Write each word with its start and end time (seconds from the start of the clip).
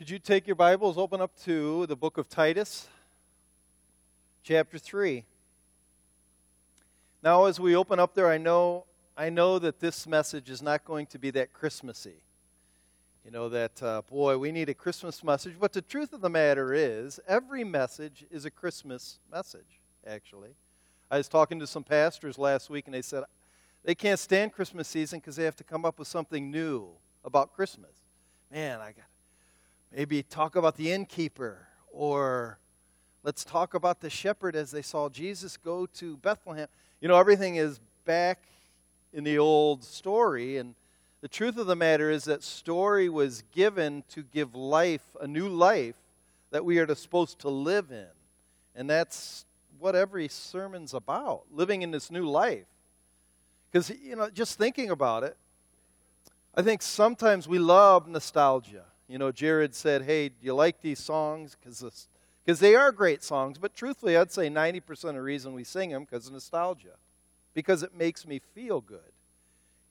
Could 0.00 0.08
you 0.08 0.18
take 0.18 0.46
your 0.46 0.56
Bibles, 0.56 0.96
open 0.96 1.20
up 1.20 1.38
to 1.42 1.84
the 1.84 1.94
book 1.94 2.16
of 2.16 2.26
Titus, 2.26 2.88
chapter 4.42 4.78
3. 4.78 5.26
Now, 7.22 7.44
as 7.44 7.60
we 7.60 7.76
open 7.76 8.00
up 8.00 8.14
there, 8.14 8.26
I 8.26 8.38
know, 8.38 8.86
I 9.14 9.28
know 9.28 9.58
that 9.58 9.78
this 9.78 10.06
message 10.06 10.48
is 10.48 10.62
not 10.62 10.86
going 10.86 11.04
to 11.08 11.18
be 11.18 11.30
that 11.32 11.52
Christmassy. 11.52 12.22
You 13.26 13.30
know, 13.30 13.50
that, 13.50 13.82
uh, 13.82 14.00
boy, 14.10 14.38
we 14.38 14.50
need 14.52 14.70
a 14.70 14.74
Christmas 14.74 15.22
message. 15.22 15.56
But 15.60 15.74
the 15.74 15.82
truth 15.82 16.14
of 16.14 16.22
the 16.22 16.30
matter 16.30 16.72
is, 16.72 17.20
every 17.28 17.62
message 17.62 18.24
is 18.30 18.46
a 18.46 18.50
Christmas 18.50 19.18
message, 19.30 19.80
actually. 20.06 20.54
I 21.10 21.18
was 21.18 21.28
talking 21.28 21.60
to 21.60 21.66
some 21.66 21.84
pastors 21.84 22.38
last 22.38 22.70
week, 22.70 22.86
and 22.86 22.94
they 22.94 23.02
said 23.02 23.24
they 23.84 23.94
can't 23.94 24.18
stand 24.18 24.54
Christmas 24.54 24.88
season 24.88 25.18
because 25.18 25.36
they 25.36 25.44
have 25.44 25.56
to 25.56 25.64
come 25.64 25.84
up 25.84 25.98
with 25.98 26.08
something 26.08 26.50
new 26.50 26.88
about 27.22 27.52
Christmas. 27.52 27.92
Man, 28.50 28.80
I 28.80 28.92
got 28.92 29.09
maybe 29.94 30.22
talk 30.22 30.56
about 30.56 30.76
the 30.76 30.92
innkeeper, 30.92 31.66
or 31.92 32.58
let's 33.22 33.44
talk 33.44 33.74
about 33.74 34.00
the 34.00 34.10
shepherd 34.10 34.54
as 34.56 34.70
they 34.70 34.82
saw 34.82 35.08
Jesus 35.08 35.56
go 35.56 35.86
to 35.86 36.16
Bethlehem. 36.18 36.68
You 37.00 37.08
know, 37.08 37.18
everything 37.18 37.56
is 37.56 37.80
back 38.04 38.42
in 39.12 39.24
the 39.24 39.38
old 39.38 39.82
story, 39.82 40.56
and 40.56 40.74
the 41.20 41.28
truth 41.28 41.58
of 41.58 41.66
the 41.66 41.76
matter 41.76 42.10
is 42.10 42.24
that 42.24 42.42
story 42.42 43.08
was 43.08 43.42
given 43.52 44.04
to 44.10 44.22
give 44.22 44.54
life, 44.54 45.16
a 45.20 45.26
new 45.26 45.48
life 45.48 45.96
that 46.50 46.64
we 46.64 46.78
are 46.78 46.94
supposed 46.94 47.38
to 47.40 47.48
live 47.48 47.90
in. 47.90 48.06
And 48.74 48.88
that's 48.88 49.44
what 49.78 49.94
every 49.96 50.28
sermon's 50.28 50.94
about, 50.94 51.42
living 51.52 51.82
in 51.82 51.90
this 51.90 52.10
new 52.10 52.28
life. 52.28 52.66
Because, 53.70 53.90
you 53.90 54.16
know, 54.16 54.30
just 54.30 54.58
thinking 54.58 54.90
about 54.90 55.24
it, 55.24 55.36
I 56.54 56.62
think 56.62 56.82
sometimes 56.82 57.46
we 57.46 57.58
love 57.58 58.08
nostalgia. 58.08 58.84
You 59.10 59.18
know, 59.18 59.32
Jared 59.32 59.74
said, 59.74 60.02
hey, 60.02 60.28
do 60.28 60.36
you 60.40 60.54
like 60.54 60.82
these 60.82 61.00
songs? 61.00 61.56
Because 61.60 62.60
they 62.60 62.76
are 62.76 62.92
great 62.92 63.24
songs, 63.24 63.58
but 63.58 63.74
truthfully, 63.74 64.16
I'd 64.16 64.30
say 64.30 64.48
90% 64.48 64.88
of 65.04 65.14
the 65.14 65.20
reason 65.20 65.52
we 65.52 65.64
sing 65.64 65.90
them 65.90 66.04
because 66.04 66.28
of 66.28 66.32
nostalgia, 66.32 66.94
because 67.52 67.82
it 67.82 67.92
makes 67.92 68.24
me 68.24 68.40
feel 68.54 68.80
good. 68.80 69.00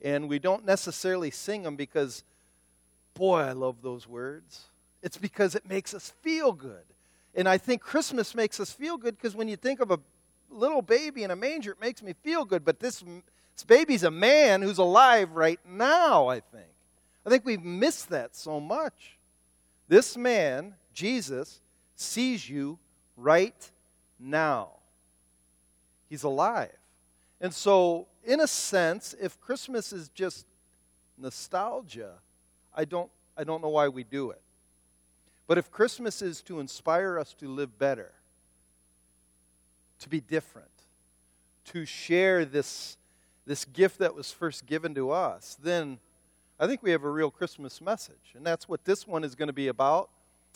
And 0.01 0.29
we 0.29 0.39
don't 0.39 0.65
necessarily 0.65 1.31
sing 1.31 1.63
them 1.63 1.75
because, 1.75 2.23
boy, 3.13 3.41
I 3.41 3.51
love 3.51 3.81
those 3.81 4.07
words. 4.07 4.67
It's 5.03 5.17
because 5.17 5.53
it 5.53 5.67
makes 5.67 5.93
us 5.93 6.13
feel 6.21 6.53
good. 6.53 6.85
And 7.35 7.49
I 7.49 7.57
think 7.57 7.81
Christmas 7.81 8.33
makes 8.33 8.57
us 8.57 8.71
feel 8.71 8.95
good 8.95 9.17
because 9.17 9.35
when 9.35 9.49
you 9.49 9.57
think 9.57 9.81
of 9.81 9.91
a 9.91 9.99
little 10.49 10.81
baby 10.81 11.23
in 11.23 11.31
a 11.31 11.35
manger, 11.35 11.71
it 11.71 11.81
makes 11.81 12.01
me 12.01 12.13
feel 12.23 12.45
good. 12.45 12.63
But 12.63 12.79
this, 12.79 13.03
this 13.53 13.65
baby's 13.67 14.03
a 14.03 14.11
man 14.11 14.61
who's 14.61 14.77
alive 14.77 15.31
right 15.31 15.59
now, 15.67 16.29
I 16.29 16.39
think. 16.39 16.68
I 17.29 17.31
think 17.31 17.45
we've 17.45 17.63
missed 17.63 18.09
that 18.09 18.35
so 18.35 18.59
much. 18.59 19.19
This 19.87 20.17
man, 20.17 20.73
Jesus, 20.95 21.61
sees 21.95 22.49
you 22.49 22.79
right 23.15 23.69
now. 24.19 24.69
He's 26.09 26.23
alive. 26.23 26.75
And 27.39 27.53
so, 27.53 28.07
in 28.23 28.39
a 28.39 28.47
sense, 28.47 29.13
if 29.21 29.39
Christmas 29.39 29.93
is 29.93 30.09
just 30.09 30.47
nostalgia, 31.19 32.13
I 32.73 32.85
don't, 32.85 33.11
I 33.37 33.43
don't 33.43 33.61
know 33.61 33.69
why 33.69 33.89
we 33.89 34.03
do 34.03 34.31
it. 34.31 34.41
But 35.45 35.59
if 35.59 35.69
Christmas 35.69 36.23
is 36.23 36.41
to 36.41 36.59
inspire 36.59 37.19
us 37.19 37.35
to 37.35 37.47
live 37.47 37.77
better, 37.77 38.11
to 39.99 40.09
be 40.09 40.19
different, 40.19 40.71
to 41.65 41.85
share 41.85 42.43
this, 42.43 42.97
this 43.45 43.65
gift 43.65 43.99
that 43.99 44.15
was 44.15 44.31
first 44.31 44.65
given 44.65 44.95
to 44.95 45.11
us, 45.11 45.55
then 45.61 45.99
I 46.59 46.67
think 46.67 46.83
we 46.83 46.91
have 46.91 47.05
a 47.05 47.09
real 47.09 47.31
Christmas 47.31 47.79
message. 47.79 48.33
And 48.35 48.45
that's 48.45 48.67
what 48.67 48.83
this 48.83 49.07
one 49.07 49.23
is 49.23 49.33
going 49.33 49.47
to 49.47 49.53
be 49.53 49.69
about. 49.69 50.09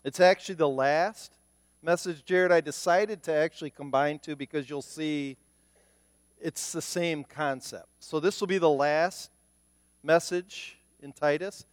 It's 0.04 0.20
actually 0.20 0.56
the 0.56 0.68
last 0.68 1.38
message, 1.82 2.26
Jared, 2.26 2.52
I 2.52 2.60
decided 2.60 3.24
to 3.24 3.34
actually 3.34 3.70
combine 3.70 4.20
two 4.20 4.36
because 4.36 4.70
you'll 4.70 4.82
see 4.82 5.38
it's 6.42 6.74
the 6.74 6.82
same 6.82 7.24
concept. 7.24 7.88
So 8.00 8.20
this 8.20 8.42
will 8.42 8.48
be 8.48 8.58
the 8.58 8.70
last 8.70 9.32
message 10.04 10.78
in 11.02 11.14
Titus. 11.14 11.66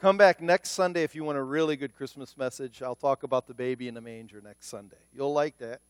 Come 0.00 0.16
back 0.16 0.40
next 0.40 0.70
Sunday 0.70 1.02
if 1.02 1.16
you 1.16 1.24
want 1.24 1.38
a 1.38 1.42
really 1.42 1.76
good 1.76 1.96
Christmas 1.96 2.36
message. 2.36 2.82
I'll 2.82 2.94
talk 2.94 3.24
about 3.24 3.48
the 3.48 3.54
baby 3.54 3.88
in 3.88 3.94
the 3.94 4.00
manger 4.00 4.40
next 4.40 4.68
Sunday. 4.68 4.96
You'll 5.12 5.32
like 5.32 5.58
that. 5.58 5.80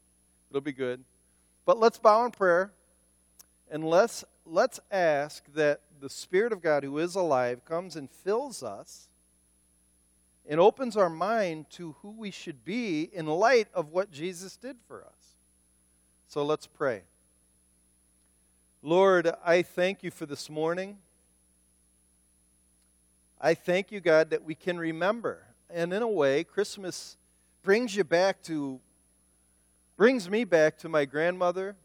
It'll 0.50 0.62
be 0.62 0.72
good. 0.72 1.04
But 1.66 1.78
let's 1.78 1.98
bow 1.98 2.25
in 2.25 2.31
prayer 2.31 2.72
and 3.70 3.84
let's, 3.84 4.25
let's 4.47 4.81
ask 4.91 5.44
that 5.54 5.81
the 6.02 6.10
Spirit 6.10 6.52
of 6.52 6.60
God, 6.60 6.82
who 6.82 6.98
is 6.98 7.14
alive, 7.14 7.64
comes 7.64 7.94
and 7.94 8.10
fills 8.10 8.60
us 8.60 9.08
and 10.48 10.58
opens 10.58 10.96
our 10.96 11.08
mind 11.08 11.70
to 11.70 11.94
who 12.02 12.10
we 12.10 12.32
should 12.32 12.64
be 12.64 13.08
in 13.12 13.26
light 13.26 13.68
of 13.72 13.92
what 13.92 14.10
Jesus 14.10 14.56
did 14.56 14.76
for 14.88 15.04
us. 15.04 15.36
So 16.26 16.44
let's 16.44 16.66
pray. 16.66 17.02
Lord, 18.82 19.30
I 19.44 19.62
thank 19.62 20.02
you 20.02 20.10
for 20.10 20.26
this 20.26 20.50
morning. 20.50 20.98
I 23.40 23.54
thank 23.54 23.92
you, 23.92 24.00
God, 24.00 24.30
that 24.30 24.42
we 24.42 24.56
can 24.56 24.78
remember. 24.78 25.44
And 25.70 25.92
in 25.92 26.02
a 26.02 26.08
way, 26.08 26.42
Christmas 26.42 27.16
brings 27.62 27.94
you 27.94 28.02
back 28.02 28.42
to, 28.42 28.80
brings 29.96 30.28
me 30.28 30.42
back 30.42 30.78
to 30.78 30.88
my 30.88 31.04
grandmother, 31.04 31.76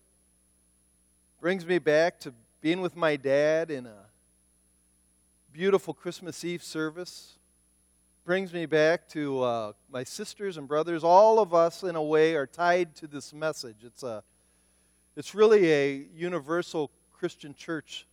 brings 1.39 1.67
me 1.67 1.77
back 1.77 2.19
to 2.21 2.33
being 2.61 2.81
with 2.81 2.95
my 2.95 3.15
dad 3.15 3.69
in 3.69 3.85
a 3.85 4.06
beautiful 5.57 5.91
Christmas 5.91 6.45
Eve 6.45 6.61
service, 6.61 7.39
brings 8.23 8.53
me 8.53 8.67
back 8.67 9.07
to 9.07 9.41
uh, 9.41 9.73
my 9.91 10.03
sisters 10.03 10.55
and 10.55 10.67
brothers. 10.67 11.03
All 11.03 11.39
of 11.39 11.51
us, 11.51 11.81
in 11.81 11.95
a 11.95 12.03
way, 12.03 12.35
are 12.35 12.45
tied 12.45 12.93
to 12.97 13.07
this 13.07 13.33
message. 13.33 13.77
It's, 13.83 14.03
a, 14.03 14.23
it's 15.15 15.33
really 15.33 15.73
a 15.73 16.05
universal 16.13 16.91
Christian 17.11 17.55
church 17.55 18.05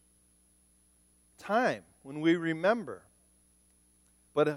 time 1.36 1.82
when 2.02 2.22
we 2.22 2.36
remember 2.36 3.02
but 4.32 4.48
uh, 4.48 4.56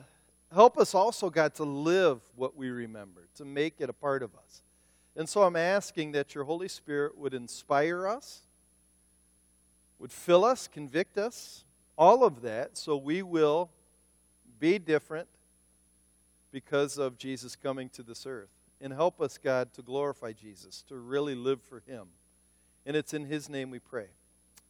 help 0.54 0.78
us 0.78 0.96
also, 0.96 1.30
God, 1.30 1.54
to 1.56 1.64
live 1.66 2.22
what 2.38 2.56
we 2.56 2.70
remember, 2.70 3.28
to 3.36 3.44
make 3.44 3.76
it 3.80 3.90
a 3.90 3.94
part 3.94 4.24
of 4.24 4.32
us. 4.34 4.64
And 5.18 5.28
so 5.28 5.44
I'm 5.44 5.58
asking 5.58 6.14
that 6.14 6.34
your 6.34 6.46
Holy 6.46 6.70
Spirit 6.70 7.18
would 7.18 7.34
inspire 7.34 8.08
us, 8.08 8.44
would 10.00 10.14
fill 10.14 10.46
us, 10.46 10.70
convict 10.70 11.18
us, 11.18 11.66
all 11.98 12.24
of 12.24 12.42
that, 12.42 12.78
so 12.78 12.96
we 12.96 13.22
will 13.22 13.70
be 14.60 14.78
different 14.80 15.28
because 16.52 16.98
of 16.98 17.18
Jesus 17.18 17.56
coming 17.56 17.90
to 17.90 18.04
this 18.04 18.26
earth. 18.26 18.50
And 18.80 18.94
help 18.94 19.20
us, 19.20 19.38
God, 19.38 19.74
to 19.74 19.82
glorify 19.82 20.34
Jesus, 20.34 20.84
to 20.88 20.96
really 20.96 21.34
live 21.34 21.62
for 21.64 21.82
Him. 21.88 22.08
And 22.86 22.96
it's 22.96 23.14
in 23.14 23.26
His 23.26 23.50
name 23.50 23.72
we 23.72 23.80
pray. 23.80 24.08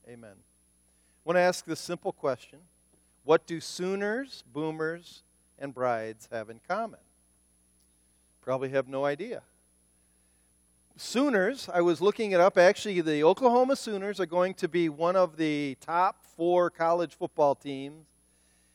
Amen. 0.08 0.32
I 0.32 1.22
want 1.26 1.36
to 1.36 1.42
ask 1.42 1.66
this 1.66 1.82
simple 1.82 2.14
question. 2.14 2.60
What 3.26 3.46
do 3.46 3.60
Sooners, 3.60 4.46
Boomers, 4.54 5.24
and 5.60 5.74
brides 5.74 6.30
have 6.32 6.50
in 6.50 6.62
common? 6.66 7.02
Probably 8.42 8.70
have 8.70 8.88
no 8.88 9.04
idea. 9.04 9.42
Sooners, 10.98 11.70
I 11.72 11.82
was 11.82 12.02
looking 12.02 12.32
it 12.32 12.40
up. 12.40 12.58
Actually, 12.58 13.02
the 13.02 13.24
Oklahoma 13.24 13.76
Sooners 13.76 14.20
are 14.20 14.26
going 14.26 14.56
to 14.56 14.68
be 14.68 14.90
one 14.90 15.16
of 15.16 15.38
the 15.38 15.78
top 15.80 16.24
four 16.36 16.70
college 16.70 17.16
football 17.16 17.54
teams. 17.54 18.08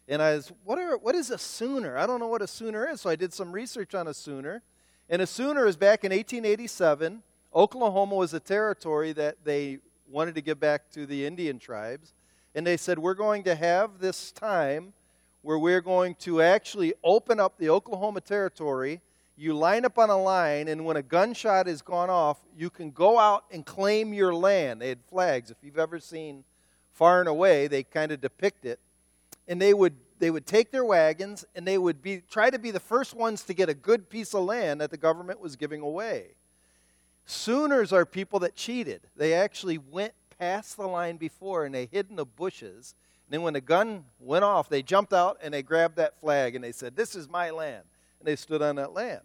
And 0.07 0.23
I 0.23 0.37
was, 0.37 0.53
what, 0.65 0.79
are, 0.79 0.97
what 0.97 1.15
is 1.15 1.31
a 1.31 1.39
Sooner? 1.39 1.99
I 1.99 2.07
don't 2.07 2.21
know 2.21 2.29
what 2.29 2.43
a 2.43 2.47
Sooner 2.47 2.89
is. 2.89 3.01
So 3.01 3.11
I 3.11 3.17
did 3.17 3.33
some 3.33 3.51
research 3.51 3.95
on 3.95 4.07
a 4.07 4.15
Sooner. 4.15 4.63
And 5.11 5.21
a 5.21 5.27
Sooner 5.27 5.67
is 5.67 5.77
back 5.77 6.05
in 6.05 6.13
1887. 6.13 7.23
Oklahoma 7.55 8.15
was 8.15 8.33
a 8.33 8.41
territory 8.41 9.13
that 9.13 9.45
they 9.45 9.79
wanted 10.09 10.35
to 10.37 10.41
give 10.41 10.61
back 10.61 10.91
to 10.93 11.07
the 11.07 11.27
Indian 11.27 11.59
tribes 11.59 12.15
and 12.55 12.67
they 12.67 12.77
said, 12.77 12.99
We're 12.99 13.15
going 13.15 13.45
to 13.45 13.55
have 13.55 13.99
this 13.99 14.33
time 14.33 14.93
where 15.43 15.59
we're 15.59 15.81
going 15.81 16.15
to 16.17 16.41
actually 16.41 16.95
open 17.03 17.41
up 17.41 17.59
the 17.59 17.69
Oklahoma 17.69 18.21
Territory. 18.21 19.01
You 19.43 19.55
line 19.55 19.85
up 19.85 19.99
on 19.99 20.09
a 20.09 20.17
line, 20.17 20.69
and 20.69 20.85
when 20.85 20.97
a 20.97 21.03
gunshot 21.03 21.67
has 21.67 21.83
gone 21.83 22.09
off, 22.09 22.39
you 22.57 22.71
can 22.71 22.93
go 22.93 23.19
out 23.19 23.45
and 23.51 23.67
claim 23.67 24.15
your 24.15 24.33
land. 24.33 24.81
They 24.81 24.91
had 24.91 25.01
flags. 25.09 25.51
If 25.51 25.57
you've 25.63 25.81
ever 25.81 25.99
seen 25.99 26.45
Far 26.93 27.19
and 27.19 27.29
Away, 27.29 27.67
they 27.67 27.83
kind 27.83 28.13
of 28.13 28.21
depict 28.21 28.65
it. 28.65 28.79
And 29.49 29.61
they 29.61 29.75
would 29.75 29.97
they 30.21 30.31
would 30.31 30.47
take 30.47 30.71
their 30.71 30.85
wagons 30.85 31.45
and 31.57 31.67
they 31.67 31.77
would 31.77 32.01
be 32.01 32.23
try 32.31 32.51
to 32.51 32.59
be 32.61 32.71
the 32.71 32.79
first 32.79 33.15
ones 33.15 33.43
to 33.43 33.53
get 33.53 33.69
a 33.69 33.75
good 33.75 34.09
piece 34.09 34.33
of 34.33 34.45
land 34.45 34.81
that 34.81 34.93
the 34.93 34.97
government 34.97 35.41
was 35.41 35.57
giving 35.57 35.81
away. 35.81 36.37
Sooners 37.27 37.93
are 37.93 38.07
people 38.07 38.39
that 38.39 38.55
cheated. 38.55 39.01
They 39.17 39.35
actually 39.35 39.79
went 39.79 40.13
past 40.39 40.77
the 40.77 40.87
line 40.87 41.17
before 41.17 41.65
and 41.65 41.75
they 41.75 41.87
hid 41.91 42.11
in 42.11 42.15
the 42.15 42.25
bushes. 42.25 42.95
And 43.27 43.35
then 43.35 43.43
when 43.43 43.55
the 43.55 43.61
gun 43.61 44.05
went 44.21 44.45
off, 44.45 44.69
they 44.69 44.83
jumped 44.83 45.13
out 45.13 45.39
and 45.43 45.53
they 45.53 45.65
grabbed 45.65 45.97
that 45.97 46.21
flag 46.21 46.55
and 46.55 46.63
they 46.63 46.71
said, 46.71 46.95
This 46.95 47.17
is 47.17 47.29
my 47.29 47.51
land. 47.51 47.83
And 48.21 48.29
they 48.29 48.37
stood 48.37 48.63
on 48.63 48.77
that 48.77 48.93
land. 48.93 49.23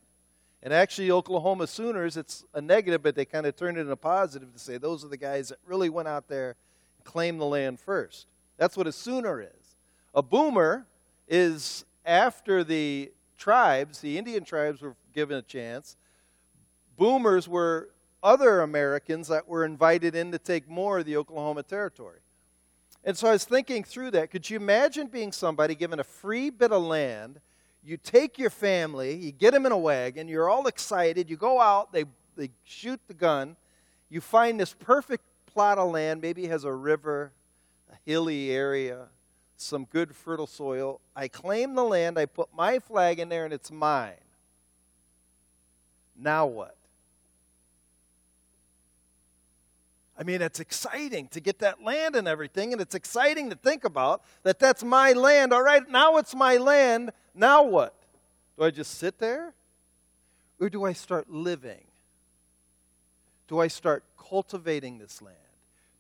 And 0.67 0.73
actually, 0.73 1.11
Oklahoma 1.11 1.65
Sooners, 1.65 2.17
it's 2.17 2.43
a 2.53 2.59
negative, 2.59 3.01
but 3.01 3.15
they 3.15 3.23
kind 3.23 3.45
of 3.45 3.55
turned 3.55 3.77
it 3.77 3.79
into 3.79 3.93
a 3.93 3.95
positive 3.95 4.51
to 4.51 4.59
say 4.59 4.77
those 4.77 5.05
are 5.05 5.07
the 5.07 5.15
guys 5.15 5.47
that 5.47 5.59
really 5.65 5.87
went 5.87 6.09
out 6.09 6.27
there 6.27 6.57
and 6.97 7.05
claimed 7.05 7.39
the 7.39 7.45
land 7.45 7.79
first. 7.79 8.27
That's 8.57 8.75
what 8.75 8.85
a 8.85 8.91
Sooner 8.91 9.41
is. 9.41 9.77
A 10.13 10.21
Boomer 10.21 10.85
is 11.25 11.85
after 12.05 12.65
the 12.65 13.13
tribes, 13.37 14.01
the 14.01 14.17
Indian 14.17 14.43
tribes, 14.43 14.81
were 14.81 14.97
given 15.13 15.37
a 15.37 15.41
chance. 15.41 15.95
Boomers 16.97 17.47
were 17.47 17.91
other 18.21 18.59
Americans 18.59 19.29
that 19.29 19.47
were 19.47 19.63
invited 19.63 20.15
in 20.15 20.33
to 20.33 20.37
take 20.37 20.67
more 20.67 20.99
of 20.99 21.05
the 21.05 21.15
Oklahoma 21.15 21.63
Territory. 21.63 22.19
And 23.05 23.17
so 23.17 23.29
I 23.29 23.31
was 23.31 23.45
thinking 23.45 23.85
through 23.85 24.11
that. 24.11 24.31
Could 24.31 24.49
you 24.49 24.57
imagine 24.57 25.07
being 25.07 25.31
somebody 25.31 25.75
given 25.75 26.01
a 26.01 26.03
free 26.03 26.49
bit 26.49 26.73
of 26.73 26.83
land? 26.83 27.39
You 27.88 27.95
take 27.95 28.38
your 28.38 28.50
family, 28.50 29.16
you 29.16 29.31
get 29.31 29.54
them 29.54 29.66
in 29.66 29.72
a 29.72 29.78
wagon, 29.78 30.28
you're 30.28 30.50
all 30.50 30.68
excited, 30.68 31.30
you 31.30 31.38
go 31.38 31.62
out, 31.62 31.94
they, 31.94 32.04
they 32.36 32.50
shoot 32.66 33.00
the 33.07 33.13
gun, 33.13 33.56
you 34.10 34.19
find 34.19 34.60
this 34.60 34.74
perfect 34.74 35.24
plot 35.45 35.78
of 35.78 35.92
land, 35.92 36.22
maybe 36.22 36.48
has 36.48 36.66
a 36.66 36.74
river, 36.74 37.31
a 37.89 37.95
hilly 38.06 38.51
area, 38.51 39.06
some 39.56 39.86
good 39.86 40.13
fertile 40.13 40.48
soil. 40.48 41.00
I 41.16 41.30
claim 41.30 41.75
the 41.75 41.84
land, 41.86 42.19
I 42.19 42.25
put 42.25 42.50
my 42.54 42.80
flag 42.80 43.19
in 43.19 43.30
there, 43.30 43.45
and 43.45 43.54
it's 43.54 43.72
mine. 43.72 44.16
Now 46.13 46.45
what? 46.45 46.75
I 50.19 50.23
mean, 50.23 50.41
it's 50.41 50.59
exciting 50.59 51.27
to 51.29 51.39
get 51.39 51.59
that 51.59 51.83
land 51.83 52.15
and 52.15 52.27
everything, 52.27 52.73
and 52.73 52.81
it's 52.81 52.95
exciting 52.95 53.51
to 53.51 53.55
think 53.55 53.83
about 53.83 54.23
that 54.43 54.57
that's 54.57 54.83
my 54.83 55.13
land. 55.13 55.53
All 55.53 55.61
right, 55.61 55.87
now 55.87 56.17
it's 56.17 56.33
my 56.33 56.57
land. 56.57 57.11
Now 57.35 57.63
what? 57.63 57.93
Do 58.57 58.63
I 58.63 58.71
just 58.71 58.95
sit 58.95 59.19
there? 59.19 59.53
Or 60.59 60.69
do 60.69 60.85
I 60.85 60.93
start 60.93 61.29
living? 61.29 61.85
Do 63.47 63.59
I 63.59 63.67
start 63.67 64.03
cultivating 64.17 64.97
this 64.97 65.21
land? 65.21 65.37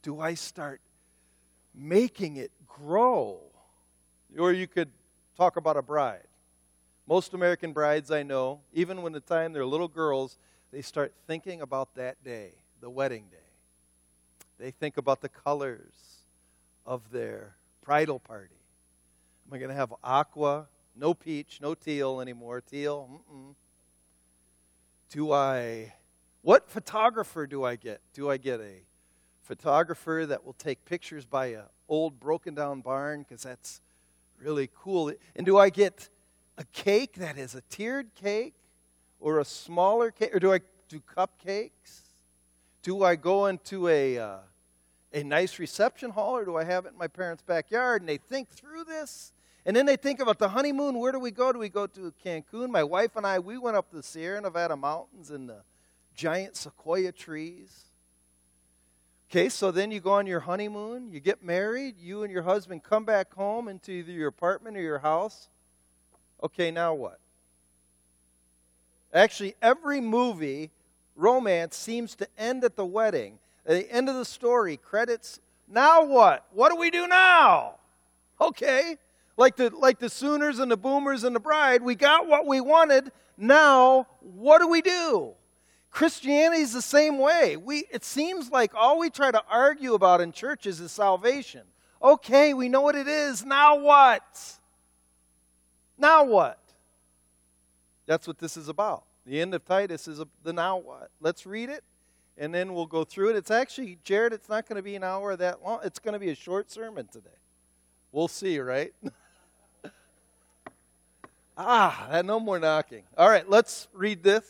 Do 0.01 0.19
I 0.19 0.33
start 0.33 0.81
making 1.75 2.37
it 2.37 2.51
grow? 2.67 3.39
Or 4.37 4.51
you 4.51 4.67
could 4.67 4.89
talk 5.37 5.57
about 5.57 5.77
a 5.77 5.83
bride. 5.83 6.27
Most 7.07 7.33
American 7.35 7.71
brides 7.71 8.11
I 8.11 8.23
know, 8.23 8.61
even 8.73 9.03
when 9.03 9.13
the 9.13 9.19
time 9.19 9.53
they're 9.53 9.65
little 9.65 9.87
girls, 9.87 10.39
they 10.71 10.81
start 10.81 11.13
thinking 11.27 11.61
about 11.61 11.93
that 11.95 12.21
day, 12.23 12.53
the 12.81 12.89
wedding 12.89 13.25
day. 13.31 13.46
They 14.59 14.71
think 14.71 14.97
about 14.97 15.21
the 15.21 15.29
colors 15.29 15.93
of 16.85 17.11
their 17.11 17.55
bridal 17.83 18.19
party. 18.19 18.55
Am 19.47 19.53
I 19.53 19.59
going 19.59 19.69
to 19.69 19.75
have 19.75 19.93
aqua, 20.03 20.67
no 20.95 21.13
peach, 21.13 21.59
no 21.61 21.75
teal 21.75 22.19
anymore? 22.19 22.61
Teal? 22.61 23.09
Mm-mm. 23.11 23.55
Do 25.09 25.31
I, 25.31 25.93
what 26.41 26.69
photographer 26.69 27.45
do 27.47 27.63
I 27.63 27.75
get? 27.75 28.01
Do 28.13 28.29
I 28.29 28.37
get 28.37 28.59
a 28.59 28.81
photographer 29.43 30.25
that 30.27 30.43
will 30.43 30.53
take 30.53 30.83
pictures 30.85 31.25
by 31.25 31.47
a 31.47 31.63
old 31.87 32.19
broken 32.19 32.53
down 32.53 32.81
barn 32.81 33.21
because 33.21 33.43
that's 33.43 33.81
really 34.41 34.69
cool? 34.75 35.13
And 35.35 35.45
do 35.45 35.57
I 35.57 35.69
get 35.69 36.09
a 36.57 36.65
cake 36.65 37.13
that 37.17 37.37
is 37.37 37.55
a 37.55 37.61
tiered 37.69 38.15
cake 38.15 38.55
or 39.19 39.39
a 39.39 39.45
smaller 39.45 40.11
cake? 40.11 40.35
Or 40.35 40.39
do 40.39 40.51
I 40.51 40.59
do 40.89 40.99
cupcakes? 41.15 42.06
Do 42.83 43.03
I 43.03 43.15
go 43.15 43.47
into 43.47 43.87
a, 43.87 44.17
uh, 44.17 44.37
a 45.13 45.23
nice 45.23 45.59
reception 45.59 46.11
hall 46.11 46.37
or 46.37 46.45
do 46.45 46.57
I 46.57 46.63
have 46.63 46.85
it 46.85 46.93
in 46.93 46.97
my 46.97 47.07
parents' 47.07 47.43
backyard? 47.43 48.01
And 48.01 48.09
they 48.09 48.17
think 48.17 48.49
through 48.49 48.85
this. 48.85 49.33
And 49.65 49.75
then 49.75 49.85
they 49.85 49.97
think 49.97 50.21
about 50.21 50.39
the 50.39 50.49
honeymoon. 50.49 50.97
Where 50.97 51.11
do 51.11 51.19
we 51.19 51.31
go? 51.31 51.51
Do 51.51 51.59
we 51.59 51.69
go 51.69 51.87
to 51.87 52.13
Cancun? 52.23 52.69
My 52.69 52.83
wife 52.83 53.15
and 53.17 53.27
I, 53.27 53.39
we 53.39 53.57
went 53.57 53.75
up 53.75 53.91
the 53.91 54.01
Sierra 54.01 54.39
Nevada 54.39 54.77
mountains 54.77 55.29
and 55.29 55.49
the 55.49 55.63
giant 56.15 56.55
sequoia 56.55 57.11
trees. 57.11 57.87
Okay, 59.29 59.49
so 59.49 59.71
then 59.71 59.91
you 59.91 59.99
go 59.99 60.13
on 60.13 60.25
your 60.25 60.39
honeymoon, 60.39 61.11
you 61.11 61.19
get 61.19 61.43
married, 61.43 61.95
you 61.99 62.23
and 62.23 62.31
your 62.31 62.43
husband 62.43 62.81
come 62.81 63.03
back 63.03 63.33
home 63.33 63.67
into 63.67 63.91
either 63.91 64.13
your 64.13 64.29
apartment 64.29 64.77
or 64.77 64.81
your 64.81 64.99
house. 64.99 65.49
Okay, 66.41 66.71
now 66.71 66.93
what? 66.93 67.19
Actually, 69.13 69.55
every 69.61 69.99
movie 69.99 70.71
romance 71.17 71.75
seems 71.75 72.15
to 72.15 72.27
end 72.37 72.63
at 72.63 72.77
the 72.77 72.85
wedding. 72.85 73.39
At 73.65 73.73
the 73.73 73.91
end 73.91 74.07
of 74.07 74.15
the 74.15 74.23
story, 74.23 74.77
credits. 74.77 75.39
Now 75.67 76.05
what? 76.05 76.45
What 76.53 76.71
do 76.71 76.77
we 76.77 76.89
do 76.89 77.07
now? 77.07 77.75
Okay. 78.39 78.97
Like 79.35 79.57
the, 79.57 79.69
like 79.75 79.99
the 79.99 80.09
Sooners 80.09 80.59
and 80.59 80.71
the 80.71 80.77
Boomers 80.77 81.23
and 81.23 81.35
the 81.35 81.39
Bride, 81.39 81.81
we 81.81 81.95
got 81.95 82.27
what 82.27 82.47
we 82.47 82.61
wanted. 82.61 83.11
Now, 83.37 84.07
what 84.21 84.61
do 84.61 84.67
we 84.67 84.81
do? 84.81 85.33
Christianity 85.91 86.61
is 86.61 86.73
the 86.73 86.81
same 86.81 87.17
way. 87.17 87.57
We, 87.57 87.85
it 87.91 88.03
seems 88.03 88.51
like 88.51 88.71
all 88.75 88.99
we 88.99 89.09
try 89.09 89.31
to 89.31 89.41
argue 89.49 89.93
about 89.93 90.21
in 90.21 90.31
churches 90.31 90.79
is 90.79 90.91
salvation. 90.91 91.61
Okay, 92.01 92.53
we 92.53 92.69
know 92.69 92.81
what 92.81 92.95
it 92.95 93.07
is. 93.07 93.43
Now 93.45 93.77
what? 93.79 94.57
Now 95.97 96.23
what? 96.23 96.59
That's 98.05 98.27
what 98.27 98.37
this 98.37 98.57
is 98.57 98.69
about. 98.69 99.03
The 99.27 99.41
end 99.41 99.53
of 99.53 99.65
Titus 99.65 100.07
is 100.07 100.21
a, 100.21 100.27
the 100.43 100.53
now 100.53 100.77
what. 100.77 101.11
Let's 101.19 101.45
read 101.45 101.69
it, 101.69 101.83
and 102.37 102.53
then 102.53 102.73
we'll 102.73 102.85
go 102.85 103.03
through 103.03 103.31
it. 103.31 103.35
It's 103.35 103.51
actually, 103.51 103.97
Jared, 104.05 104.31
it's 104.31 104.47
not 104.47 104.69
going 104.69 104.77
to 104.77 104.81
be 104.81 104.95
an 104.95 105.03
hour 105.03 105.35
that 105.35 105.61
long. 105.61 105.81
It's 105.83 105.99
going 105.99 106.13
to 106.13 106.19
be 106.19 106.29
a 106.29 106.35
short 106.35 106.71
sermon 106.71 107.09
today. 107.11 107.29
We'll 108.13 108.29
see, 108.29 108.57
right? 108.57 108.93
ah, 111.57 112.21
no 112.23 112.39
more 112.39 112.57
knocking. 112.57 113.03
All 113.17 113.29
right, 113.29 113.47
let's 113.49 113.89
read 113.91 114.23
this. 114.23 114.45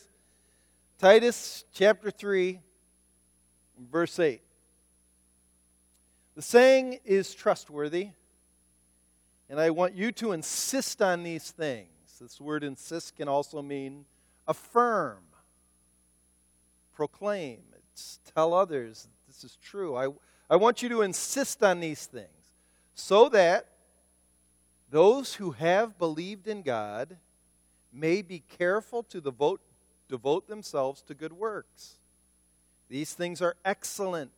Titus 1.00 1.66
chapter 1.74 2.12
3, 2.12 2.60
verse 3.92 4.20
8. 4.20 4.42
The 6.36 6.44
saying 6.44 7.00
is 7.04 7.34
trustworthy, 7.34 8.10
and 9.50 9.60
I 9.60 9.72
want 9.72 9.96
you 9.96 10.12
to 10.14 10.34
insist 10.34 11.02
on 11.02 11.24
these 11.24 11.50
things. 11.50 11.90
This 12.22 12.40
word 12.40 12.64
insist 12.64 13.16
can 13.16 13.28
also 13.28 13.64
mean 13.64 14.06
affirm, 14.48 15.20
proclaim, 16.94 17.60
tell 18.36 18.54
others 18.54 19.08
this 19.28 19.44
is 19.44 19.58
true. 19.62 19.96
I, 19.96 20.08
I 20.50 20.56
want 20.56 20.82
you 20.82 20.90
to 20.90 21.02
insist 21.02 21.64
on 21.64 21.80
these 21.80 22.06
things 22.06 22.28
so 22.94 23.30
that 23.30 23.68
those 24.90 25.36
who 25.36 25.52
have 25.52 25.98
believed 25.98 26.48
in 26.48 26.62
God 26.62 27.18
may 27.92 28.22
be 28.22 28.44
careful 28.58 29.04
to 29.04 29.22
devote 29.22 29.62
devote 30.08 30.48
themselves 30.48 31.02
to 31.02 31.14
good 31.14 31.34
works. 31.34 31.96
These 32.88 33.14
things 33.14 33.42
are 33.42 33.58
excellent 33.66 34.32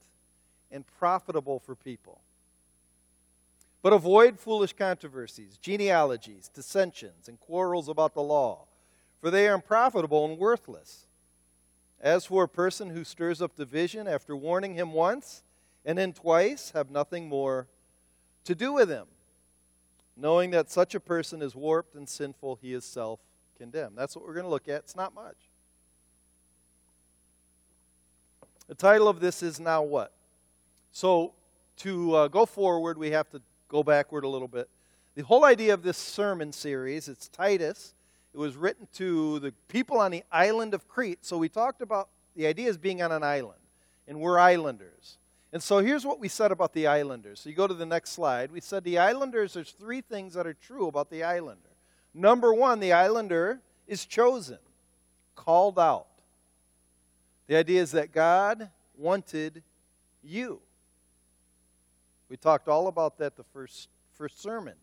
and 0.71 0.83
profitable 0.97 1.59
for 1.59 1.75
people. 1.75 2.21
But 3.83 3.93
avoid 3.93 4.39
foolish 4.39 4.73
controversies, 4.73 5.57
genealogies, 5.57 6.49
dissensions, 6.51 7.27
and 7.27 7.39
quarrels 7.39 7.87
about 7.87 8.15
the 8.15 8.23
law, 8.23 8.65
for 9.21 9.29
they 9.29 9.47
are 9.47 9.55
unprofitable 9.55 10.25
and 10.25 10.37
worthless. 10.37 11.05
As 12.01 12.25
for 12.25 12.43
a 12.43 12.49
person 12.49 12.91
who 12.91 13.03
stirs 13.03 13.41
up 13.41 13.55
division 13.55 14.07
after 14.07 14.35
warning 14.35 14.73
him 14.73 14.93
once 14.93 15.43
and 15.85 15.97
then 15.97 16.13
twice, 16.13 16.71
have 16.71 16.89
nothing 16.89 17.27
more 17.27 17.67
to 18.45 18.55
do 18.55 18.71
with 18.71 18.89
him. 18.89 19.05
Knowing 20.15 20.51
that 20.51 20.69
such 20.69 20.95
a 20.95 20.99
person 20.99 21.41
is 21.41 21.55
warped 21.55 21.95
and 21.95 22.07
sinful, 22.07 22.59
he 22.61 22.73
is 22.73 22.85
self 22.85 23.19
condemned. 23.57 23.97
That's 23.97 24.15
what 24.15 24.25
we're 24.25 24.33
going 24.33 24.45
to 24.45 24.49
look 24.49 24.67
at. 24.67 24.79
It's 24.79 24.95
not 24.95 25.13
much. 25.13 25.35
The 28.67 28.75
title 28.75 29.07
of 29.07 29.19
this 29.19 29.41
is 29.41 29.59
Now 29.59 29.81
What? 29.81 30.13
So, 30.91 31.33
to 31.77 32.15
uh, 32.15 32.27
go 32.27 32.45
forward, 32.45 32.97
we 32.97 33.11
have 33.11 33.29
to 33.29 33.41
go 33.67 33.83
backward 33.83 34.23
a 34.23 34.27
little 34.27 34.47
bit. 34.47 34.69
The 35.15 35.23
whole 35.23 35.45
idea 35.45 35.73
of 35.73 35.83
this 35.83 35.97
sermon 35.97 36.51
series, 36.51 37.07
it's 37.07 37.27
Titus. 37.29 37.93
It 38.33 38.37
was 38.37 38.55
written 38.55 38.87
to 38.93 39.39
the 39.39 39.51
people 39.67 39.99
on 39.99 40.11
the 40.11 40.23
island 40.31 40.73
of 40.73 40.87
Crete. 40.87 41.25
So, 41.25 41.37
we 41.37 41.49
talked 41.49 41.81
about 41.81 42.09
the 42.35 42.47
idea 42.47 42.69
is 42.69 42.77
being 42.77 43.01
on 43.01 43.11
an 43.11 43.23
island, 43.23 43.59
and 44.07 44.19
we're 44.19 44.39
islanders. 44.39 45.17
And 45.51 45.63
so, 45.63 45.79
here's 45.79 46.05
what 46.05 46.19
we 46.19 46.27
said 46.27 46.51
about 46.51 46.73
the 46.73 46.87
islanders. 46.87 47.39
So, 47.39 47.49
you 47.49 47.55
go 47.55 47.67
to 47.67 47.73
the 47.73 47.85
next 47.85 48.11
slide. 48.11 48.51
We 48.51 48.61
said 48.61 48.83
the 48.83 48.99
islanders, 48.99 49.53
there's 49.53 49.71
three 49.71 50.01
things 50.01 50.35
that 50.35 50.45
are 50.45 50.53
true 50.53 50.87
about 50.87 51.09
the 51.09 51.23
islander. 51.23 51.69
Number 52.13 52.53
one, 52.53 52.79
the 52.79 52.93
islander 52.93 53.61
is 53.87 54.05
chosen, 54.05 54.59
called 55.35 55.79
out. 55.79 56.07
The 57.47 57.55
idea 57.55 57.81
is 57.81 57.91
that 57.93 58.11
God 58.11 58.69
wanted 58.95 59.63
you. 60.21 60.61
We 62.29 62.37
talked 62.37 62.67
all 62.67 62.87
about 62.87 63.17
that 63.17 63.35
the 63.35 63.43
first, 63.43 63.89
first 64.13 64.39
sermon 64.39 64.75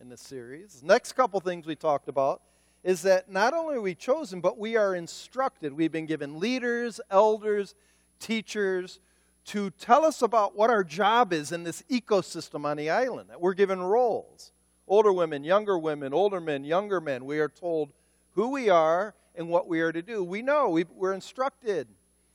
in 0.00 0.08
the 0.08 0.16
series. 0.16 0.82
Next 0.82 1.12
couple 1.12 1.40
things 1.40 1.66
we 1.66 1.76
talked 1.76 2.08
about 2.08 2.40
is 2.84 3.02
that 3.02 3.30
not 3.30 3.54
only 3.54 3.76
are 3.76 3.80
we 3.80 3.94
chosen, 3.94 4.42
but 4.42 4.58
we 4.58 4.76
are 4.76 4.94
instructed. 4.94 5.72
We've 5.72 5.90
been 5.90 6.06
given 6.06 6.38
leaders, 6.38 7.00
elders, 7.10 7.74
teachers 8.20 9.00
to 9.46 9.70
tell 9.70 10.04
us 10.04 10.22
about 10.22 10.54
what 10.54 10.70
our 10.70 10.84
job 10.84 11.32
is 11.32 11.50
in 11.50 11.64
this 11.64 11.82
ecosystem 11.90 12.64
on 12.66 12.76
the 12.76 12.90
island. 12.90 13.30
That 13.30 13.40
we're 13.40 13.54
given 13.54 13.80
roles. 13.80 14.52
Older 14.86 15.12
women, 15.12 15.44
younger 15.44 15.78
women, 15.78 16.12
older 16.12 16.40
men, 16.40 16.64
younger 16.64 17.00
men. 17.00 17.24
We 17.24 17.40
are 17.40 17.48
told 17.48 17.90
who 18.32 18.50
we 18.50 18.68
are 18.68 19.14
and 19.34 19.48
what 19.48 19.66
we 19.66 19.80
are 19.80 19.92
to 19.92 20.02
do. 20.02 20.22
We 20.22 20.42
know, 20.42 20.68
we, 20.68 20.84
we're 20.94 21.14
instructed. 21.14 21.88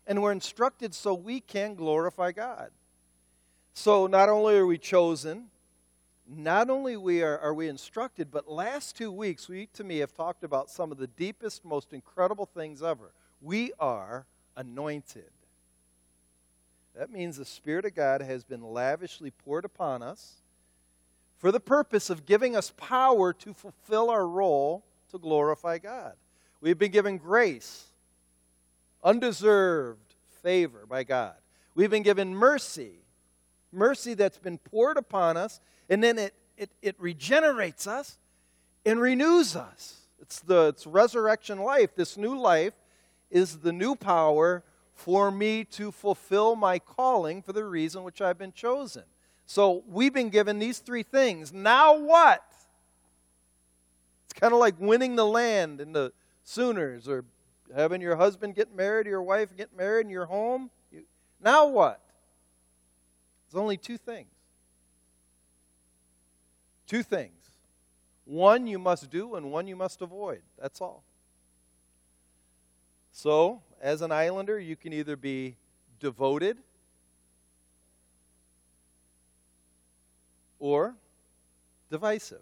And 0.07 0.23
we're 0.23 0.31
instructed 0.31 0.95
so 0.95 1.13
we 1.13 1.39
can 1.39 1.75
glorify 1.75 2.31
God. 2.31 2.71
So 3.73 4.07
not 4.07 4.29
only 4.29 4.57
are 4.57 4.65
we 4.65 4.79
chosen, 4.79 5.45
not 6.29 6.69
only 6.69 6.95
we 6.95 7.23
are, 7.23 7.39
are 7.39 7.53
we 7.53 7.67
instructed, 7.67 8.29
but 8.31 8.47
last 8.47 8.95
two 8.95 9.11
weeks, 9.11 9.49
we 9.49 9.67
to 9.73 9.83
me 9.83 9.97
have 9.97 10.13
talked 10.13 10.43
about 10.43 10.69
some 10.69 10.91
of 10.91 10.97
the 10.97 11.07
deepest, 11.07 11.65
most 11.65 11.91
incredible 11.91 12.45
things 12.45 12.83
ever. 12.83 13.11
We 13.41 13.73
are 13.79 14.25
anointed. 14.55 15.31
That 16.95 17.11
means 17.11 17.37
the 17.37 17.45
Spirit 17.45 17.85
of 17.85 17.95
God 17.95 18.21
has 18.21 18.43
been 18.43 18.61
lavishly 18.61 19.31
poured 19.31 19.65
upon 19.65 20.01
us 20.01 20.41
for 21.37 21.51
the 21.51 21.59
purpose 21.59 22.09
of 22.09 22.25
giving 22.25 22.55
us 22.55 22.73
power 22.75 23.33
to 23.33 23.53
fulfill 23.53 24.09
our 24.09 24.27
role 24.27 24.83
to 25.11 25.17
glorify 25.17 25.77
God. 25.77 26.13
We've 26.61 26.77
been 26.77 26.91
given 26.91 27.17
grace, 27.17 27.85
undeserved 29.03 30.15
favor 30.43 30.85
by 30.85 31.03
God. 31.03 31.35
We've 31.73 31.89
been 31.89 32.03
given 32.03 32.35
mercy, 32.35 32.99
mercy 33.71 34.13
that's 34.13 34.37
been 34.37 34.57
poured 34.57 34.97
upon 34.97 35.37
us, 35.37 35.61
and 35.89 36.03
then 36.03 36.17
it, 36.17 36.33
it, 36.57 36.69
it 36.81 36.95
regenerates 36.99 37.87
us 37.87 38.17
and 38.85 39.01
renews 39.01 39.55
us. 39.55 40.01
It's 40.21 40.39
the 40.41 40.67
it's 40.67 40.85
resurrection 40.85 41.59
life. 41.59 41.95
This 41.95 42.17
new 42.17 42.37
life 42.37 42.73
is 43.31 43.59
the 43.59 43.73
new 43.73 43.95
power 43.95 44.63
for 44.93 45.31
me 45.31 45.63
to 45.63 45.91
fulfill 45.91 46.55
my 46.55 46.77
calling 46.77 47.41
for 47.41 47.53
the 47.53 47.63
reason 47.63 48.03
which 48.03 48.21
I've 48.21 48.37
been 48.37 48.51
chosen. 48.51 49.03
So 49.45 49.83
we've 49.87 50.13
been 50.13 50.29
given 50.29 50.59
these 50.59 50.79
three 50.79 51.03
things. 51.03 51.51
Now 51.51 51.97
what? 51.97 52.43
It's 54.25 54.39
kind 54.39 54.53
of 54.53 54.59
like 54.59 54.75
winning 54.79 55.15
the 55.15 55.25
land 55.25 55.81
in 55.81 55.93
the 55.93 56.13
Sooners 56.43 57.07
or 57.07 57.25
having 57.75 58.01
your 58.01 58.15
husband 58.15 58.55
get 58.55 58.75
married 58.75 59.07
or 59.07 59.11
your 59.11 59.23
wife 59.23 59.55
get 59.55 59.75
married 59.75 60.05
in 60.05 60.09
your 60.11 60.25
home. 60.25 60.69
You, 60.91 61.03
now 61.41 61.67
what? 61.67 62.01
There's 63.49 63.61
only 63.61 63.77
two 63.77 63.97
things. 63.97 64.29
Two 66.89 67.03
things. 67.03 67.51
One 68.25 68.65
you 68.65 68.79
must 68.79 69.11
do 69.11 69.35
and 69.35 69.51
one 69.51 69.67
you 69.67 69.75
must 69.75 70.01
avoid. 70.01 70.41
That's 70.59 70.81
all. 70.81 71.03
So, 73.11 73.61
as 73.79 74.01
an 74.01 74.11
islander, 74.11 74.59
you 74.59 74.75
can 74.75 74.91
either 74.91 75.15
be 75.15 75.55
devoted 75.99 76.57
or 80.57 80.95
divisive. 81.91 82.41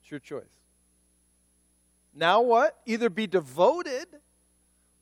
It's 0.00 0.10
your 0.10 0.20
choice. 0.20 0.44
Now 2.14 2.40
what? 2.40 2.78
Either 2.86 3.10
be 3.10 3.26
devoted 3.26 4.06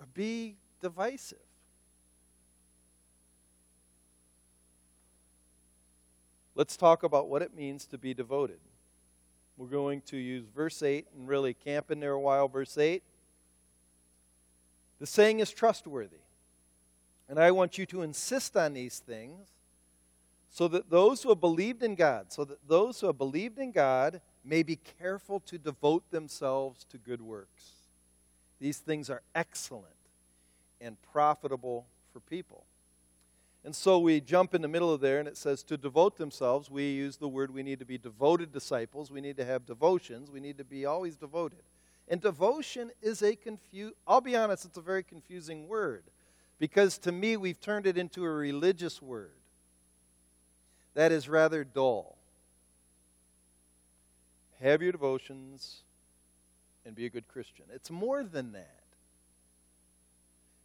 or 0.01 0.07
be 0.15 0.57
divisive. 0.81 1.39
Let's 6.59 6.77
talk 6.77 7.05
about 7.05 7.29
what 7.29 7.41
it 7.41 7.57
means 7.57 7.87
to 7.87 7.97
be 7.97 8.13
devoted. 8.13 8.59
We're 9.57 9.69
going 9.69 10.03
to 10.03 10.17
use 10.17 10.45
verse 10.55 10.83
8 10.83 11.07
and 11.17 11.29
really 11.29 11.55
camp 11.55 11.91
in 11.91 12.01
there 12.01 12.13
a 12.13 12.21
while. 12.21 12.49
Verse 12.49 12.77
8 12.77 13.03
the 14.99 15.07
saying 15.07 15.39
is 15.39 15.51
trustworthy. 15.53 16.17
And 17.29 17.39
I 17.39 17.53
want 17.53 17.79
you 17.79 17.87
to 17.87 18.03
insist 18.03 18.57
on 18.57 18.73
these 18.73 18.99
things 18.99 19.49
so 20.51 20.67
that 20.67 20.91
those 20.91 21.23
who 21.23 21.29
have 21.29 21.41
believed 21.41 21.83
in 21.83 21.95
God, 21.95 22.33
so 22.33 22.45
that 22.45 22.67
those 22.67 23.01
who 23.01 23.07
have 23.07 23.19
believed 23.19 23.59
in 23.59 23.71
God 23.71 24.21
may 24.45 24.65
be 24.65 24.81
careful 24.99 25.39
to 25.41 25.59
devote 25.59 26.11
themselves 26.11 26.85
to 26.91 26.99
good 26.99 27.21
works. 27.23 27.73
These 28.61 28.79
things 28.79 29.09
are 29.11 29.23
excellent 29.35 29.85
and 30.81 30.97
profitable 31.13 31.87
for 32.13 32.19
people. 32.19 32.65
And 33.65 33.75
so 33.75 33.99
we 33.99 34.21
jump 34.21 34.55
in 34.55 34.63
the 34.63 34.69
middle 34.69 34.93
of 34.93 35.01
there 35.01 35.19
and 35.19 35.29
it 35.29 35.37
says 35.37 35.63
to 35.65 35.77
devote 35.77 36.17
themselves. 36.17 36.71
We 36.71 36.91
use 36.91 37.17
the 37.17 37.29
word 37.29 37.53
we 37.53 37.63
need 37.63 37.81
to 37.81 37.85
be 37.85 37.99
devoted 37.99 38.53
disciples. 38.53 39.11
We 39.11 39.21
need 39.21 39.37
to 39.37 39.45
have 39.45 39.67
devotions. 39.67 40.31
We 40.31 40.41
need 40.41 40.59
to 40.59 40.65
be 40.65 40.87
always 40.87 41.17
devoted. 41.17 41.63
And 42.09 42.21
devotion 42.21 42.91
is 43.03 43.23
a 43.23 43.37
confuse 43.37 43.93
I'll 44.07 44.21
be 44.21 44.37
honest, 44.37 44.65
it's 44.65 44.79
a 44.79 44.83
very 44.83 45.03
confusing 45.03 45.69
word 45.69 46.05
because 46.59 46.99
to 46.99 47.13
me 47.13 47.37
we've 47.37 47.61
turned 47.61 47.87
it 47.87 47.99
into 47.99 48.25
a 48.25 48.31
religious 48.31 49.03
word 49.03 49.33
that 50.95 51.13
is 51.13 51.29
rather 51.29 51.65
dull. 51.65 52.17
Have 54.61 54.83
your 54.83 54.93
devotions 54.93 55.83
and 56.85 56.97
be 56.97 57.07
a 57.07 57.11
good 57.11 57.29
Christian. 57.29 57.67
It's 57.73 57.91
more 57.91 58.25
than 58.25 58.53
that. 58.53 58.81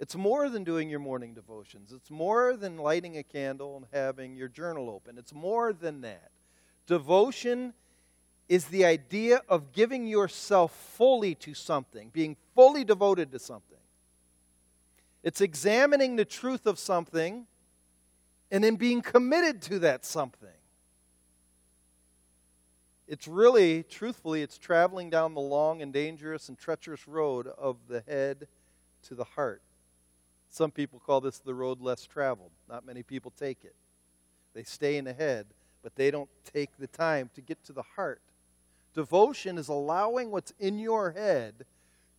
It's 0.04 0.18
more 0.18 0.50
than 0.50 0.66
doing 0.66 0.90
your 0.90 1.00
morning 1.00 1.34
devotions. 1.34 1.94
It's 1.94 2.12
more 2.12 2.58
than 2.58 2.76
lighting 2.76 3.18
a 3.18 3.24
candle 3.24 3.78
and 3.78 3.86
having 3.94 4.36
your 4.36 4.50
journal 4.50 4.90
open. 4.90 5.18
It's 5.18 5.34
more 5.34 5.72
than 5.72 6.02
that. 6.02 6.32
Devotion 6.88 7.74
is 8.50 8.66
the 8.66 8.84
idea 8.84 9.44
of 9.48 9.72
giving 9.72 10.06
yourself 10.06 10.74
fully 10.98 11.36
to 11.36 11.54
something, 11.54 12.10
being 12.10 12.36
fully 12.54 12.84
devoted 12.84 13.32
to 13.32 13.40
something. 13.40 13.78
It's 15.24 15.40
examining 15.40 16.18
the 16.18 16.26
truth 16.26 16.66
of 16.66 16.78
something 16.78 17.48
and 18.52 18.62
then 18.62 18.76
being 18.76 19.02
committed 19.02 19.62
to 19.62 19.80
that 19.80 20.04
something. 20.04 20.50
It's 23.08 23.26
really, 23.26 23.84
truthfully, 23.84 24.42
it's 24.42 24.58
traveling 24.58 25.10
down 25.10 25.34
the 25.34 25.40
long 25.40 25.82
and 25.82 25.94
dangerous 25.94 26.50
and 26.50 26.58
treacherous 26.58 27.08
road 27.08 27.48
of 27.48 27.78
the 27.88 28.04
head 28.06 28.50
to 29.04 29.16
the 29.16 29.24
heart. 29.24 29.62
Some 30.54 30.70
people 30.70 31.02
call 31.04 31.20
this 31.20 31.40
the 31.40 31.56
road 31.56 31.82
less 31.82 32.06
traveled. 32.06 32.52
Not 32.70 32.86
many 32.86 33.02
people 33.02 33.34
take 33.36 33.66
it. 33.66 33.74
They 34.54 34.62
stay 34.62 34.98
in 34.98 35.06
the 35.06 35.14
head, 35.14 35.48
but 35.82 35.96
they 35.96 36.12
don't 36.12 36.30
take 36.54 36.78
the 36.78 36.86
time 36.86 37.32
to 37.34 37.42
get 37.42 37.64
to 37.64 37.74
the 37.74 37.82
heart. 37.82 38.22
Devotion 38.94 39.58
is 39.58 39.68
allowing 39.68 40.30
what's 40.30 40.54
in 40.60 40.78
your 40.78 41.10
head 41.10 41.66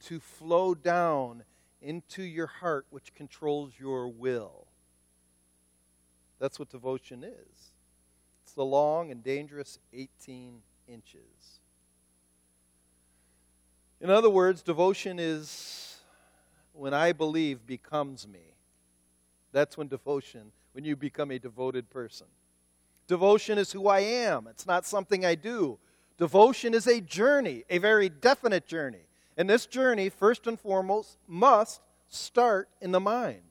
to 0.07 0.19
flow 0.19 0.75
down 0.75 1.45
into 1.81 2.25
your 2.25 2.49
heart, 2.49 2.87
which 2.91 3.15
controls 3.15 3.75
your 3.79 4.09
will. 4.09 4.67
That's 6.41 6.59
what 6.59 6.71
devotion 6.71 7.23
is. 7.23 7.71
It's 8.43 8.53
the 8.55 8.65
long 8.65 9.13
and 9.13 9.23
dangerous 9.23 9.79
18 9.93 10.61
inches. 10.89 11.61
In 14.01 14.11
other 14.11 14.29
words, 14.29 14.61
devotion 14.61 15.21
is 15.21 15.94
when 16.75 16.93
I 16.93 17.13
believe 17.13 17.67
becomes 17.67 18.29
me. 18.29 18.55
That's 19.53 19.79
when 19.79 19.89
devotion, 19.89 20.53
when 20.73 20.85
you 20.85 20.97
become 20.97 21.31
a 21.31 21.39
devoted 21.39 21.89
person. 21.89 22.27
Devotion 23.07 23.59
is 23.59 23.73
who 23.73 23.89
I 23.89 24.01
am, 24.01 24.47
it's 24.49 24.67
not 24.67 24.85
something 24.85 25.25
I 25.25 25.35
do. 25.35 25.79
Devotion 26.17 26.75
is 26.75 26.87
a 26.87 27.01
journey, 27.01 27.65
a 27.69 27.79
very 27.79 28.09
definite 28.09 28.67
journey. 28.67 29.07
And 29.37 29.51
this 29.51 29.67
journey, 29.67 30.11
first 30.11 30.47
and 30.47 30.59
foremost, 30.59 31.19
must 31.27 31.81
start 32.09 32.69
in 32.81 32.93
the 32.93 33.01
mind. 33.01 33.43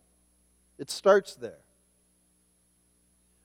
It 0.77 0.89
starts 0.89 1.35
there. 1.35 1.59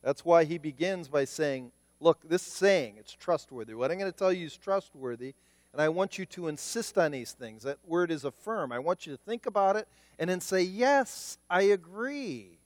That's 0.02 0.24
why 0.24 0.44
he 0.44 0.58
begins 0.58 1.08
by 1.08 1.24
saying, 1.24 1.72
Look, 2.00 2.28
this 2.28 2.42
saying, 2.42 2.94
it's 2.98 3.12
trustworthy. 3.12 3.74
What 3.74 3.90
I'm 3.90 3.98
going 3.98 4.10
to 4.10 4.16
tell 4.16 4.32
you 4.32 4.46
is 4.46 4.56
trustworthy, 4.56 5.34
and 5.72 5.82
I 5.82 5.88
want 5.88 6.18
you 6.18 6.26
to 6.26 6.48
insist 6.48 6.96
on 6.96 7.12
these 7.12 7.32
things. 7.32 7.62
That 7.62 7.78
word 7.86 8.10
is 8.10 8.24
affirm. 8.24 8.72
I 8.72 8.78
want 8.78 9.06
you 9.06 9.12
to 9.12 9.18
think 9.18 9.46
about 9.46 9.76
it 9.76 9.86
and 10.18 10.28
then 10.28 10.40
say, 10.40 10.62
Yes, 10.62 11.38
I 11.48 11.62
agree. 11.62 12.58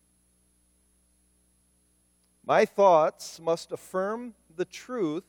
My 2.45 2.65
thoughts 2.65 3.41
must 3.41 3.71
affirm 3.73 4.35
the 4.57 4.65
truth 4.65 5.25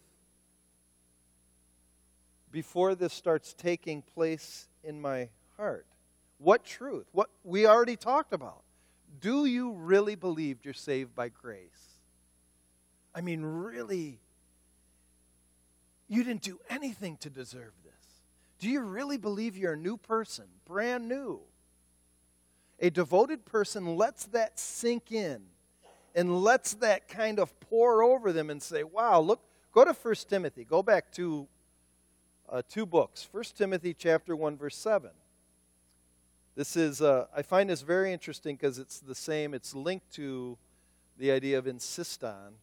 before 2.51 2.95
this 2.95 3.13
starts 3.13 3.53
taking 3.53 4.01
place 4.01 4.67
in 4.83 4.99
my 5.01 5.29
heart. 5.57 5.85
What 6.37 6.63
truth? 6.65 7.05
What 7.11 7.29
we 7.43 7.65
already 7.65 7.95
talked 7.95 8.33
about. 8.33 8.63
Do 9.19 9.45
you 9.45 9.71
really 9.71 10.15
believe 10.15 10.59
you're 10.63 10.73
saved 10.73 11.15
by 11.15 11.29
grace? 11.29 11.99
I 13.15 13.21
mean, 13.21 13.43
really, 13.43 14.19
you 16.07 16.23
didn't 16.23 16.41
do 16.41 16.59
anything 16.69 17.17
to 17.17 17.29
deserve 17.29 17.73
this. 17.83 17.93
Do 18.59 18.69
you 18.69 18.81
really 18.81 19.17
believe 19.17 19.57
you're 19.57 19.73
a 19.73 19.77
new 19.77 19.97
person, 19.97 20.45
brand 20.65 21.07
new? 21.07 21.41
A 22.79 22.89
devoted 22.89 23.45
person 23.45 23.95
lets 23.95 24.25
that 24.27 24.59
sink 24.59 25.11
in 25.11 25.41
and 26.15 26.43
lets 26.43 26.73
that 26.75 27.07
kind 27.07 27.39
of 27.39 27.57
pour 27.61 28.03
over 28.03 28.31
them 28.31 28.49
and 28.49 28.61
say, 28.61 28.83
wow, 28.83 29.19
look, 29.19 29.41
go 29.71 29.83
to 29.85 29.93
1 29.93 30.15
Timothy. 30.29 30.63
Go 30.63 30.83
back 30.83 31.11
to 31.13 31.47
uh, 32.49 32.61
two 32.69 32.85
books 32.85 33.27
1 33.31 33.43
Timothy 33.57 33.93
chapter 33.93 34.35
1, 34.35 34.57
verse 34.57 34.75
7. 34.77 35.09
This 36.55 36.75
is, 36.75 37.01
uh, 37.01 37.25
I 37.35 37.41
find 37.41 37.69
this 37.69 37.81
very 37.81 38.13
interesting 38.13 38.55
because 38.55 38.77
it's 38.77 38.99
the 38.99 39.15
same, 39.15 39.53
it's 39.53 39.73
linked 39.73 40.11
to 40.13 40.57
the 41.17 41.31
idea 41.31 41.57
of 41.57 41.65
insist 41.65 42.23
on 42.23 42.53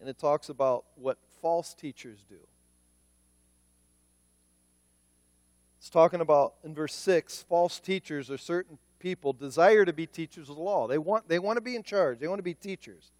and 0.00 0.08
it 0.08 0.18
talks 0.18 0.48
about 0.48 0.84
what 0.96 1.18
false 1.40 1.74
teachers 1.74 2.24
do. 2.28 2.36
It's 5.78 5.90
talking 5.90 6.20
about 6.20 6.54
in 6.64 6.74
verse 6.74 6.94
6 6.94 7.44
false 7.48 7.78
teachers 7.80 8.30
or 8.30 8.38
certain 8.38 8.78
people 8.98 9.32
desire 9.32 9.84
to 9.84 9.92
be 9.92 10.06
teachers 10.06 10.48
of 10.48 10.56
the 10.56 10.62
law. 10.62 10.88
They 10.88 10.98
want, 10.98 11.28
they 11.28 11.38
want 11.38 11.56
to 11.56 11.60
be 11.60 11.76
in 11.76 11.82
charge, 11.82 12.18
they 12.18 12.28
want 12.28 12.40
to 12.40 12.42
be 12.44 12.54
teachers. 12.54 13.12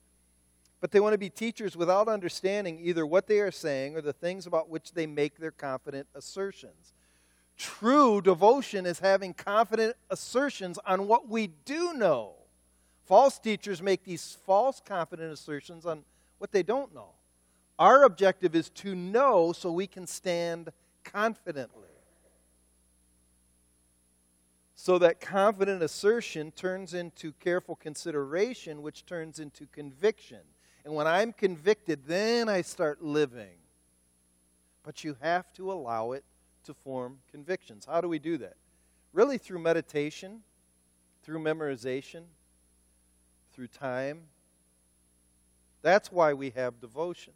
but 0.81 0.93
they 0.93 1.01
want 1.01 1.13
to 1.13 1.19
be 1.19 1.31
teachers 1.31 1.77
without 1.77 2.09
understanding 2.09 2.79
either 2.83 3.05
what 3.05 3.27
they 3.27 3.41
are 3.41 3.51
saying 3.51 3.97
or 3.97 4.01
the 4.01 4.13
things 4.13 4.47
about 4.47 4.69
which 4.69 4.93
they 4.93 5.07
make 5.07 5.39
their 5.39 5.51
confident 5.51 6.07
assertions. 6.15 6.93
True 7.57 8.21
devotion 8.21 8.87
is 8.87 9.01
having 9.01 9.35
confident 9.35 9.97
assertions 10.11 10.79
on 10.87 11.09
what 11.09 11.29
we 11.29 11.49
do 11.65 11.93
know. 11.95 12.35
False 13.07 13.39
teachers 13.39 13.83
make 13.83 14.05
these 14.05 14.37
false 14.47 14.81
confident 14.85 15.33
assertions 15.33 15.85
on 15.85 16.05
what 16.39 16.53
they 16.53 16.63
don't 16.63 16.95
know. 16.95 17.11
Our 17.79 18.05
objective 18.05 18.55
is 18.55 18.71
to 18.71 18.95
know 18.95 19.53
so 19.53 19.71
we 19.71 19.87
can 19.87 20.07
stand 20.07 20.71
confidently. 21.05 21.85
So 24.75 24.99
that 24.99 25.21
confident 25.21 25.83
assertion 25.83 26.53
turns 26.53 26.95
into 26.95 27.33
careful 27.33 27.77
consideration, 27.77 28.81
which 28.81 29.05
turns 29.07 29.39
into 29.39 29.67
conviction. 29.67 30.39
And 30.85 30.95
when 30.95 31.07
I'm 31.07 31.33
convicted, 31.33 32.07
then 32.07 32.49
I 32.49 32.63
start 32.63 33.03
living. 33.03 33.59
But 34.85 35.05
you 35.05 35.17
have 35.21 35.53
to 35.55 35.71
allow 35.73 36.13
it 36.13 36.25
to 36.65 36.75
form 36.75 37.19
convictions. 37.31 37.87
How 37.87 38.01
do 38.01 38.09
we 38.09 38.19
do 38.19 38.39
that? 38.39 38.55
Really 39.13 39.37
through 39.37 39.59
meditation, 39.59 40.43
through 41.23 41.41
memorization, 41.41 42.23
through 43.53 43.69
time. 43.69 44.23
That's 45.83 46.13
why 46.13 46.35
we 46.35 46.51
have 46.51 46.81
devotions. 46.81 47.35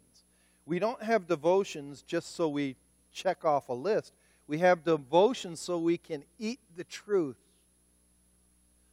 We 0.66 0.78
don't 0.78 1.02
have 1.02 1.26
devotions 1.26 2.02
just 2.02 2.34
so 2.34 2.48
we 2.48 2.76
check 3.12 3.44
off 3.44 3.68
a 3.68 3.72
list. 3.72 4.12
We 4.46 4.58
have 4.58 4.84
devotions 4.84 5.60
so 5.60 5.78
we 5.78 5.98
can 5.98 6.24
eat 6.38 6.60
the 6.76 6.84
truth. 6.84 7.36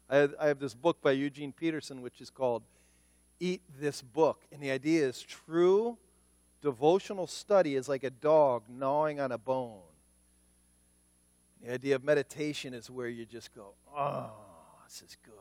I 0.09 0.17
have, 0.17 0.35
I 0.39 0.47
have 0.47 0.59
this 0.59 0.73
book 0.73 1.01
by 1.01 1.11
Eugene 1.11 1.51
Peterson 1.51 2.01
which 2.01 2.21
is 2.21 2.29
called 2.29 2.63
Eat 3.39 3.61
This 3.79 4.01
Book. 4.01 4.41
And 4.51 4.61
the 4.61 4.71
idea 4.71 5.07
is 5.07 5.21
true 5.21 5.97
devotional 6.61 7.27
study 7.27 7.75
is 7.75 7.87
like 7.87 8.03
a 8.03 8.09
dog 8.09 8.63
gnawing 8.69 9.19
on 9.19 9.31
a 9.31 9.37
bone. 9.37 9.81
The 11.63 11.73
idea 11.73 11.95
of 11.95 12.03
meditation 12.03 12.73
is 12.73 12.89
where 12.89 13.09
you 13.09 13.25
just 13.25 13.53
go, 13.53 13.73
oh, 13.95 14.31
this 14.85 15.01
is 15.01 15.17
good. 15.23 15.33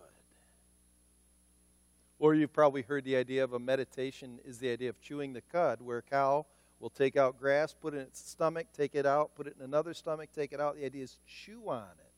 Or 2.18 2.34
you've 2.34 2.52
probably 2.52 2.82
heard 2.82 3.04
the 3.04 3.16
idea 3.16 3.44
of 3.44 3.52
a 3.52 3.58
meditation 3.58 4.40
is 4.44 4.58
the 4.58 4.70
idea 4.70 4.88
of 4.88 5.00
chewing 5.00 5.32
the 5.32 5.40
cud, 5.40 5.80
where 5.80 5.98
a 5.98 6.02
cow 6.02 6.46
will 6.80 6.90
take 6.90 7.16
out 7.16 7.38
grass, 7.38 7.74
put 7.74 7.94
it 7.94 7.98
in 7.98 8.02
its 8.04 8.28
stomach, 8.30 8.66
take 8.76 8.94
it 8.94 9.06
out, 9.06 9.34
put 9.34 9.46
it 9.46 9.54
in 9.58 9.64
another 9.64 9.94
stomach, 9.94 10.30
take 10.34 10.52
it 10.52 10.60
out. 10.60 10.76
The 10.76 10.84
idea 10.84 11.04
is 11.04 11.18
chew 11.26 11.68
on 11.68 11.82
it. 11.98 12.12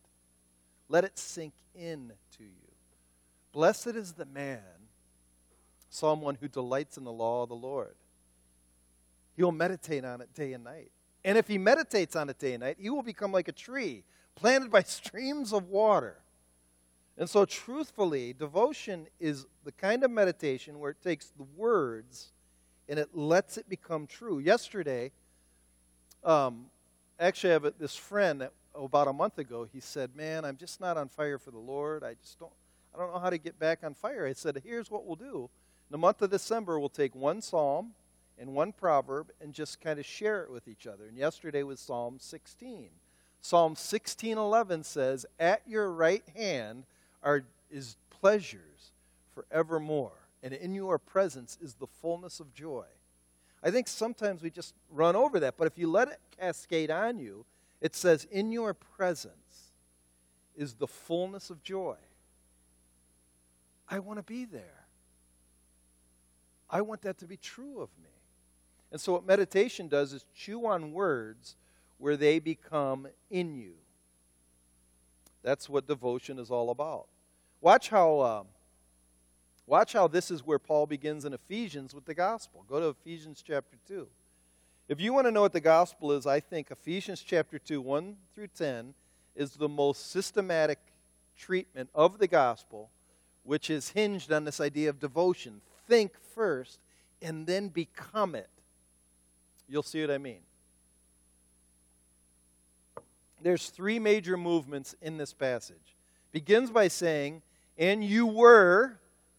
Let 0.89 1.05
it 1.05 1.19
sink 1.19 1.55
in 1.75 2.13
to 2.39 2.43
you. 2.43 2.71
Blessed 3.53 3.89
is 3.89 4.13
the 4.13 4.25
man, 4.25 4.61
1, 5.99 6.39
who 6.41 6.49
delights 6.49 6.97
in 6.97 7.05
the 7.05 7.13
law 7.13 7.43
of 7.43 7.49
the 7.49 7.55
Lord. 7.55 7.95
He'll 9.37 9.53
meditate 9.53 10.05
on 10.05 10.21
it 10.21 10.35
day 10.35 10.53
and 10.53 10.65
night. 10.65 10.91
And 11.25 11.37
if 11.37 11.49
he 11.49 11.59
meditates 11.59 12.17
on 12.17 12.29
it 12.29 12.39
day 12.39 12.55
and 12.55 12.63
night, 12.63 12.77
he 12.79 12.91
will 12.91 13.03
become 13.03 13.33
like 13.33 13.49
a 13.49 13.53
tree 13.53 14.05
planted 14.35 14.71
by 14.71 14.83
streams 14.83 15.53
of 15.53 15.69
water. 15.69 16.17
And 17.21 17.29
so, 17.29 17.45
truthfully, 17.45 18.33
devotion 18.33 19.07
is 19.21 19.45
the 19.65 19.73
kind 19.73 20.03
of 20.05 20.11
meditation 20.11 20.79
where 20.79 20.93
it 20.93 21.03
takes 21.03 21.27
the 21.37 21.45
words 21.55 22.33
and 22.89 22.99
it 22.99 23.15
lets 23.15 23.59
it 23.59 23.69
become 23.69 24.07
true. 24.07 24.39
Yesterday, 24.39 25.13
um, 26.25 26.71
actually, 27.21 27.51
I 27.51 27.53
have 27.53 27.75
this 27.79 27.95
friend 27.95 28.41
that 28.41 28.55
about 28.75 29.07
a 29.07 29.13
month 29.13 29.39
ago. 29.39 29.69
He 29.71 29.81
said, 29.81 30.17
"Man, 30.17 30.47
I'm 30.47 30.57
just 30.57 30.81
not 30.81 30.97
on 30.97 31.11
fire 31.11 31.39
for 31.39 31.51
the 31.51 31.59
Lord. 31.59 32.03
I 32.03 32.15
just 32.15 32.39
don't. 32.39 32.53
I 32.95 32.99
don't 32.99 33.13
know 33.13 33.19
how 33.19 33.29
to 33.29 33.37
get 33.37 33.59
back 33.59 33.85
on 33.85 33.93
fire." 33.93 34.27
I 34.27 34.33
said, 34.33 34.59
"Here's 34.65 34.91
what 34.91 35.05
we'll 35.05 35.15
do. 35.15 35.51
In 35.91 35.93
the 35.93 35.99
month 35.99 36.23
of 36.23 36.31
December, 36.31 36.81
we'll 36.81 36.89
take 36.89 37.15
one 37.15 37.43
psalm 37.43 37.93
and 38.39 38.55
one 38.55 38.73
proverb 38.73 39.31
and 39.43 39.53
just 39.53 39.83
kind 39.83 39.99
of 39.99 40.07
share 40.07 40.43
it 40.43 40.51
with 40.51 40.67
each 40.67 40.87
other. 40.87 41.07
And 41.07 41.19
yesterday 41.19 41.65
was 41.65 41.81
Psalm 41.81 42.19
16. 42.19 42.89
Psalm 43.43 43.75
16:11 43.75 44.85
says, 44.85 45.27
"At 45.39 45.69
your 45.69 45.93
right 45.93 46.27
hand 46.31 46.87
are 47.23 47.45
is 47.71 47.97
pleasures 48.09 48.93
forevermore, 49.35 50.29
and 50.43 50.53
in 50.55 50.75
your 50.75 50.99
presence 50.99 51.59
is 51.61 51.75
the 51.75 51.87
fullness 51.87 52.41
of 52.41 52.53
joy." 52.53 52.87
I 53.63 53.71
think 53.71 53.89
sometimes 53.89 54.43
we 54.43 54.51
just 54.51 54.75
run 54.91 55.17
over 55.17 55.39
that, 55.41 55.57
but 55.57 55.67
if 55.67 55.77
you 55.77 55.91
let 55.91 56.09
it 56.09 56.21
cascade 56.31 56.91
on 56.91 57.19
you, 57.19 57.45
it 57.81 57.95
says, 57.95 58.25
"In 58.25 58.53
your 58.53 58.75
presence 58.75 59.73
is 60.57 60.75
the 60.75 60.87
fullness 60.87 61.51
of 61.51 61.63
joy." 61.63 61.99
I 63.89 63.99
want 63.99 64.19
to 64.19 64.23
be 64.23 64.45
there. 64.45 64.87
I 66.71 66.81
want 66.83 67.03
that 67.03 67.19
to 67.19 67.27
be 67.27 67.37
true 67.37 67.81
of 67.81 67.91
me. 67.99 68.11
And 68.93 69.01
so, 69.01 69.13
what 69.13 69.27
meditation 69.27 69.89
does 69.89 70.13
is 70.13 70.25
chew 70.35 70.67
on 70.67 70.93
words 70.93 71.57
where 71.99 72.17
they 72.17 72.39
become 72.39 73.09
in 73.29 73.55
you. 73.55 73.80
That's 75.43 75.69
what 75.69 75.87
devotion 75.87 76.39
is 76.39 76.51
all 76.51 76.71
about. 76.71 77.07
Watch 77.61 77.89
how, 77.91 78.21
um, 78.21 78.47
watch 79.67 79.93
how 79.93 80.09
this 80.09 80.31
is 80.31 80.47
where 80.47 80.59
Paul 80.59 80.87
begins 80.87 81.25
in 81.25 81.33
Ephesians 81.33 81.95
with 81.95 82.05
the 82.05 82.15
gospel. 82.15 82.65
Go 82.69 82.81
to 82.81 82.89
Ephesians 82.89 83.43
chapter 83.47 83.77
2. 83.87 84.07
If 84.89 85.01
you 85.01 85.13
want 85.13 85.27
to 85.27 85.31
know 85.31 85.43
what 85.43 85.53
the 85.53 85.61
gospel 85.61 86.13
is, 86.13 86.27
I 86.27 86.41
think 86.41 86.71
Ephesians 86.71 87.23
chapter 87.23 87.59
2, 87.59 87.81
1 87.81 88.17
through 88.35 88.49
10, 88.49 88.95
is 89.37 89.53
the 89.53 89.69
most 89.69 90.11
systematic 90.11 90.79
treatment 91.37 91.89
of 91.95 92.19
the 92.19 92.27
gospel, 92.27 92.91
which 93.45 93.71
is 93.71 93.91
hinged 93.91 94.33
on 94.33 94.45
this 94.45 94.61
idea 94.61 94.91
of 94.91 94.99
devotion. 94.99 95.61
Think 95.87 96.13
first 96.35 96.81
and 97.23 97.47
then 97.47 97.69
become 97.69 98.35
it. 98.35 98.51
You'll 99.69 99.83
see 99.83 100.01
what 100.01 100.11
I 100.11 100.19
mean. 100.19 100.41
There's 103.43 103.71
three 103.71 103.99
major 103.99 104.37
movements 104.37 104.95
in 105.01 105.17
this 105.17 105.33
passage. 105.33 105.97
Begins 106.33 106.71
by 106.71 106.89
saying, 106.89 107.43
"And 107.79 108.05
you 108.05 108.27
were 108.27 108.99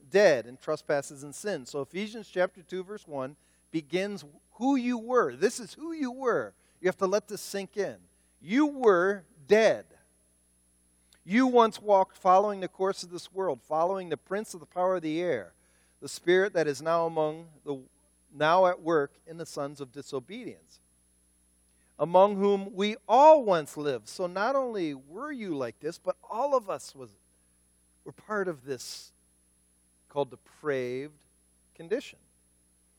dead 0.09 0.45
in 0.47 0.57
trespasses 0.57 1.23
and 1.23 1.33
sins." 1.33 1.69
So 1.69 1.81
Ephesians 1.81 2.27
chapter 2.27 2.61
2 2.61 2.83
verse 2.83 3.07
1 3.07 3.35
begins 3.71 4.25
who 4.53 4.75
you 4.75 4.97
were. 4.97 5.35
This 5.35 5.59
is 5.59 5.73
who 5.73 5.93
you 5.93 6.11
were. 6.11 6.53
You 6.81 6.87
have 6.87 6.97
to 6.97 7.07
let 7.07 7.27
this 7.27 7.41
sink 7.41 7.77
in. 7.77 7.97
You 8.41 8.65
were 8.65 9.23
dead. 9.47 9.85
You 11.23 11.47
once 11.47 11.79
walked 11.79 12.17
following 12.17 12.59
the 12.59 12.67
course 12.67 13.03
of 13.03 13.11
this 13.11 13.31
world, 13.31 13.61
following 13.61 14.09
the 14.09 14.17
prince 14.17 14.53
of 14.53 14.59
the 14.59 14.65
power 14.65 14.95
of 14.95 15.03
the 15.03 15.21
air, 15.21 15.53
the 15.99 16.09
spirit 16.09 16.53
that 16.53 16.67
is 16.67 16.81
now 16.81 17.05
among 17.05 17.47
the 17.63 17.79
now 18.33 18.65
at 18.65 18.81
work 18.81 19.13
in 19.25 19.37
the 19.37 19.45
sons 19.45 19.79
of 19.79 19.91
disobedience, 19.91 20.80
among 22.01 22.35
whom 22.35 22.73
we 22.73 22.95
all 23.07 23.45
once 23.45 23.77
lived. 23.77 24.09
So 24.09 24.25
not 24.25 24.55
only 24.55 24.95
were 24.95 25.31
you 25.31 25.55
like 25.55 25.79
this, 25.79 25.99
but 25.99 26.15
all 26.27 26.57
of 26.57 26.67
us 26.67 26.95
was, 26.95 27.11
were 28.03 28.11
part 28.11 28.47
of 28.47 28.65
this 28.65 29.13
called 30.09 30.31
depraved 30.31 31.23
condition. 31.75 32.17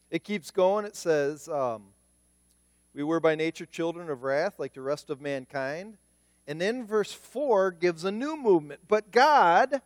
It 0.09 0.23
keeps 0.23 0.53
going. 0.53 0.85
It 0.85 0.95
says, 0.95 1.49
um, 1.49 1.87
We 2.95 3.03
were 3.03 3.19
by 3.19 3.35
nature 3.35 3.67
children 3.67 4.09
of 4.09 4.23
wrath, 4.23 4.55
like 4.61 4.75
the 4.75 4.83
rest 4.83 5.11
of 5.11 5.21
mankind. 5.21 5.97
And 6.47 6.61
then 6.61 6.87
verse 6.87 7.13
4 7.13 7.73
gives 7.73 8.05
a 8.05 8.13
new 8.13 8.37
movement. 8.37 8.83
But 8.87 9.11
God, 9.11 9.83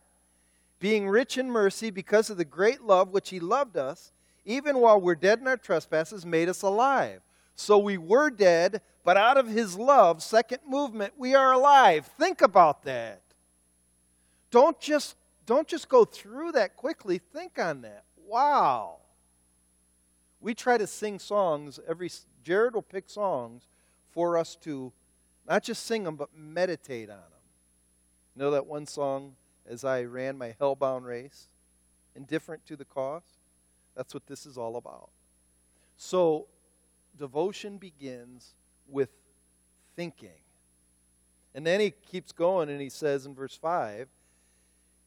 being 0.79 1.09
rich 1.09 1.39
in 1.39 1.49
mercy 1.49 1.89
because 1.89 2.29
of 2.29 2.37
the 2.37 2.45
great 2.45 2.83
love 2.83 3.09
which 3.09 3.31
He 3.31 3.39
loved 3.39 3.77
us, 3.77 4.11
even 4.45 4.77
while 4.77 5.01
we're 5.01 5.15
dead 5.15 5.39
in 5.39 5.47
our 5.47 5.57
trespasses, 5.57 6.23
made 6.23 6.49
us 6.49 6.61
alive. 6.61 7.21
So 7.57 7.79
we 7.79 7.97
were 7.97 8.29
dead, 8.29 8.81
but 9.03 9.17
out 9.17 9.35
of 9.35 9.47
his 9.47 9.77
love, 9.77 10.21
second 10.21 10.59
movement, 10.65 11.13
we 11.17 11.33
are 11.33 11.51
alive. 11.51 12.05
Think 12.05 12.43
about 12.43 12.83
that. 12.83 13.21
Don't 14.51 14.79
just 14.79 15.15
don't 15.47 15.67
just 15.67 15.89
go 15.89 16.05
through 16.05 16.51
that 16.51 16.75
quickly. 16.75 17.17
Think 17.17 17.57
on 17.57 17.81
that. 17.81 18.03
Wow. 18.27 18.97
We 20.39 20.53
try 20.53 20.77
to 20.77 20.85
sing 20.85 21.17
songs 21.17 21.79
every 21.87 22.11
Jared 22.43 22.75
will 22.75 22.83
pick 22.83 23.09
songs 23.09 23.67
for 24.11 24.37
us 24.37 24.55
to 24.57 24.93
not 25.49 25.63
just 25.63 25.85
sing 25.85 26.03
them 26.03 26.15
but 26.15 26.29
meditate 26.37 27.09
on 27.09 27.15
them. 27.17 27.41
You 28.35 28.43
know 28.43 28.51
that 28.51 28.67
one 28.67 28.85
song 28.85 29.35
as 29.67 29.83
I 29.83 30.03
ran 30.03 30.37
my 30.37 30.53
hellbound 30.61 31.05
race? 31.05 31.47
Indifferent 32.15 32.67
to 32.67 32.75
the 32.75 32.85
cost? 32.85 33.39
That's 33.95 34.13
what 34.13 34.27
this 34.27 34.45
is 34.45 34.59
all 34.59 34.75
about. 34.75 35.09
So, 35.97 36.45
devotion 37.17 37.77
begins 37.77 38.53
with 38.87 39.09
thinking. 39.95 40.41
And 41.53 41.65
then 41.65 41.79
he 41.79 41.91
keeps 41.91 42.31
going 42.31 42.69
and 42.69 42.79
he 42.79 42.89
says 42.89 43.25
in 43.25 43.33
verse 43.33 43.55
5 43.55 44.07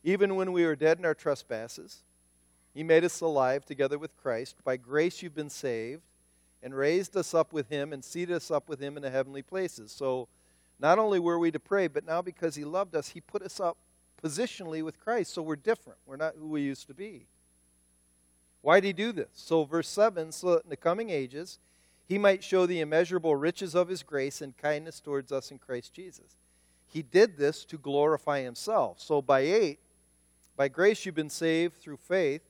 Even 0.02 0.36
when 0.36 0.52
we 0.52 0.64
were 0.64 0.76
dead 0.76 0.98
in 0.98 1.04
our 1.04 1.14
trespasses, 1.14 2.02
he 2.74 2.82
made 2.82 3.04
us 3.04 3.20
alive 3.20 3.64
together 3.64 3.98
with 3.98 4.16
Christ. 4.16 4.56
By 4.64 4.76
grace 4.76 5.22
you've 5.22 5.34
been 5.34 5.50
saved, 5.50 6.02
and 6.62 6.74
raised 6.74 7.16
us 7.16 7.32
up 7.32 7.52
with 7.52 7.68
him, 7.68 7.92
and 7.92 8.04
seated 8.04 8.36
us 8.36 8.50
up 8.50 8.68
with 8.68 8.80
him 8.80 8.96
in 8.96 9.02
the 9.02 9.10
heavenly 9.10 9.42
places. 9.42 9.90
So, 9.90 10.28
not 10.78 10.98
only 10.98 11.18
were 11.18 11.38
we 11.38 11.50
to 11.50 11.60
pray, 11.60 11.88
but 11.88 12.06
now 12.06 12.22
because 12.22 12.54
he 12.54 12.64
loved 12.64 12.94
us, 12.94 13.10
he 13.10 13.20
put 13.20 13.42
us 13.42 13.60
up 13.60 13.76
positionally 14.22 14.82
with 14.82 15.00
Christ. 15.00 15.32
So 15.32 15.42
we're 15.42 15.56
different. 15.56 15.98
We're 16.06 16.16
not 16.16 16.34
who 16.38 16.48
we 16.48 16.62
used 16.62 16.86
to 16.88 16.94
be. 16.94 17.26
Why 18.62 18.80
did 18.80 18.86
he 18.86 18.92
do 18.92 19.12
this? 19.12 19.28
So, 19.34 19.64
verse 19.64 19.88
7 19.88 20.32
so 20.32 20.54
that 20.54 20.64
in 20.64 20.70
the 20.70 20.76
coming 20.76 21.10
ages 21.10 21.58
he 22.10 22.18
might 22.18 22.42
show 22.42 22.66
the 22.66 22.80
immeasurable 22.80 23.36
riches 23.36 23.76
of 23.76 23.86
his 23.86 24.02
grace 24.02 24.42
and 24.42 24.56
kindness 24.56 24.98
towards 24.98 25.30
us 25.30 25.52
in 25.52 25.58
Christ 25.58 25.94
Jesus. 25.94 26.36
He 26.88 27.02
did 27.02 27.36
this 27.36 27.64
to 27.66 27.78
glorify 27.78 28.42
himself. 28.42 29.00
So, 29.00 29.22
by 29.22 29.40
8, 29.42 29.78
by 30.56 30.66
grace 30.66 31.06
you've 31.06 31.14
been 31.14 31.30
saved 31.30 31.76
through 31.76 31.98
faith. 31.98 32.42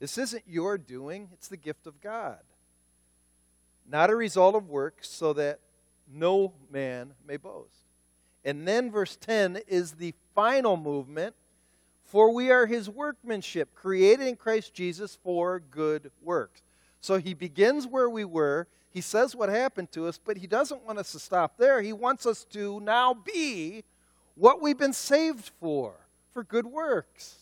This 0.00 0.18
isn't 0.18 0.42
your 0.48 0.76
doing, 0.76 1.28
it's 1.32 1.46
the 1.46 1.56
gift 1.56 1.86
of 1.86 2.00
God. 2.00 2.40
Not 3.88 4.10
a 4.10 4.16
result 4.16 4.56
of 4.56 4.68
works, 4.68 5.08
so 5.08 5.32
that 5.34 5.60
no 6.12 6.52
man 6.68 7.14
may 7.24 7.36
boast. 7.36 7.86
And 8.44 8.66
then 8.66 8.90
verse 8.90 9.16
10 9.16 9.60
is 9.68 9.92
the 9.92 10.12
final 10.34 10.76
movement 10.76 11.36
for 12.04 12.32
we 12.32 12.50
are 12.50 12.66
his 12.66 12.88
workmanship, 12.90 13.74
created 13.74 14.26
in 14.26 14.36
Christ 14.36 14.74
Jesus 14.74 15.18
for 15.22 15.58
good 15.58 16.10
works. 16.22 16.62
So 17.00 17.18
he 17.18 17.34
begins 17.34 17.86
where 17.86 18.08
we 18.08 18.24
were. 18.24 18.68
He 18.94 19.00
says 19.00 19.34
what 19.34 19.48
happened 19.48 19.90
to 19.92 20.06
us, 20.06 20.20
but 20.24 20.36
he 20.36 20.46
doesn't 20.46 20.86
want 20.86 21.00
us 21.00 21.10
to 21.12 21.18
stop 21.18 21.58
there. 21.58 21.82
He 21.82 21.92
wants 21.92 22.26
us 22.26 22.44
to 22.52 22.78
now 22.78 23.12
be 23.12 23.82
what 24.36 24.62
we've 24.62 24.78
been 24.78 24.92
saved 24.92 25.50
for, 25.60 25.94
for 26.32 26.44
good 26.44 26.64
works. 26.64 27.38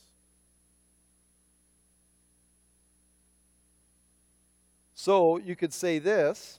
So 4.95 5.37
you 5.37 5.55
could 5.55 5.75
say 5.75 5.99
this. 5.99 6.59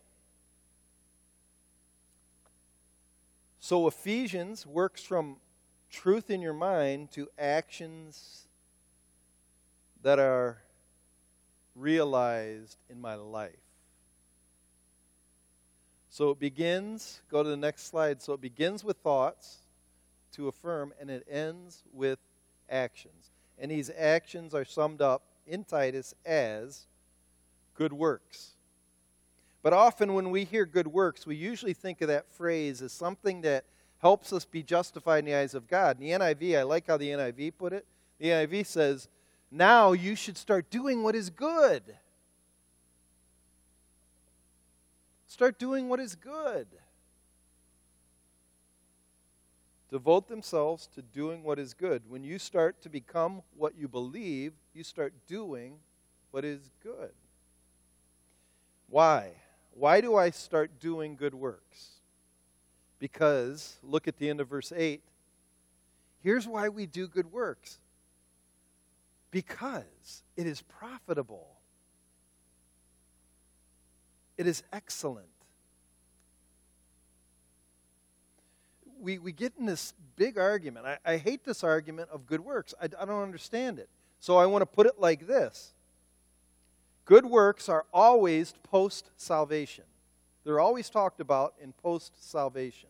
So 3.60 3.88
Ephesians 3.88 4.68
works 4.68 5.02
from 5.02 5.38
truth 5.90 6.30
in 6.30 6.40
your 6.40 6.54
mind 6.54 7.12
to 7.14 7.30
actions 7.40 8.44
that 10.04 10.20
are 10.20 10.62
realized 11.76 12.78
in 12.92 13.02
my 13.02 13.16
life. 13.16 13.63
So 16.14 16.30
it 16.30 16.38
begins, 16.38 17.24
go 17.32 17.42
to 17.42 17.50
the 17.50 17.58
next 17.58 17.88
slide. 17.88 18.22
So 18.22 18.34
it 18.34 18.42
begins 18.42 18.84
with 18.84 18.98
thoughts 18.98 19.64
to 20.34 20.48
affirm, 20.48 20.94
and 21.02 21.10
it 21.10 21.26
ends 21.28 21.82
with 21.92 22.20
actions. 22.70 23.32
And 23.58 23.72
these 23.72 23.90
actions 23.98 24.54
are 24.54 24.64
summed 24.64 25.02
up 25.02 25.24
in 25.48 25.64
Titus 25.64 26.14
as 26.24 26.86
good 27.74 27.94
works. 27.94 28.52
But 29.64 29.74
often 29.74 30.14
when 30.14 30.30
we 30.30 30.44
hear 30.44 30.68
good 30.68 30.86
works, 30.86 31.26
we 31.26 31.36
usually 31.36 31.74
think 31.74 32.00
of 32.02 32.10
that 32.10 32.32
phrase 32.32 32.84
as 32.84 32.92
something 32.92 33.42
that 33.42 33.66
helps 33.98 34.32
us 34.32 34.46
be 34.46 34.62
justified 34.62 35.18
in 35.18 35.26
the 35.26 35.34
eyes 35.34 35.56
of 35.56 35.68
God. 35.68 36.00
In 36.00 36.06
the 36.06 36.12
NIV, 36.12 36.60
I 36.60 36.62
like 36.62 36.86
how 36.86 36.98
the 36.98 37.10
NIV 37.10 37.54
put 37.58 37.74
it. 37.74 37.88
The 38.20 38.28
NIV 38.28 38.68
says, 38.68 39.08
Now 39.50 39.94
you 39.94 40.16
should 40.16 40.38
start 40.38 40.70
doing 40.70 41.02
what 41.02 41.16
is 41.16 41.32
good. 41.32 41.82
Start 45.34 45.58
doing 45.58 45.90
what 45.90 46.00
is 46.00 46.14
good. 46.14 46.68
Devote 49.90 50.28
themselves 50.28 50.88
to 50.94 51.02
doing 51.02 51.44
what 51.44 51.58
is 51.58 51.74
good. 51.74 52.04
When 52.08 52.24
you 52.24 52.38
start 52.38 52.84
to 52.84 52.90
become 52.90 53.42
what 53.58 53.74
you 53.76 53.88
believe, 53.88 54.54
you 54.76 54.84
start 54.84 55.12
doing 55.26 55.80
what 56.30 56.46
is 56.46 56.70
good. 56.84 57.14
Why? 58.88 59.32
Why 59.74 60.02
do 60.02 60.16
I 60.16 60.30
start 60.30 60.80
doing 60.80 61.16
good 61.16 61.34
works? 61.34 61.94
Because, 63.00 63.78
look 63.82 64.08
at 64.08 64.18
the 64.18 64.30
end 64.30 64.40
of 64.40 64.50
verse 64.50 64.72
8. 64.72 65.02
Here's 66.22 66.48
why 66.48 66.70
we 66.70 66.86
do 66.86 67.08
good 67.08 67.32
works 67.32 67.80
because 69.32 70.22
it 70.38 70.46
is 70.46 70.62
profitable, 70.62 71.48
it 74.38 74.48
is 74.48 74.64
excellent. 74.72 75.28
We, 79.00 79.18
we 79.18 79.32
get 79.32 79.54
in 79.60 79.66
this 79.66 79.94
big 80.16 80.38
argument. 80.38 80.86
I, 80.86 80.98
I 81.06 81.18
hate 81.18 81.44
this 81.44 81.64
argument 81.64 82.10
of 82.12 82.26
good 82.26 82.40
works. 82.40 82.74
I, 82.82 82.86
I 82.86 83.06
don't 83.06 83.22
understand 83.22 83.80
it. 83.80 83.90
So 84.20 84.38
I 84.38 84.46
want 84.46 84.62
to 84.62 84.66
put 84.66 84.88
it 84.88 85.00
like 85.00 85.28
this 85.28 85.74
Good 87.06 87.26
works 87.26 87.68
are 87.68 87.86
always 87.94 88.54
post 88.64 89.10
salvation. 89.18 89.84
They're 90.44 90.60
always 90.60 90.90
talked 90.90 91.20
about 91.20 91.54
in 91.62 91.74
post 91.74 92.14
salvation. 92.30 92.90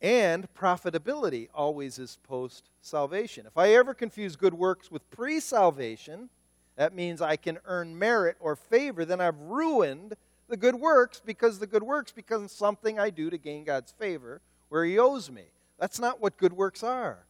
And 0.00 0.46
profitability 0.54 1.48
always 1.52 1.98
is 1.98 2.18
post 2.22 2.70
salvation. 2.80 3.46
If 3.46 3.58
I 3.58 3.70
ever 3.74 3.94
confuse 3.94 4.36
good 4.36 4.54
works 4.54 4.92
with 4.92 5.08
pre 5.10 5.40
salvation, 5.40 6.30
that 6.78 6.94
means 6.94 7.20
I 7.20 7.36
can 7.36 7.58
earn 7.66 7.98
merit 7.98 8.38
or 8.40 8.56
favor, 8.56 9.04
then 9.04 9.20
I've 9.20 9.38
ruined 9.38 10.14
the 10.48 10.56
good 10.56 10.76
works 10.76 11.20
because 11.22 11.58
the 11.58 11.66
good 11.66 11.82
works 11.82 12.10
become 12.10 12.48
something 12.48 12.98
I 12.98 13.10
do 13.10 13.28
to 13.28 13.36
gain 13.36 13.64
God's 13.64 13.92
favor 13.92 14.40
where 14.70 14.86
He 14.86 14.98
owes 14.98 15.30
me. 15.30 15.44
That's 15.78 16.00
not 16.00 16.22
what 16.22 16.38
good 16.38 16.54
works 16.54 16.82
are. 16.82 17.26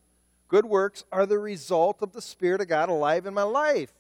Good 0.47 0.65
works 0.65 1.05
are 1.11 1.27
the 1.27 1.41
result 1.41 2.01
of 2.01 2.13
the 2.13 2.23
Spirit 2.23 2.61
of 2.61 2.69
God 2.69 2.89
alive 2.89 3.27
in 3.27 3.35
my 3.35 3.43
life. 3.43 3.93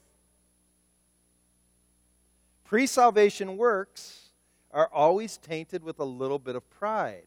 Pre 2.65 2.87
salvation 2.87 3.57
works 3.57 4.29
are 4.71 4.89
always 4.93 5.37
tainted 5.37 5.83
with 5.83 5.99
a 5.99 6.05
little 6.05 6.39
bit 6.39 6.55
of 6.55 6.71
pride 6.71 7.27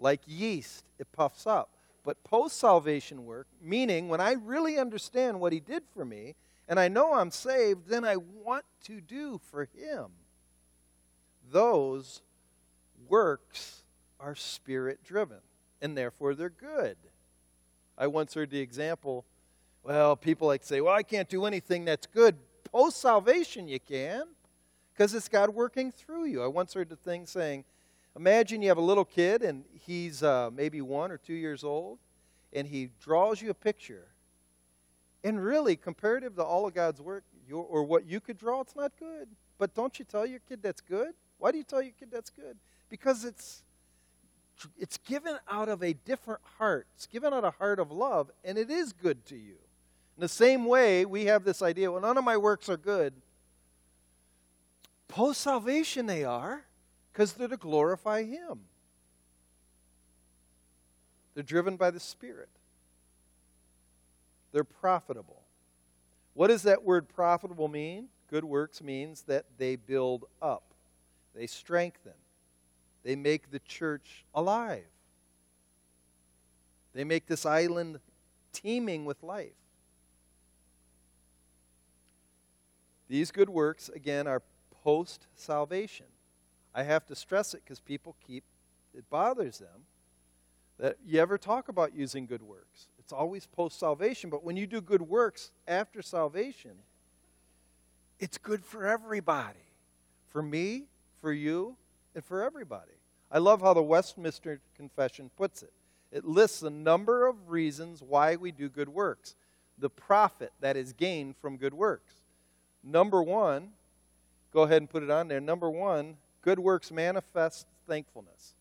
like 0.00 0.20
yeast, 0.26 0.84
it 0.98 1.12
puffs 1.12 1.46
up. 1.46 1.70
But 2.04 2.22
post 2.24 2.58
salvation 2.58 3.26
work, 3.26 3.46
meaning 3.60 4.08
when 4.08 4.20
I 4.20 4.32
really 4.32 4.78
understand 4.78 5.40
what 5.40 5.52
He 5.52 5.60
did 5.60 5.82
for 5.94 6.04
me 6.04 6.34
and 6.68 6.78
I 6.78 6.88
know 6.88 7.14
I'm 7.14 7.30
saved, 7.30 7.88
then 7.88 8.04
I 8.04 8.16
want 8.16 8.64
to 8.84 9.00
do 9.00 9.40
for 9.50 9.68
Him. 9.76 10.06
Those 11.50 12.22
works 13.08 13.82
are 14.20 14.36
spirit 14.36 15.02
driven, 15.02 15.40
and 15.82 15.96
therefore 15.96 16.34
they're 16.34 16.48
good. 16.48 16.96
I 17.98 18.06
once 18.06 18.34
heard 18.34 18.50
the 18.50 18.60
example 18.60 19.24
well, 19.82 20.14
people 20.16 20.46
like 20.46 20.60
to 20.60 20.66
say, 20.66 20.80
well, 20.80 20.94
I 20.94 21.02
can't 21.02 21.28
do 21.28 21.46
anything 21.46 21.84
that's 21.84 22.06
good. 22.06 22.36
Post 22.64 23.00
salvation, 23.00 23.66
you 23.66 23.80
can, 23.80 24.24
because 24.92 25.14
it's 25.14 25.28
God 25.28 25.50
working 25.50 25.90
through 25.90 26.26
you. 26.26 26.42
I 26.42 26.46
once 26.46 26.74
heard 26.74 26.88
the 26.88 26.96
thing 26.96 27.26
saying, 27.26 27.64
Imagine 28.16 28.62
you 28.62 28.68
have 28.68 28.78
a 28.78 28.82
little 28.82 29.04
kid 29.04 29.42
and 29.42 29.64
he's 29.72 30.22
uh, 30.22 30.50
maybe 30.52 30.80
one 30.80 31.10
or 31.10 31.18
two 31.18 31.34
years 31.34 31.62
old, 31.62 31.98
and 32.52 32.66
he 32.66 32.90
draws 33.00 33.40
you 33.40 33.50
a 33.50 33.54
picture. 33.54 34.08
And 35.22 35.42
really, 35.42 35.76
comparative 35.76 36.34
to 36.36 36.42
all 36.42 36.66
of 36.66 36.74
God's 36.74 37.00
work 37.00 37.24
your, 37.46 37.64
or 37.64 37.84
what 37.84 38.06
you 38.06 38.20
could 38.20 38.38
draw, 38.38 38.60
it's 38.60 38.74
not 38.74 38.92
good. 38.98 39.28
But 39.58 39.74
don't 39.74 39.98
you 39.98 40.04
tell 40.04 40.24
your 40.24 40.40
kid 40.48 40.60
that's 40.62 40.80
good? 40.80 41.12
Why 41.38 41.52
do 41.52 41.58
you 41.58 41.64
tell 41.64 41.82
your 41.82 41.92
kid 41.98 42.08
that's 42.10 42.30
good? 42.30 42.56
Because 42.88 43.24
it's 43.24 43.62
it's 44.78 44.98
given 44.98 45.38
out 45.48 45.70
of 45.70 45.82
a 45.82 45.94
different 45.94 46.40
heart. 46.58 46.86
It's 46.94 47.06
given 47.06 47.32
out 47.32 47.44
of 47.44 47.54
a 47.54 47.56
heart 47.58 47.78
of 47.78 47.90
love, 47.90 48.30
and 48.44 48.58
it 48.58 48.70
is 48.70 48.92
good 48.92 49.24
to 49.26 49.36
you. 49.36 49.56
In 50.16 50.20
the 50.20 50.28
same 50.28 50.66
way, 50.66 51.06
we 51.06 51.26
have 51.26 51.44
this 51.44 51.62
idea 51.62 51.90
well, 51.90 52.00
none 52.00 52.18
of 52.18 52.24
my 52.24 52.36
works 52.36 52.68
are 52.68 52.76
good. 52.76 53.14
Post 55.08 55.40
salvation, 55.40 56.06
they 56.06 56.24
are 56.24 56.64
because 57.12 57.32
they're 57.32 57.48
to 57.48 57.56
glorify 57.56 58.24
Him. 58.24 58.60
They're 61.34 61.42
driven 61.42 61.76
by 61.76 61.90
the 61.90 62.00
Spirit. 62.00 62.48
They're 64.52 64.64
profitable. 64.64 65.42
What 66.34 66.48
does 66.48 66.62
that 66.62 66.82
word 66.82 67.08
profitable 67.08 67.68
mean? 67.68 68.08
Good 68.28 68.44
works 68.44 68.82
means 68.82 69.22
that 69.22 69.44
they 69.58 69.76
build 69.76 70.24
up, 70.40 70.62
they 71.34 71.46
strengthen, 71.46 72.12
they 73.02 73.16
make 73.16 73.50
the 73.50 73.58
church 73.60 74.24
alive, 74.34 74.84
they 76.94 77.04
make 77.04 77.26
this 77.26 77.44
island 77.44 77.98
teeming 78.52 79.04
with 79.04 79.22
life. 79.22 79.50
These 83.08 83.32
good 83.32 83.50
works, 83.50 83.88
again, 83.88 84.28
are 84.28 84.42
post 84.84 85.26
salvation. 85.34 86.06
I 86.74 86.82
have 86.84 87.06
to 87.06 87.14
stress 87.14 87.54
it 87.54 87.62
because 87.64 87.80
people 87.80 88.16
keep, 88.26 88.44
it 88.96 89.08
bothers 89.10 89.58
them 89.58 89.86
that 90.78 90.96
you 91.04 91.20
ever 91.20 91.36
talk 91.36 91.68
about 91.68 91.94
using 91.94 92.26
good 92.26 92.42
works. 92.42 92.88
It's 92.98 93.12
always 93.12 93.46
post 93.46 93.78
salvation, 93.78 94.30
but 94.30 94.44
when 94.44 94.56
you 94.56 94.66
do 94.66 94.80
good 94.80 95.02
works 95.02 95.50
after 95.68 96.00
salvation, 96.00 96.72
it's 98.18 98.38
good 98.38 98.64
for 98.64 98.86
everybody. 98.86 99.58
For 100.28 100.42
me, 100.42 100.84
for 101.20 101.32
you, 101.32 101.76
and 102.14 102.24
for 102.24 102.44
everybody. 102.44 102.92
I 103.30 103.38
love 103.38 103.60
how 103.60 103.74
the 103.74 103.82
Westminster 103.82 104.60
Confession 104.76 105.30
puts 105.36 105.62
it. 105.62 105.72
It 106.12 106.24
lists 106.24 106.62
a 106.62 106.70
number 106.70 107.26
of 107.26 107.50
reasons 107.50 108.02
why 108.02 108.36
we 108.36 108.50
do 108.52 108.68
good 108.68 108.88
works, 108.88 109.36
the 109.78 109.90
profit 109.90 110.52
that 110.60 110.76
is 110.76 110.92
gained 110.92 111.36
from 111.36 111.56
good 111.56 111.74
works. 111.74 112.14
Number 112.82 113.22
one, 113.22 113.70
go 114.52 114.62
ahead 114.62 114.82
and 114.82 114.90
put 114.90 115.02
it 115.02 115.10
on 115.10 115.28
there. 115.28 115.40
Number 115.40 115.70
one, 115.70 116.16
Good 116.42 116.58
works 116.58 116.90
manifest 116.90 117.66
thankfulness. 117.86 118.54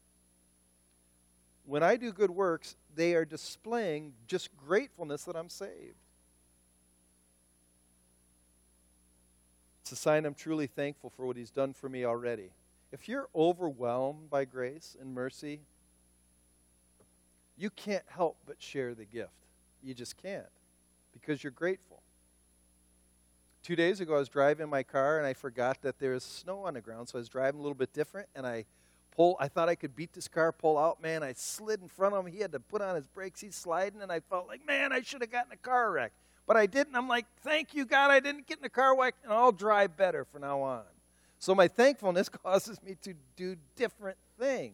When 1.65 1.83
I 1.83 1.97
do 1.97 2.11
good 2.11 2.31
works, 2.31 2.75
they 2.95 3.13
are 3.13 3.25
displaying 3.25 4.13
just 4.27 4.49
gratefulness 4.57 5.23
that 5.25 5.35
I'm 5.35 5.49
saved. 5.49 5.95
It's 9.81 9.91
a 9.91 9.95
sign 9.95 10.25
I'm 10.25 10.33
truly 10.33 10.67
thankful 10.67 11.09
for 11.09 11.25
what 11.25 11.37
He's 11.37 11.51
done 11.51 11.73
for 11.73 11.87
me 11.89 12.05
already. 12.05 12.51
If 12.91 13.07
you're 13.07 13.29
overwhelmed 13.35 14.29
by 14.29 14.45
grace 14.45 14.97
and 14.99 15.13
mercy, 15.13 15.61
you 17.55 17.69
can't 17.69 18.05
help 18.07 18.37
but 18.45 18.61
share 18.61 18.95
the 18.95 19.05
gift. 19.05 19.47
You 19.83 19.93
just 19.93 20.17
can't 20.17 20.45
because 21.13 21.43
you're 21.43 21.51
grateful. 21.51 22.01
Two 23.61 23.75
days 23.75 23.99
ago, 23.99 24.15
I 24.15 24.19
was 24.19 24.29
driving 24.29 24.69
my 24.69 24.83
car 24.83 25.17
and 25.17 25.27
I 25.27 25.33
forgot 25.33 25.81
that 25.81 25.99
there 25.99 26.13
was 26.13 26.23
snow 26.23 26.65
on 26.65 26.75
the 26.75 26.81
ground, 26.81 27.09
so 27.09 27.17
I 27.17 27.19
was 27.19 27.29
driving 27.29 27.59
a 27.59 27.61
little 27.61 27.75
bit 27.75 27.91
different 27.93 28.29
and 28.33 28.47
I 28.47 28.65
pull. 29.19 29.35
I 29.39 29.49
thought 29.49 29.67
I 29.67 29.75
could 29.75 29.95
beat 29.97 30.13
this 30.13 30.29
car, 30.29 30.53
pull 30.53 30.77
out. 30.77 31.01
Man, 31.01 31.23
I 31.23 31.33
slid 31.33 31.81
in 31.81 31.89
front 31.89 32.15
of 32.15 32.25
him. 32.25 32.31
He 32.31 32.39
had 32.39 32.53
to 32.53 32.59
put 32.59 32.81
on 32.81 32.95
his 32.95 33.05
brakes. 33.07 33.41
He's 33.41 33.55
sliding, 33.55 34.01
and 34.01 34.11
I 34.11 34.21
felt 34.21 34.47
like, 34.47 34.65
man, 34.65 34.93
I 34.93 35.01
should 35.01 35.21
have 35.21 35.31
gotten 35.31 35.51
a 35.51 35.57
car 35.57 35.91
wreck. 35.91 36.13
But 36.47 36.55
I 36.55 36.65
didn't. 36.65 36.95
I'm 36.95 37.09
like, 37.09 37.25
thank 37.43 37.75
you, 37.75 37.85
God, 37.85 38.11
I 38.11 38.21
didn't 38.21 38.47
get 38.47 38.59
in 38.59 38.65
a 38.65 38.69
car 38.69 38.97
wreck, 38.97 39.15
and 39.23 39.33
I'll 39.33 39.51
drive 39.51 39.97
better 39.97 40.23
from 40.23 40.41
now 40.41 40.61
on. 40.61 40.83
So 41.37 41.53
my 41.53 41.67
thankfulness 41.67 42.29
causes 42.43 42.81
me 42.81 42.95
to 43.01 43.13
do 43.35 43.57
different 43.75 44.17
things. 44.39 44.73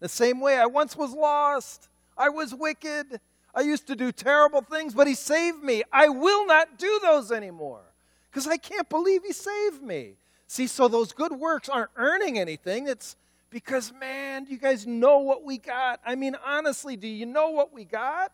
The 0.00 0.08
same 0.08 0.40
way 0.40 0.58
I 0.58 0.66
once 0.66 0.96
was 0.96 1.12
lost, 1.12 1.88
I 2.18 2.30
was 2.30 2.52
wicked, 2.52 3.20
I 3.54 3.60
used 3.60 3.86
to 3.86 3.94
do 3.94 4.10
terrible 4.10 4.60
things, 4.60 4.92
but 4.92 5.06
He 5.06 5.14
saved 5.14 5.62
me. 5.62 5.84
I 5.92 6.08
will 6.08 6.46
not 6.46 6.78
do 6.78 6.98
those 7.00 7.30
anymore 7.30 7.93
because 8.34 8.48
I 8.48 8.56
can't 8.56 8.88
believe 8.88 9.22
He 9.24 9.32
saved 9.32 9.80
me. 9.80 10.14
See, 10.48 10.66
so 10.66 10.88
those 10.88 11.12
good 11.12 11.32
works 11.32 11.68
aren't 11.68 11.90
earning 11.94 12.36
anything. 12.36 12.88
It's 12.88 13.14
because, 13.48 13.92
man, 13.92 14.46
you 14.48 14.58
guys 14.58 14.86
know 14.86 15.20
what 15.20 15.44
we 15.44 15.56
got. 15.56 16.00
I 16.04 16.16
mean, 16.16 16.36
honestly, 16.44 16.96
do 16.96 17.06
you 17.06 17.26
know 17.26 17.50
what 17.50 17.72
we 17.72 17.84
got? 17.84 18.32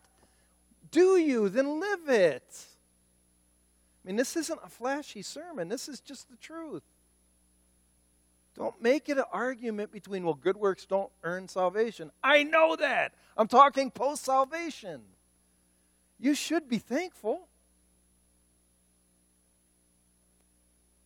Do 0.89 1.17
you? 1.17 1.49
Then 1.49 1.79
live 1.79 2.09
it. 2.09 2.65
I 4.03 4.07
mean, 4.07 4.15
this 4.15 4.35
isn't 4.35 4.59
a 4.63 4.69
flashy 4.69 5.21
sermon, 5.21 5.69
this 5.69 5.87
is 5.87 5.99
just 5.99 6.31
the 6.31 6.37
truth. 6.37 6.83
Don't 8.55 8.81
make 8.81 9.07
it 9.07 9.17
an 9.17 9.23
argument 9.31 9.91
between, 9.91 10.25
well, 10.25 10.33
good 10.33 10.57
works 10.57 10.85
don't 10.85 11.11
earn 11.23 11.47
salvation. 11.47 12.11
I 12.23 12.43
know 12.43 12.75
that. 12.75 13.13
I'm 13.37 13.47
talking 13.47 13.91
post 13.91 14.25
salvation. 14.25 15.01
You 16.19 16.33
should 16.33 16.67
be 16.67 16.79
thankful. 16.79 17.47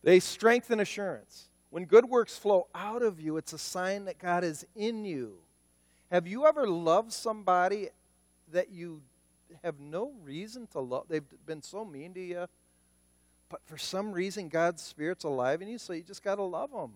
They 0.06 0.20
strengthen 0.20 0.78
assurance. 0.78 1.48
When 1.70 1.84
good 1.84 2.04
works 2.04 2.38
flow 2.38 2.68
out 2.76 3.02
of 3.02 3.20
you, 3.20 3.38
it's 3.38 3.52
a 3.52 3.58
sign 3.58 4.04
that 4.04 4.20
God 4.20 4.44
is 4.44 4.64
in 4.76 5.04
you. 5.04 5.38
Have 6.12 6.28
you 6.28 6.46
ever 6.46 6.68
loved 6.68 7.12
somebody 7.12 7.88
that 8.52 8.70
you 8.70 9.02
have 9.64 9.80
no 9.80 10.12
reason 10.22 10.68
to 10.68 10.78
love? 10.78 11.06
They've 11.08 11.24
been 11.44 11.60
so 11.60 11.84
mean 11.84 12.14
to 12.14 12.20
you, 12.20 12.46
but 13.48 13.60
for 13.64 13.76
some 13.76 14.12
reason 14.12 14.48
God's 14.48 14.80
Spirit's 14.80 15.24
alive 15.24 15.60
in 15.60 15.66
you, 15.66 15.76
so 15.76 15.92
you 15.92 16.04
just 16.04 16.22
got 16.22 16.36
to 16.36 16.44
love 16.44 16.70
them. 16.70 16.92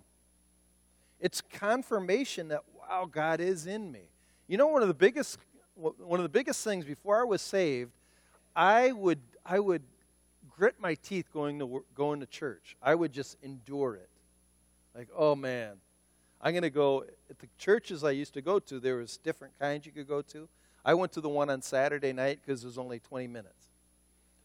It's 1.19 1.41
confirmation 1.41 2.47
that, 2.47 2.63
wow, 2.79 3.09
God 3.11 3.41
is 3.41 3.67
in 3.67 3.91
me. 3.91 4.03
You 4.47 4.57
know, 4.57 4.69
one 4.69 4.83
of 4.83 4.89
the 4.89 4.95
biggest 4.95 5.41
one 5.75 6.21
of 6.21 6.23
the 6.23 6.29
biggest 6.29 6.63
things 6.63 6.85
before 6.85 7.21
I 7.21 7.25
was 7.25 7.43
saved, 7.43 7.91
I 8.55 8.93
would 8.93 9.19
I 9.45 9.59
would 9.59 9.83
grit 10.61 10.75
my 10.79 10.95
teeth 10.95 11.33
going 11.33 11.59
to 11.59 11.83
going 11.95 12.21
to 12.21 12.27
church. 12.27 12.77
I 12.83 12.95
would 12.95 13.13
just 13.15 13.39
endure 13.43 13.95
it. 13.95 14.11
Like, 14.95 15.09
oh 15.17 15.35
man, 15.35 15.77
I'm 16.39 16.53
going 16.53 16.65
to 16.65 16.71
go. 16.71 17.07
At 17.31 17.39
the 17.39 17.49
churches 17.57 18.05
I 18.05 18.11
used 18.11 18.35
to 18.35 18.43
go 18.43 18.59
to, 18.59 18.79
there 18.79 18.97
was 18.97 19.17
different 19.17 19.59
kinds 19.59 19.87
you 19.87 19.93
could 19.93 20.07
go 20.07 20.21
to. 20.21 20.51
I 20.85 20.93
went 20.93 21.13
to 21.13 21.23
the 21.23 21.31
one 21.31 21.49
on 21.49 21.63
Saturday 21.63 22.13
night 22.13 22.41
because 22.45 22.63
it 22.63 22.67
was 22.67 22.77
only 22.77 22.99
20 22.99 23.27
minutes. 23.27 23.71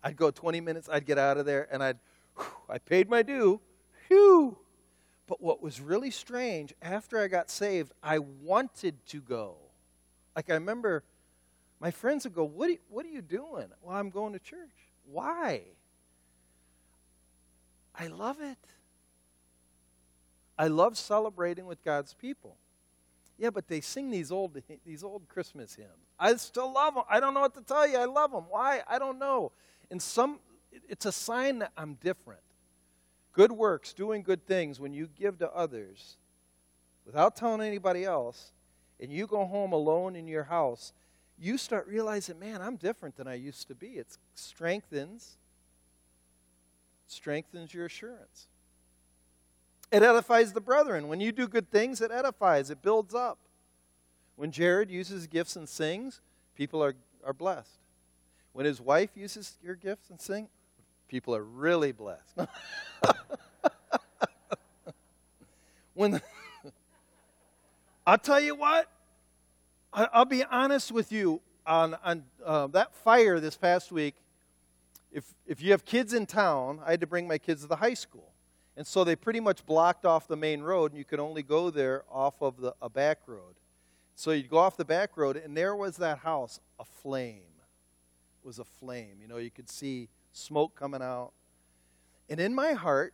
I'd 0.03 0.15
go 0.15 0.31
20 0.31 0.61
minutes, 0.61 0.87
I'd 0.89 1.05
get 1.05 1.17
out 1.17 1.37
of 1.37 1.45
there, 1.45 1.67
and 1.69 1.83
I'd, 1.83 1.97
whew, 2.37 2.45
I 2.69 2.77
paid 2.77 3.09
my 3.09 3.21
due. 3.21 3.59
Whew. 4.07 4.57
But 5.27 5.41
what 5.41 5.61
was 5.61 5.81
really 5.81 6.11
strange, 6.11 6.73
after 6.81 7.19
I 7.19 7.27
got 7.27 7.49
saved, 7.49 7.91
I 8.01 8.19
wanted 8.19 9.05
to 9.07 9.19
go. 9.19 9.57
Like, 10.33 10.49
I 10.49 10.53
remember 10.53 11.03
my 11.81 11.91
friends 11.91 12.23
would 12.23 12.35
go, 12.35 12.45
What 12.45 12.69
are, 12.69 12.77
what 12.87 13.05
are 13.05 13.09
you 13.09 13.21
doing? 13.21 13.67
Well, 13.81 13.97
I'm 13.97 14.11
going 14.11 14.31
to 14.31 14.39
church. 14.39 14.93
Why? 15.11 15.63
I 17.97 18.07
love 18.07 18.41
it. 18.41 18.57
I 20.57 20.67
love 20.67 20.97
celebrating 20.97 21.65
with 21.65 21.83
God's 21.83 22.13
people. 22.13 22.57
Yeah, 23.37 23.49
but 23.49 23.67
they 23.67 23.81
sing 23.81 24.11
these 24.11 24.31
old 24.31 24.57
these 24.85 25.03
old 25.03 25.27
Christmas 25.27 25.75
hymns. 25.75 25.89
I 26.17 26.35
still 26.35 26.71
love 26.71 26.95
them. 26.95 27.03
I 27.09 27.19
don't 27.19 27.33
know 27.33 27.41
what 27.41 27.53
to 27.55 27.61
tell 27.61 27.87
you. 27.87 27.97
I 27.97 28.05
love 28.05 28.31
them. 28.31 28.45
Why? 28.49 28.81
I 28.87 28.97
don't 28.97 29.19
know. 29.19 29.51
And 29.91 30.01
some 30.01 30.39
it's 30.87 31.05
a 31.05 31.11
sign 31.11 31.59
that 31.59 31.71
I'm 31.77 31.95
different. 31.95 32.41
Good 33.33 33.51
works, 33.51 33.93
doing 33.93 34.23
good 34.23 34.45
things 34.47 34.79
when 34.79 34.93
you 34.93 35.09
give 35.17 35.39
to 35.39 35.51
others 35.51 36.17
without 37.05 37.35
telling 37.35 37.61
anybody 37.61 38.05
else 38.05 38.53
and 38.99 39.11
you 39.11 39.27
go 39.27 39.45
home 39.45 39.73
alone 39.73 40.15
in 40.15 40.27
your 40.27 40.45
house, 40.45 40.93
you 41.37 41.57
start 41.57 41.87
realizing, 41.87 42.39
man, 42.39 42.61
I'm 42.61 42.77
different 42.77 43.17
than 43.17 43.27
I 43.27 43.33
used 43.35 43.67
to 43.67 43.75
be. 43.75 43.87
It 43.87 44.07
strengthens 44.35 45.37
strengthens 47.07 47.73
your 47.73 47.85
assurance. 47.85 48.47
It 49.91 50.03
edifies 50.03 50.53
the 50.53 50.61
brethren. 50.61 51.07
When 51.07 51.19
you 51.19 51.31
do 51.31 51.47
good 51.47 51.69
things, 51.71 52.01
it 52.01 52.11
edifies, 52.11 52.69
it 52.69 52.81
builds 52.81 53.13
up. 53.13 53.37
When 54.35 54.51
Jared 54.51 54.89
uses 54.89 55.27
gifts 55.27 55.55
and 55.55 55.69
sings, 55.69 56.21
people 56.55 56.83
are, 56.83 56.95
are 57.23 57.33
blessed. 57.33 57.79
When 58.53 58.65
his 58.65 58.81
wife 58.81 59.11
uses 59.15 59.57
your 59.63 59.75
gifts 59.75 60.09
and 60.09 60.19
sing, 60.19 60.49
people 61.07 61.35
are 61.35 61.43
really 61.43 61.91
blessed. 61.91 62.39
when 65.93 66.21
I'll 68.07 68.17
tell 68.17 68.39
you 68.39 68.55
what, 68.55 68.89
I, 69.91 70.19
will 70.19 70.25
be 70.25 70.43
honest 70.43 70.91
with 70.91 71.11
you 71.11 71.41
on, 71.65 71.95
on 72.03 72.23
uh, 72.45 72.67
that 72.67 72.93
fire 72.93 73.39
this 73.39 73.57
past 73.57 73.91
week. 73.91 74.15
If, 75.15 75.33
if 75.47 75.61
you 75.61 75.71
have 75.71 75.85
kids 75.85 76.13
in 76.13 76.25
town, 76.25 76.81
I 76.85 76.91
had 76.91 76.99
to 76.99 77.07
bring 77.07 77.25
my 77.25 77.37
kids 77.37 77.61
to 77.61 77.67
the 77.67 77.77
high 77.77 77.93
school. 77.93 78.33
And 78.75 78.85
so 78.85 79.05
they 79.05 79.15
pretty 79.15 79.39
much 79.39 79.65
blocked 79.65 80.05
off 80.05 80.27
the 80.27 80.35
main 80.35 80.61
road, 80.61 80.91
and 80.91 80.97
you 80.97 81.05
could 81.05 81.21
only 81.21 81.41
go 81.41 81.69
there 81.69 82.03
off 82.11 82.41
of 82.41 82.59
the, 82.59 82.75
a 82.81 82.89
back 82.89 83.19
road. 83.25 83.55
So 84.15 84.31
you'd 84.31 84.49
go 84.49 84.57
off 84.57 84.75
the 84.75 84.83
back 84.83 85.15
road, 85.15 85.37
and 85.37 85.55
there 85.55 85.73
was 85.73 85.95
that 85.97 86.17
house 86.17 86.59
aflame. 86.77 87.43
It 88.43 88.45
was 88.45 88.59
a 88.59 88.65
flame. 88.65 89.19
You 89.21 89.29
know, 89.29 89.37
you 89.37 89.49
could 89.49 89.69
see 89.69 90.09
smoke 90.33 90.75
coming 90.75 91.01
out. 91.01 91.31
And 92.29 92.41
in 92.41 92.53
my 92.53 92.73
heart, 92.73 93.13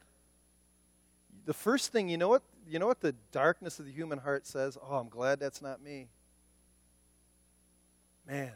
the 1.46 1.54
first 1.54 1.92
thing, 1.92 2.10
you 2.10 2.18
know 2.18 2.30
what, 2.30 2.42
you 2.68 2.80
know 2.80 2.88
what 2.88 3.02
the 3.02 3.14
darkness 3.32 3.78
of 3.78 3.86
the 3.86 3.92
human 3.92 4.18
heart 4.18 4.48
says? 4.48 4.76
Oh, 4.82 4.96
I'm 4.96 5.10
glad 5.10 5.40
that's 5.40 5.62
not 5.62 5.84
me. 5.84 6.08
Man, 8.28 8.54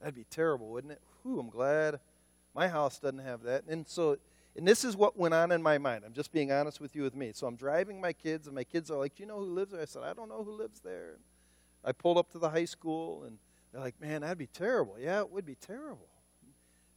that'd 0.00 0.16
be 0.16 0.26
terrible, 0.28 0.68
wouldn't 0.70 0.94
it? 0.94 1.00
Whew, 1.22 1.38
I'm 1.38 1.48
glad 1.48 2.00
my 2.58 2.66
house 2.66 2.98
doesn't 2.98 3.20
have 3.20 3.44
that. 3.44 3.64
And 3.68 3.86
so 3.86 4.18
and 4.56 4.66
this 4.66 4.82
is 4.82 4.96
what 4.96 5.16
went 5.16 5.34
on 5.34 5.52
in 5.52 5.62
my 5.62 5.78
mind. 5.78 6.02
I'm 6.04 6.12
just 6.12 6.32
being 6.32 6.50
honest 6.50 6.80
with 6.80 6.96
you 6.96 7.02
with 7.02 7.14
me. 7.14 7.30
So 7.32 7.46
I'm 7.46 7.54
driving 7.54 8.00
my 8.00 8.12
kids, 8.12 8.48
and 8.48 8.56
my 8.56 8.64
kids 8.64 8.90
are 8.90 8.98
like, 8.98 9.14
Do 9.14 9.22
you 9.22 9.28
know 9.28 9.38
who 9.38 9.44
lives 9.44 9.70
there? 9.70 9.80
I 9.80 9.84
said, 9.84 10.02
I 10.02 10.12
don't 10.12 10.28
know 10.28 10.42
who 10.42 10.50
lives 10.50 10.80
there. 10.80 11.18
I 11.84 11.92
pulled 11.92 12.18
up 12.18 12.32
to 12.32 12.40
the 12.40 12.50
high 12.50 12.64
school, 12.64 13.22
and 13.22 13.38
they're 13.70 13.80
like, 13.80 14.00
Man, 14.00 14.22
that'd 14.22 14.36
be 14.36 14.48
terrible. 14.48 14.96
Yeah, 14.98 15.20
it 15.20 15.30
would 15.30 15.46
be 15.46 15.54
terrible. 15.54 16.08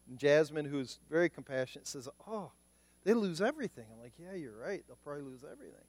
And 0.10 0.18
Jasmine, 0.18 0.66
who's 0.66 0.98
very 1.08 1.30
compassionate, 1.30 1.88
says, 1.88 2.10
Oh, 2.28 2.52
they 3.04 3.14
lose 3.14 3.40
everything. 3.40 3.86
I'm 3.94 4.02
like, 4.02 4.14
Yeah, 4.18 4.34
you're 4.34 4.58
right. 4.58 4.84
They'll 4.88 4.98
probably 5.04 5.24
lose 5.24 5.44
everything. 5.44 5.86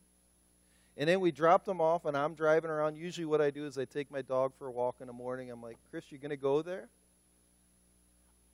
And 0.98 1.08
then 1.08 1.20
we 1.20 1.32
dropped 1.32 1.64
them 1.64 1.80
off, 1.80 2.04
and 2.04 2.14
I'm 2.14 2.34
driving 2.34 2.70
around. 2.70 2.98
Usually, 2.98 3.24
what 3.24 3.40
I 3.40 3.50
do 3.50 3.64
is 3.64 3.78
I 3.78 3.86
take 3.86 4.10
my 4.10 4.20
dog 4.20 4.52
for 4.58 4.66
a 4.66 4.70
walk 4.70 4.96
in 5.00 5.06
the 5.06 5.14
morning. 5.14 5.50
I'm 5.50 5.62
like, 5.62 5.78
Chris, 5.90 6.04
you're 6.10 6.20
going 6.20 6.30
to 6.30 6.36
go 6.36 6.60
there? 6.60 6.90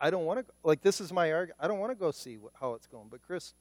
I 0.00 0.10
don't 0.10 0.24
want 0.24 0.46
to, 0.46 0.52
like, 0.62 0.82
this 0.82 1.00
is 1.00 1.12
my 1.12 1.32
argument. 1.32 1.58
I 1.60 1.68
don't 1.68 1.78
want 1.78 1.90
to 1.90 1.96
go 1.96 2.10
see 2.10 2.36
what, 2.38 2.52
how 2.60 2.74
it's 2.74 2.86
going. 2.86 3.08
But, 3.10 3.22
Chris, 3.22 3.54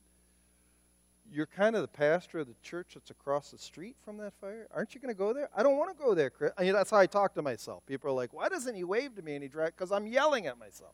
you're 1.32 1.48
kind 1.48 1.76
of 1.76 1.82
the 1.82 1.88
pastor 1.88 2.40
of 2.40 2.48
the 2.48 2.56
church 2.62 2.92
that's 2.94 3.10
across 3.10 3.52
the 3.52 3.58
street 3.58 3.96
from 4.06 4.18
that 4.18 4.34
fire. 4.40 4.68
Aren't 4.74 4.96
you 4.96 5.02
going 5.02 5.14
to 5.14 5.18
go 5.18 5.34
there? 5.34 5.50
I 5.56 5.64
don't 5.64 5.78
want 5.78 5.96
to 5.98 6.04
go 6.04 6.14
there, 6.14 6.30
Chris. 6.30 6.52
I 6.58 6.64
mean, 6.64 6.74
that's 6.74 6.92
how 6.92 6.98
I 6.98 7.06
talk 7.06 7.34
to 7.36 7.42
myself. 7.42 7.86
People 7.86 8.10
are 8.10 8.14
like, 8.14 8.34
why 8.34 8.50
doesn't 8.50 8.76
he 8.76 8.84
wave 8.84 9.16
to 9.16 9.22
me 9.22 9.34
and 9.34 9.44
he 9.44 9.50
drive? 9.50 9.76
Because 9.76 9.92
I'm 9.92 10.08
yelling 10.08 10.48
at 10.48 10.58
myself. 10.58 10.92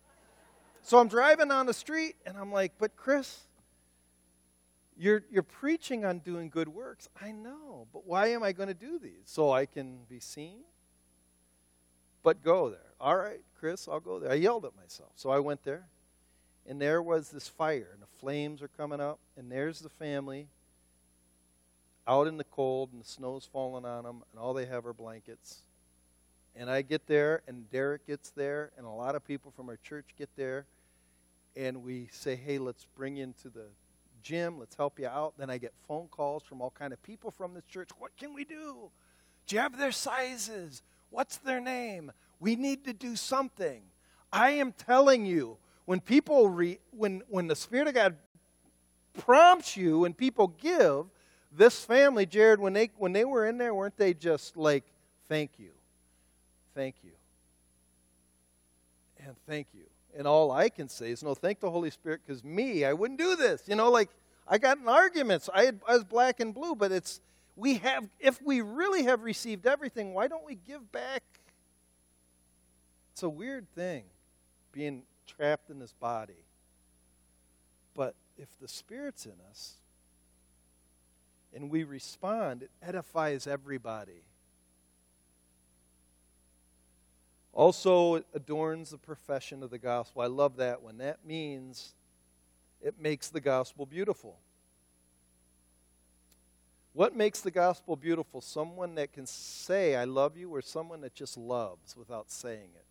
So 0.81 0.97
I'm 0.99 1.07
driving 1.07 1.51
on 1.51 1.65
the 1.65 1.73
street 1.73 2.15
and 2.25 2.37
I'm 2.37 2.51
like, 2.51 2.73
but 2.77 2.95
Chris, 2.95 3.41
you're, 4.97 5.23
you're 5.31 5.43
preaching 5.43 6.03
on 6.03 6.19
doing 6.19 6.49
good 6.49 6.67
works. 6.67 7.07
I 7.21 7.31
know, 7.31 7.87
but 7.93 8.05
why 8.05 8.27
am 8.27 8.43
I 8.43 8.51
going 8.51 8.67
to 8.67 8.73
do 8.73 8.99
these? 8.99 9.23
So 9.25 9.51
I 9.51 9.65
can 9.65 9.99
be 10.09 10.19
seen? 10.19 10.61
But 12.21 12.43
go 12.43 12.69
there. 12.69 12.79
All 12.99 13.15
right, 13.15 13.41
Chris, 13.63 13.87
I'll 13.87 14.01
go 14.01 14.19
there. 14.19 14.29
I 14.29 14.33
yelled 14.33 14.65
at 14.65 14.75
myself. 14.75 15.11
So 15.15 15.29
I 15.29 15.39
went 15.39 15.63
there, 15.63 15.87
and 16.67 16.81
there 16.81 17.01
was 17.01 17.29
this 17.29 17.47
fire, 17.47 17.87
and 17.93 18.01
the 18.01 18.19
flames 18.19 18.61
are 18.61 18.67
coming 18.67 18.99
up, 18.99 19.19
and 19.37 19.49
there's 19.49 19.79
the 19.79 19.87
family 19.87 20.47
out 22.05 22.27
in 22.27 22.35
the 22.35 22.43
cold, 22.43 22.89
and 22.91 23.01
the 23.01 23.07
snow's 23.07 23.45
falling 23.45 23.85
on 23.85 24.03
them, 24.03 24.23
and 24.29 24.37
all 24.37 24.53
they 24.53 24.65
have 24.65 24.85
are 24.85 24.91
blankets. 24.91 25.59
And 26.57 26.69
I 26.69 26.81
get 26.81 27.07
there, 27.07 27.41
and 27.47 27.71
Derek 27.71 28.05
gets 28.05 28.31
there, 28.31 28.71
and 28.77 28.85
a 28.85 28.89
lot 28.89 29.15
of 29.15 29.25
people 29.25 29.53
from 29.55 29.69
our 29.69 29.77
church 29.77 30.07
get 30.17 30.27
there, 30.35 30.65
and 31.55 31.85
we 31.85 32.09
say, 32.11 32.35
hey, 32.35 32.57
let's 32.57 32.85
bring 32.97 33.15
you 33.15 33.23
into 33.23 33.47
the 33.47 33.67
gym. 34.23 34.59
Let's 34.59 34.75
help 34.75 34.99
you 34.99 35.07
out. 35.07 35.35
Then 35.37 35.49
I 35.49 35.57
get 35.57 35.71
phone 35.87 36.09
calls 36.11 36.43
from 36.43 36.59
all 36.59 36.73
kind 36.77 36.91
of 36.91 37.01
people 37.01 37.31
from 37.31 37.53
this 37.53 37.63
church. 37.69 37.91
What 37.97 38.11
can 38.17 38.33
we 38.33 38.43
do? 38.43 38.91
Do 39.47 39.55
you 39.55 39.61
have 39.61 39.77
their 39.77 39.93
sizes? 39.93 40.81
What's 41.11 41.37
their 41.37 41.61
name? 41.61 42.11
We 42.39 42.55
need 42.55 42.85
to 42.85 42.93
do 42.93 43.15
something. 43.15 43.81
I 44.31 44.51
am 44.51 44.71
telling 44.71 45.25
you, 45.25 45.57
when 45.85 45.99
people 45.99 46.49
re, 46.49 46.79
when 46.91 47.21
when 47.29 47.47
the 47.47 47.55
Spirit 47.55 47.87
of 47.87 47.93
God 47.93 48.15
prompts 49.17 49.77
you 49.77 50.05
and 50.05 50.17
people 50.17 50.47
give, 50.47 51.05
this 51.51 51.85
family, 51.85 52.25
Jared, 52.25 52.59
when 52.59 52.73
they 52.73 52.89
when 52.97 53.13
they 53.13 53.25
were 53.25 53.45
in 53.45 53.57
there, 53.57 53.73
weren't 53.73 53.97
they 53.97 54.13
just 54.13 54.57
like, 54.57 54.83
thank 55.29 55.51
you, 55.59 55.71
thank 56.73 56.95
you, 57.03 57.11
and 59.25 59.35
thank 59.47 59.67
you. 59.73 59.83
And 60.17 60.27
all 60.27 60.51
I 60.51 60.69
can 60.69 60.89
say 60.89 61.11
is, 61.11 61.23
no, 61.23 61.33
thank 61.33 61.59
the 61.59 61.71
Holy 61.71 61.89
Spirit, 61.89 62.21
because 62.25 62.43
me, 62.43 62.85
I 62.85 62.93
wouldn't 62.93 63.19
do 63.19 63.35
this. 63.35 63.63
You 63.67 63.75
know, 63.75 63.89
like 63.91 64.09
I 64.47 64.57
got 64.57 64.77
in 64.77 64.87
arguments. 64.87 65.49
I, 65.53 65.65
had, 65.65 65.79
I 65.87 65.93
was 65.93 66.03
black 66.03 66.39
and 66.39 66.53
blue, 66.53 66.75
but 66.75 66.91
it's 66.91 67.21
we 67.55 67.75
have. 67.75 68.07
If 68.19 68.41
we 68.41 68.61
really 68.61 69.03
have 69.03 69.23
received 69.23 69.65
everything, 69.65 70.13
why 70.13 70.27
don't 70.27 70.45
we 70.45 70.55
give 70.55 70.91
back? 70.91 71.23
It's 73.23 73.27
a 73.27 73.29
weird 73.29 73.69
thing, 73.73 74.03
being 74.73 75.03
trapped 75.25 75.69
in 75.69 75.79
this 75.79 75.93
body. 75.93 76.43
But 77.95 78.15
if 78.37 78.49
the 78.59 78.67
Spirit's 78.67 79.25
in 79.25 79.35
us 79.49 79.75
and 81.55 81.69
we 81.69 81.85
respond, 81.85 82.63
it 82.63 82.71
edifies 82.81 83.47
everybody. 83.47 84.25
Also, 87.53 88.15
it 88.15 88.25
adorns 88.33 88.89
the 88.89 88.97
profession 88.97 89.63
of 89.63 89.69
the 89.69 89.79
gospel. 89.79 90.21
I 90.21 90.27
love 90.27 90.57
that 90.57 90.81
one. 90.81 90.97
That 90.97 91.25
means 91.25 91.93
it 92.81 92.99
makes 92.99 93.29
the 93.29 93.39
gospel 93.39 93.85
beautiful. 93.85 94.37
What 96.91 97.15
makes 97.15 97.39
the 97.39 97.51
gospel 97.51 97.95
beautiful? 97.95 98.41
Someone 98.41 98.95
that 98.95 99.13
can 99.13 99.25
say, 99.25 99.95
I 99.95 100.03
love 100.03 100.35
you, 100.35 100.53
or 100.53 100.61
someone 100.61 100.99
that 100.99 101.15
just 101.15 101.37
loves 101.37 101.95
without 101.95 102.29
saying 102.29 102.71
it. 102.75 102.83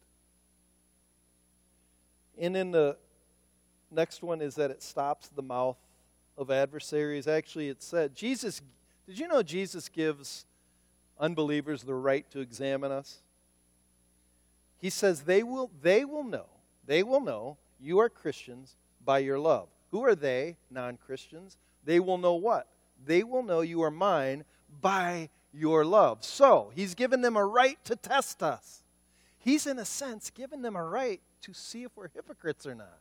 And 2.38 2.54
then 2.54 2.70
the 2.70 2.96
next 3.90 4.22
one 4.22 4.40
is 4.40 4.54
that 4.56 4.70
it 4.70 4.82
stops 4.82 5.28
the 5.28 5.42
mouth 5.42 5.76
of 6.36 6.50
adversaries. 6.50 7.28
Actually, 7.28 7.68
it 7.68 7.82
said, 7.82 8.14
Jesus, 8.14 8.62
did 9.06 9.18
you 9.18 9.28
know 9.28 9.42
Jesus 9.42 9.88
gives 9.88 10.44
unbelievers 11.18 11.82
the 11.82 11.94
right 11.94 12.28
to 12.30 12.40
examine 12.40 12.90
us? 12.90 13.18
He 14.78 14.90
says 14.90 15.22
they 15.22 15.42
will, 15.42 15.70
they 15.82 16.04
will 16.04 16.24
know, 16.24 16.46
they 16.86 17.02
will 17.02 17.20
know 17.20 17.58
you 17.80 18.00
are 18.00 18.08
Christians 18.08 18.76
by 19.04 19.18
your 19.18 19.38
love. 19.38 19.68
Who 19.90 20.04
are 20.04 20.14
they, 20.14 20.56
non 20.70 20.96
Christians? 20.96 21.56
They 21.84 22.00
will 22.00 22.18
know 22.18 22.34
what? 22.34 22.66
They 23.04 23.22
will 23.22 23.42
know 23.42 23.60
you 23.60 23.82
are 23.82 23.90
mine 23.90 24.44
by 24.80 25.28
your 25.52 25.84
love. 25.84 26.24
So, 26.24 26.72
he's 26.74 26.94
given 26.94 27.20
them 27.20 27.36
a 27.36 27.44
right 27.44 27.78
to 27.84 27.94
test 27.94 28.42
us. 28.42 28.82
He's, 29.38 29.66
in 29.66 29.78
a 29.78 29.84
sense, 29.84 30.30
given 30.30 30.62
them 30.62 30.76
a 30.76 30.84
right 30.84 31.20
to 31.42 31.52
see 31.52 31.82
if 31.82 31.92
we're 31.96 32.08
hypocrites 32.08 32.66
or 32.66 32.74
not. 32.74 33.00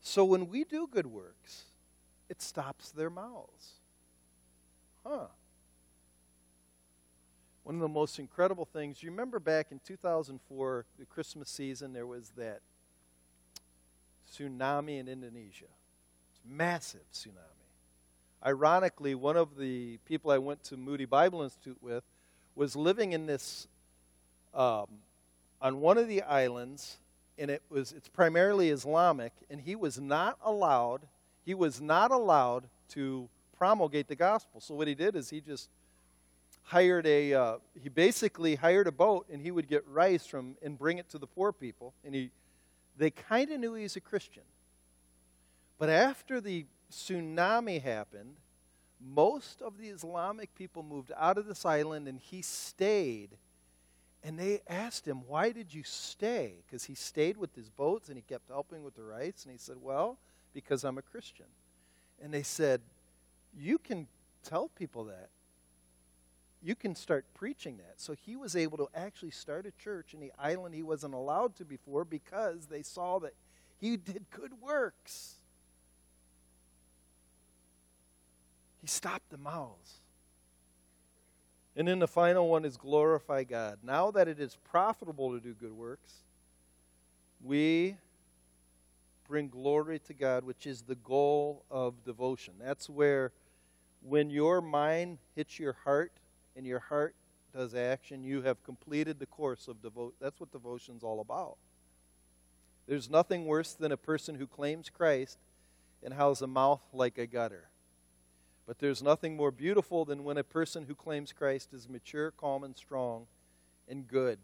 So 0.00 0.24
when 0.24 0.48
we 0.48 0.64
do 0.64 0.86
good 0.86 1.06
works, 1.06 1.64
it 2.28 2.40
stops 2.40 2.90
their 2.90 3.10
mouths. 3.10 3.74
Huh. 5.06 5.26
One 7.62 7.74
of 7.74 7.80
the 7.80 7.88
most 7.88 8.18
incredible 8.18 8.64
things, 8.64 9.02
you 9.02 9.10
remember 9.10 9.38
back 9.38 9.66
in 9.70 9.80
2004, 9.86 10.86
the 10.98 11.04
Christmas 11.04 11.50
season, 11.50 11.92
there 11.92 12.06
was 12.06 12.30
that 12.36 12.60
tsunami 14.32 14.98
in 14.98 15.08
Indonesia. 15.08 15.66
It's 16.30 16.40
massive 16.48 17.02
tsunami. 17.12 17.58
Ironically, 18.44 19.14
one 19.14 19.36
of 19.36 19.56
the 19.58 19.98
people 20.06 20.30
I 20.30 20.38
went 20.38 20.64
to 20.64 20.76
Moody 20.76 21.04
Bible 21.04 21.42
Institute 21.42 21.78
with 21.82 22.04
was 22.54 22.74
living 22.74 23.12
in 23.12 23.26
this 23.26 23.68
um, 24.54 24.86
on 25.60 25.80
one 25.80 25.98
of 25.98 26.08
the 26.08 26.22
islands 26.22 26.98
and 27.38 27.50
it 27.50 27.62
was 27.70 27.92
it's 27.92 28.08
primarily 28.08 28.70
Islamic, 28.70 29.32
and 29.48 29.60
he 29.60 29.76
was 29.76 30.00
not 30.00 30.38
allowed 30.44 31.06
he 31.44 31.54
was 31.54 31.80
not 31.80 32.10
allowed 32.10 32.68
to 32.90 33.28
promulgate 33.56 34.06
the 34.06 34.16
gospel. 34.16 34.60
So 34.60 34.74
what 34.74 34.86
he 34.86 34.94
did 34.94 35.16
is 35.16 35.30
he 35.30 35.40
just 35.40 35.70
hired 36.64 37.06
a 37.06 37.32
uh, 37.32 37.56
he 37.80 37.88
basically 37.88 38.56
hired 38.56 38.86
a 38.86 38.92
boat, 38.92 39.26
and 39.32 39.40
he 39.40 39.50
would 39.50 39.68
get 39.68 39.86
rice 39.88 40.26
from 40.26 40.56
and 40.62 40.78
bring 40.78 40.98
it 40.98 41.08
to 41.10 41.18
the 41.18 41.26
poor 41.26 41.52
people, 41.52 41.94
and 42.04 42.14
he 42.14 42.30
they 42.96 43.10
kind 43.10 43.50
of 43.50 43.60
knew 43.60 43.74
he 43.74 43.84
was 43.84 43.96
a 43.96 44.00
Christian. 44.00 44.42
But 45.78 45.88
after 45.88 46.40
the 46.40 46.66
tsunami 46.90 47.80
happened, 47.80 48.34
most 49.00 49.62
of 49.62 49.78
the 49.78 49.88
Islamic 49.88 50.52
people 50.56 50.82
moved 50.82 51.12
out 51.16 51.38
of 51.38 51.46
this 51.46 51.64
island, 51.64 52.08
and 52.08 52.18
he 52.18 52.42
stayed 52.42 53.30
and 54.24 54.38
they 54.38 54.60
asked 54.68 55.06
him, 55.06 55.22
Why 55.26 55.52
did 55.52 55.72
you 55.72 55.82
stay? 55.84 56.56
Because 56.66 56.84
he 56.84 56.94
stayed 56.94 57.36
with 57.36 57.54
his 57.54 57.70
boats 57.70 58.08
and 58.08 58.16
he 58.16 58.22
kept 58.22 58.48
helping 58.48 58.82
with 58.82 58.96
the 58.96 59.02
rice. 59.02 59.44
And 59.44 59.52
he 59.52 59.58
said, 59.58 59.76
Well, 59.80 60.18
because 60.52 60.84
I'm 60.84 60.98
a 60.98 61.02
Christian. 61.02 61.46
And 62.22 62.32
they 62.34 62.42
said, 62.42 62.80
You 63.56 63.78
can 63.78 64.08
tell 64.42 64.68
people 64.68 65.04
that. 65.04 65.30
You 66.60 66.74
can 66.74 66.96
start 66.96 67.24
preaching 67.34 67.76
that. 67.76 68.00
So 68.00 68.14
he 68.14 68.34
was 68.34 68.56
able 68.56 68.78
to 68.78 68.88
actually 68.92 69.30
start 69.30 69.66
a 69.66 69.70
church 69.82 70.12
in 70.12 70.20
the 70.20 70.32
island 70.36 70.74
he 70.74 70.82
wasn't 70.82 71.14
allowed 71.14 71.54
to 71.56 71.64
before 71.64 72.04
because 72.04 72.66
they 72.66 72.82
saw 72.82 73.20
that 73.20 73.34
he 73.80 73.96
did 73.96 74.26
good 74.30 74.60
works. 74.60 75.34
He 78.80 78.88
stopped 78.88 79.30
the 79.30 79.38
mouths. 79.38 80.00
And 81.76 81.86
then 81.86 81.98
the 81.98 82.08
final 82.08 82.48
one 82.48 82.64
is 82.64 82.76
glorify 82.76 83.44
God. 83.44 83.78
Now 83.82 84.10
that 84.10 84.26
it 84.26 84.40
is 84.40 84.56
profitable 84.70 85.32
to 85.32 85.40
do 85.40 85.54
good 85.54 85.72
works, 85.72 86.12
we 87.42 87.96
bring 89.28 89.48
glory 89.48 89.98
to 90.00 90.14
God, 90.14 90.44
which 90.44 90.66
is 90.66 90.82
the 90.82 90.96
goal 90.96 91.64
of 91.70 92.04
devotion. 92.04 92.54
That's 92.58 92.88
where, 92.88 93.32
when 94.02 94.30
your 94.30 94.60
mind 94.60 95.18
hits 95.36 95.58
your 95.58 95.74
heart 95.84 96.12
and 96.56 96.66
your 96.66 96.80
heart 96.80 97.14
does 97.54 97.74
action, 97.74 98.24
you 98.24 98.42
have 98.42 98.62
completed 98.64 99.18
the 99.18 99.26
course 99.26 99.68
of 99.68 99.80
devotion. 99.82 100.14
That's 100.20 100.40
what 100.40 100.50
devotion's 100.50 101.04
all 101.04 101.20
about. 101.20 101.56
There's 102.86 103.10
nothing 103.10 103.44
worse 103.44 103.74
than 103.74 103.92
a 103.92 103.96
person 103.96 104.34
who 104.34 104.46
claims 104.46 104.88
Christ 104.88 105.38
and 106.02 106.14
has 106.14 106.40
a 106.40 106.46
mouth 106.46 106.80
like 106.92 107.18
a 107.18 107.26
gutter. 107.26 107.68
But 108.68 108.80
there's 108.80 109.02
nothing 109.02 109.34
more 109.34 109.50
beautiful 109.50 110.04
than 110.04 110.24
when 110.24 110.36
a 110.36 110.44
person 110.44 110.84
who 110.86 110.94
claims 110.94 111.32
Christ 111.32 111.72
is 111.72 111.88
mature, 111.88 112.30
calm, 112.30 112.62
and 112.62 112.76
strong 112.76 113.26
and 113.88 114.06
good. 114.06 114.38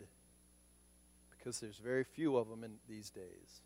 Because 1.30 1.60
there's 1.60 1.76
very 1.76 2.04
few 2.04 2.38
of 2.38 2.48
them 2.48 2.64
in 2.64 2.76
these 2.88 3.10
days. 3.10 3.60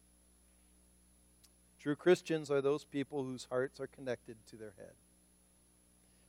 True 1.81 1.95
Christians 1.95 2.51
are 2.51 2.61
those 2.61 2.83
people 2.83 3.23
whose 3.23 3.47
hearts 3.49 3.79
are 3.79 3.87
connected 3.87 4.37
to 4.51 4.57
their 4.57 4.73
head. 4.77 4.95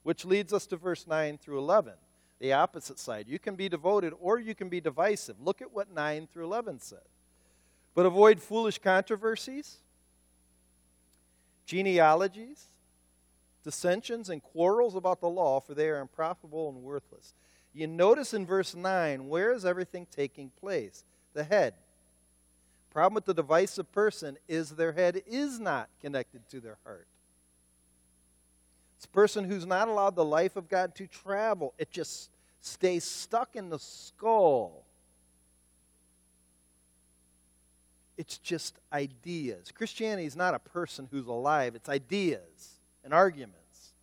Which 0.04 0.26
leads 0.26 0.54
us 0.54 0.68
to 0.68 0.78
verse 0.78 1.08
9 1.08 1.40
through 1.40 1.58
11, 1.58 1.94
the 2.38 2.54
opposite 2.54 3.00
side. 3.00 3.26
You 3.28 3.40
can 3.40 3.56
be 3.56 3.68
devoted 3.68 4.14
or 4.22 4.38
you 4.38 4.54
can 4.54 4.70
be 4.70 4.80
divisive. 4.80 5.42
Look 5.42 5.60
at 5.60 5.74
what 5.74 5.92
9 5.92 6.28
through 6.32 6.46
11 6.46 6.82
said. 6.82 7.00
But 7.96 8.06
avoid 8.06 8.40
foolish 8.40 8.78
controversies, 8.78 9.78
genealogies, 11.66 12.68
dissensions 13.64 14.30
and 14.30 14.42
quarrels 14.42 14.96
about 14.96 15.22
the 15.22 15.30
law, 15.30 15.60
for 15.60 15.74
they 15.74 15.90
are 15.90 16.02
unprofitable 16.02 16.70
and 16.70 16.82
worthless. 16.82 17.34
You 17.74 17.88
notice 17.88 18.34
in 18.34 18.46
verse 18.46 18.76
9, 18.76 19.28
where 19.28 19.52
is 19.52 19.66
everything 19.66 20.08
taking 20.10 20.50
place? 20.60 21.04
The 21.34 21.44
head. 21.44 21.76
Problem 22.92 23.16
with 23.16 23.26
the 23.26 23.34
divisive 23.34 23.92
person 23.92 24.38
is 24.48 24.72
their 24.72 24.94
head 24.94 25.22
is 25.28 25.60
not 25.60 25.90
connected 26.02 26.48
to 26.50 26.60
their 26.60 26.78
heart. 26.84 27.08
It's 28.98 29.06
a 29.06 29.10
person 29.10 29.46
who's 29.46 29.66
not 29.66 29.88
allowed 29.88 30.16
the 30.16 30.26
life 30.26 30.56
of 30.56 30.68
God 30.68 30.96
to 30.96 31.08
travel. 31.08 31.74
It 31.78 31.92
just 31.92 32.32
stays 32.62 33.04
stuck 33.04 33.56
in 33.56 33.70
the 33.70 33.80
skull. 33.80 34.84
It's 38.18 38.38
just 38.40 38.80
ideas. 38.92 39.72
Christianity 39.72 40.26
is 40.26 40.36
not 40.36 40.54
a 40.54 40.60
person 40.60 41.08
who's 41.10 41.28
alive, 41.28 41.76
it's 41.76 41.88
ideas 41.88 42.79
and 43.04 43.14
arguments. 43.14 43.94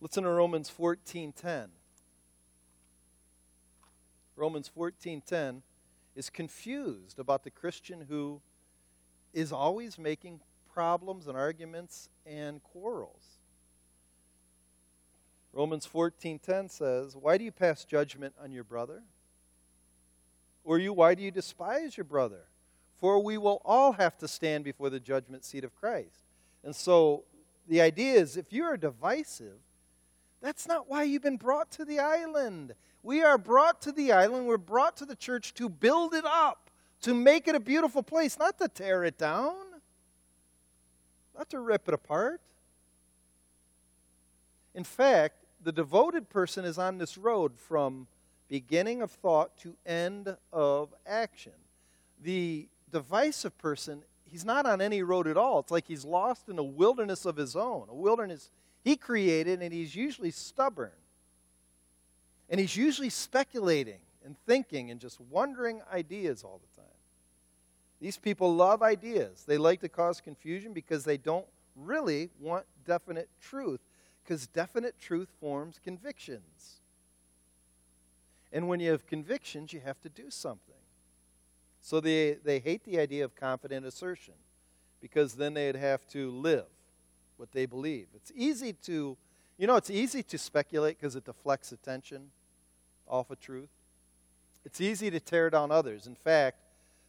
Listen 0.00 0.24
to 0.24 0.30
Romans 0.30 0.70
14:10. 0.70 1.70
Romans 4.34 4.68
14:10 4.68 5.62
is 6.14 6.30
confused 6.30 7.18
about 7.18 7.44
the 7.44 7.50
Christian 7.50 8.02
who 8.02 8.40
is 9.32 9.52
always 9.52 9.98
making 9.98 10.40
problems 10.72 11.26
and 11.26 11.36
arguments 11.36 12.08
and 12.24 12.62
quarrels. 12.62 13.38
Romans 15.52 15.84
14:10 15.84 16.68
says, 16.68 17.16
"Why 17.16 17.36
do 17.36 17.44
you 17.44 17.52
pass 17.52 17.84
judgment 17.84 18.34
on 18.38 18.52
your 18.52 18.64
brother? 18.64 19.04
Or 20.64 20.78
you 20.78 20.92
why 20.92 21.14
do 21.14 21.22
you 21.22 21.30
despise 21.30 21.96
your 21.96 22.04
brother? 22.04 22.49
For 23.00 23.22
we 23.22 23.38
will 23.38 23.62
all 23.64 23.92
have 23.92 24.18
to 24.18 24.28
stand 24.28 24.64
before 24.64 24.90
the 24.90 25.00
judgment 25.00 25.44
seat 25.44 25.64
of 25.64 25.74
Christ. 25.74 26.20
And 26.62 26.76
so 26.76 27.24
the 27.66 27.80
idea 27.80 28.14
is 28.14 28.36
if 28.36 28.52
you 28.52 28.64
are 28.64 28.76
divisive, 28.76 29.58
that's 30.42 30.68
not 30.68 30.88
why 30.88 31.04
you've 31.04 31.22
been 31.22 31.36
brought 31.36 31.70
to 31.72 31.84
the 31.84 31.98
island. 31.98 32.74
We 33.02 33.22
are 33.22 33.38
brought 33.38 33.80
to 33.82 33.92
the 33.92 34.12
island, 34.12 34.46
we're 34.46 34.58
brought 34.58 34.96
to 34.98 35.06
the 35.06 35.16
church 35.16 35.54
to 35.54 35.68
build 35.68 36.14
it 36.14 36.24
up, 36.26 36.70
to 37.02 37.14
make 37.14 37.48
it 37.48 37.54
a 37.54 37.60
beautiful 37.60 38.02
place, 38.02 38.38
not 38.38 38.58
to 38.58 38.68
tear 38.68 39.04
it 39.04 39.16
down, 39.16 39.56
not 41.36 41.48
to 41.50 41.60
rip 41.60 41.88
it 41.88 41.94
apart. 41.94 42.40
In 44.74 44.84
fact, 44.84 45.36
the 45.62 45.72
devoted 45.72 46.28
person 46.28 46.64
is 46.64 46.78
on 46.78 46.98
this 46.98 47.16
road 47.16 47.52
from 47.56 48.06
beginning 48.48 49.00
of 49.00 49.10
thought 49.10 49.56
to 49.58 49.76
end 49.86 50.36
of 50.52 50.92
action. 51.06 51.52
The 52.22 52.68
divisive 52.90 53.56
person, 53.58 54.02
he's 54.24 54.44
not 54.44 54.66
on 54.66 54.80
any 54.80 55.02
road 55.02 55.26
at 55.26 55.36
all. 55.36 55.60
It's 55.60 55.70
like 55.70 55.86
he's 55.86 56.04
lost 56.04 56.48
in 56.48 56.58
a 56.58 56.64
wilderness 56.64 57.24
of 57.24 57.36
his 57.36 57.56
own, 57.56 57.86
a 57.88 57.94
wilderness 57.94 58.50
he 58.82 58.96
created, 58.96 59.60
and 59.62 59.72
he's 59.72 59.94
usually 59.94 60.30
stubborn. 60.30 60.92
And 62.48 62.58
he's 62.58 62.76
usually 62.76 63.10
speculating 63.10 64.00
and 64.24 64.36
thinking 64.46 64.90
and 64.90 65.00
just 65.00 65.20
wondering 65.20 65.82
ideas 65.92 66.42
all 66.42 66.60
the 66.60 66.80
time. 66.80 66.90
These 68.00 68.16
people 68.16 68.54
love 68.54 68.82
ideas. 68.82 69.44
They 69.46 69.58
like 69.58 69.80
to 69.80 69.88
cause 69.88 70.20
confusion 70.20 70.72
because 70.72 71.04
they 71.04 71.18
don't 71.18 71.46
really 71.76 72.30
want 72.40 72.64
definite 72.86 73.28
truth, 73.40 73.80
because 74.24 74.46
definite 74.46 74.98
truth 74.98 75.28
forms 75.38 75.78
convictions. 75.82 76.80
And 78.52 78.68
when 78.68 78.80
you 78.80 78.90
have 78.90 79.06
convictions, 79.06 79.72
you 79.72 79.80
have 79.80 80.00
to 80.00 80.08
do 80.08 80.30
something. 80.30 80.74
So 81.80 82.00
they, 82.00 82.34
they 82.44 82.58
hate 82.58 82.84
the 82.84 82.98
idea 82.98 83.24
of 83.24 83.34
confident 83.34 83.86
assertion 83.86 84.34
because 85.00 85.34
then 85.34 85.54
they'd 85.54 85.76
have 85.76 86.06
to 86.08 86.30
live 86.30 86.66
what 87.36 87.52
they 87.52 87.66
believe. 87.66 88.06
It's 88.14 88.30
easy 88.34 88.74
to, 88.84 89.16
you 89.56 89.66
know, 89.66 89.76
it's 89.76 89.90
easy 89.90 90.22
to 90.24 90.38
speculate 90.38 90.98
because 90.98 91.16
it 91.16 91.24
deflects 91.24 91.72
attention 91.72 92.30
off 93.08 93.30
of 93.30 93.40
truth. 93.40 93.70
It's 94.64 94.80
easy 94.80 95.10
to 95.10 95.20
tear 95.20 95.48
down 95.48 95.70
others. 95.70 96.06
In 96.06 96.14
fact, 96.14 96.58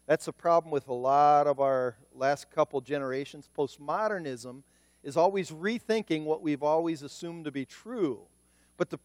that's 0.08 0.28
a 0.28 0.34
problem 0.34 0.72
with 0.72 0.88
a 0.88 0.94
lot 0.94 1.48
of 1.48 1.60
our 1.60 1.96
last 2.16 2.50
couple 2.50 2.80
generations. 2.82 3.50
Postmodernism 3.58 4.64
is 5.04 5.18
always 5.18 5.52
rethinking 5.52 6.24
what 6.24 6.42
we've 6.42 6.64
always 6.64 7.02
assumed 7.02 7.46
to 7.46 7.52
be 7.52 7.66
true. 7.66 8.22
But 8.78 8.90
the, 8.90 9.00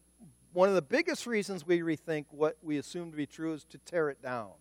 one 0.53 0.69
of 0.69 0.75
the 0.75 0.83
biggest 0.83 1.27
reasons 1.27 1.67
we 1.67 1.81
rethink 1.81 2.27
what 2.31 2.57
we 2.63 2.79
assume 2.79 3.11
to 3.11 3.17
be 3.17 3.27
true 3.27 3.55
is 3.55 3.65
to 3.65 3.79
tear 3.79 4.11
it 4.11 4.23
down. 4.23 4.53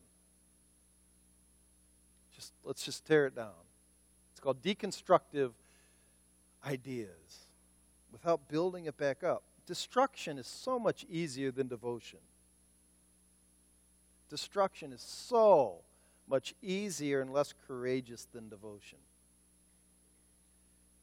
Just 2.36 2.54
let's 2.64 2.84
just 2.84 3.06
tear 3.06 3.28
it 3.28 3.36
down. 3.36 3.54
It's 4.32 4.40
called 4.40 4.62
deconstructive 4.62 5.52
ideas 6.66 7.48
without 8.12 8.48
building 8.50 8.86
it 8.86 8.98
back 8.98 9.24
up. 9.24 9.44
Destruction 9.66 10.38
is 10.38 10.48
so 10.48 10.78
much 10.78 11.06
easier 11.10 11.52
than 11.52 11.68
devotion. 11.68 12.20
Destruction 14.30 14.92
is 14.92 15.02
so 15.02 15.82
much 16.28 16.54
easier 16.62 17.22
and 17.22 17.32
less 17.32 17.54
courageous 17.68 18.28
than 18.34 18.50
devotion. 18.50 18.98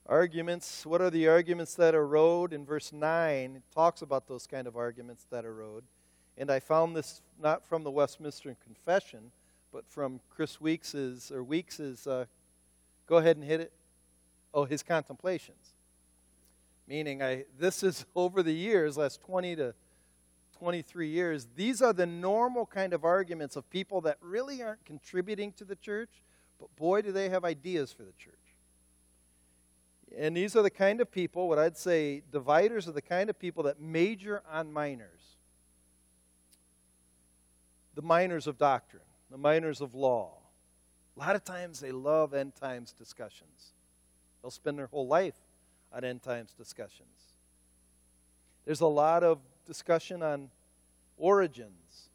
Arguments, 0.07 0.85
what 0.85 1.01
are 1.01 1.11
the 1.11 1.28
arguments 1.28 1.74
that 1.76 1.95
erode? 1.95 2.53
In 2.53 2.66
verse 2.66 2.93
9, 2.93 3.57
it 3.57 3.62
talks 3.72 4.03
about 4.03 4.26
those 4.26 4.47
kind 4.49 4.66
of 4.66 4.76
arguments 4.76 5.26
that 5.30 5.45
erode. 5.45 5.85
And 6.37 6.51
I 6.51 6.59
found 6.59 6.97
this 6.97 7.22
not 7.41 7.64
from 7.64 7.85
the 7.85 7.91
Westminster 7.91 8.57
Confession, 8.64 9.30
but 9.72 9.88
from 9.88 10.20
Chris 10.30 10.58
Weeks's, 10.58 11.32
or 11.32 11.42
Weeks's, 11.42 12.06
uh, 12.06 12.26
go 13.06 13.16
ahead 13.16 13.36
and 13.36 13.44
hit 13.44 13.60
it. 13.60 13.72
Oh, 14.52 14.64
his 14.64 14.82
contemplations. 14.82 15.74
Meaning, 16.86 17.22
I, 17.22 17.44
this 17.58 17.82
is 17.82 18.04
over 18.14 18.42
the 18.42 18.52
years, 18.52 18.96
last 18.96 19.20
20 19.22 19.56
to 19.56 19.74
23 20.58 21.08
years, 21.08 21.48
these 21.56 21.82
are 21.82 21.92
the 21.92 22.06
normal 22.06 22.66
kind 22.66 22.92
of 22.92 23.04
arguments 23.04 23.56
of 23.56 23.68
people 23.70 24.00
that 24.02 24.18
really 24.20 24.62
aren't 24.62 24.84
contributing 24.84 25.52
to 25.52 25.64
the 25.64 25.74
church, 25.76 26.10
but 26.60 26.74
boy, 26.76 27.02
do 27.02 27.10
they 27.10 27.30
have 27.30 27.44
ideas 27.44 27.92
for 27.92 28.02
the 28.02 28.12
church. 28.12 28.34
And 30.16 30.36
these 30.36 30.54
are 30.54 30.62
the 30.62 30.70
kind 30.70 31.00
of 31.00 31.10
people, 31.10 31.48
what 31.48 31.58
I'd 31.58 31.76
say, 31.76 32.22
dividers 32.30 32.86
are 32.86 32.92
the 32.92 33.02
kind 33.02 33.30
of 33.30 33.38
people 33.38 33.64
that 33.64 33.80
major 33.80 34.42
on 34.50 34.72
minors. 34.72 35.36
The 37.94 38.02
minors 38.02 38.46
of 38.46 38.58
doctrine, 38.58 39.02
the 39.33 39.39
minors 39.39 39.80
of 39.80 39.95
law. 39.95 40.35
A 41.16 41.20
lot 41.20 41.35
of 41.35 41.43
times 41.43 41.80
they 41.80 41.91
love 41.91 42.35
end 42.35 42.55
times 42.55 42.93
discussions. 42.93 43.72
They'll 44.43 44.51
spend 44.51 44.78
their 44.78 44.87
whole 44.87 45.07
life 45.07 45.35
on 45.93 46.05
end 46.05 46.22
times 46.22 46.53
discussions. 46.53 47.09
There's 48.64 48.80
a 48.80 48.87
lot 48.87 49.24
of 49.24 49.39
discussion 49.66 50.22
on 50.22 50.51
origins, 51.16 52.11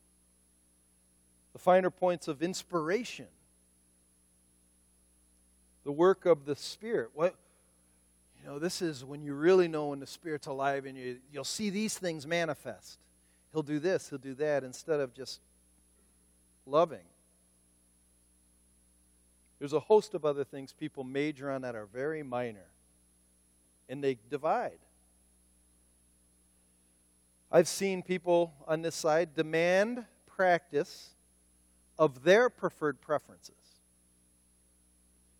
the 1.53 1.59
finer 1.59 1.89
points 1.89 2.27
of 2.27 2.43
inspiration, 2.43 3.27
the 5.83 5.91
work 5.91 6.25
of 6.25 6.45
the 6.45 6.55
Spirit. 6.55 7.09
What, 7.13 7.35
you 8.41 8.47
know, 8.47 8.59
this 8.59 8.81
is 8.81 9.03
when 9.03 9.23
you 9.23 9.33
really 9.33 9.67
know 9.67 9.87
when 9.87 9.99
the 9.99 10.07
Spirit's 10.07 10.47
alive 10.47 10.85
and 10.85 10.97
you, 10.97 11.17
you'll 11.31 11.43
see 11.43 11.69
these 11.69 11.97
things 11.97 12.27
manifest. 12.27 12.99
He'll 13.53 13.63
do 13.63 13.79
this, 13.79 14.09
he'll 14.09 14.19
do 14.19 14.35
that, 14.35 14.63
instead 14.63 14.99
of 14.99 15.13
just 15.13 15.39
loving. 16.67 17.05
There's 19.59 19.73
a 19.73 19.79
host 19.79 20.13
of 20.13 20.25
other 20.25 20.43
things 20.43 20.73
people 20.73 21.03
major 21.03 21.49
on 21.49 21.61
that 21.61 21.75
are 21.75 21.87
very 21.87 22.21
minor, 22.21 22.69
and 23.89 24.03
they 24.03 24.17
divide. 24.29 24.79
I've 27.51 27.67
seen 27.67 28.03
people 28.03 28.53
on 28.67 28.81
this 28.81 28.95
side 28.95 29.33
demand 29.33 30.05
practice 30.25 31.11
of 31.97 32.23
their 32.23 32.49
preferred 32.49 33.01
preferences. 33.01 33.55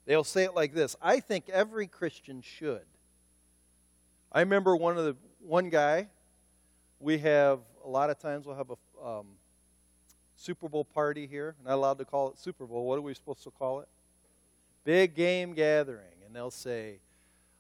They'll 0.06 0.24
say 0.24 0.46
it 0.46 0.56
like 0.56 0.74
this 0.74 0.96
I 1.02 1.20
think 1.20 1.50
every 1.50 1.86
Christian 1.88 2.42
should. 2.42 2.86
I 4.32 4.40
remember 4.40 4.76
one 4.76 4.98
of 4.98 5.06
the 5.06 5.16
one 5.40 5.70
guy. 5.70 6.08
We 7.00 7.20
have 7.20 7.60
a 7.86 7.90
lot 7.90 8.10
of 8.10 8.18
times 8.18 8.46
we'll 8.46 8.56
have 8.56 8.72
a 8.72 9.08
um, 9.08 9.28
Super 10.38 10.70
Bowl 10.70 10.86
party 10.86 11.28
here. 11.28 11.56
Not 11.66 11.74
allowed 11.74 11.98
to 11.98 12.06
call 12.06 12.30
it 12.30 12.40
Super 12.40 12.66
Bowl. 12.66 12.86
What 12.86 12.98
are 12.98 13.02
we 13.02 13.14
supposed 13.14 13.44
to 13.44 13.52
call 13.52 13.82
it? 13.82 13.88
Big 14.86 15.16
game 15.16 15.54
gathering, 15.54 16.16
and 16.26 16.34
they'll 16.34 16.50
say, 16.52 17.00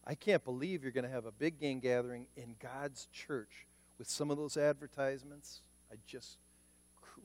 "I 0.05 0.15
can't 0.15 0.43
believe 0.45 0.84
you're 0.84 0.93
going 0.93 1.03
to 1.03 1.09
have 1.09 1.25
a 1.25 1.32
big 1.32 1.59
game 1.59 1.80
gathering 1.80 2.28
in 2.38 2.55
God's 2.59 3.07
church 3.11 3.67
with 3.97 4.09
some 4.09 4.32
of 4.32 4.38
those 4.38 4.57
advertisements. 4.57 5.61
I 5.91 5.95
just 6.05 6.38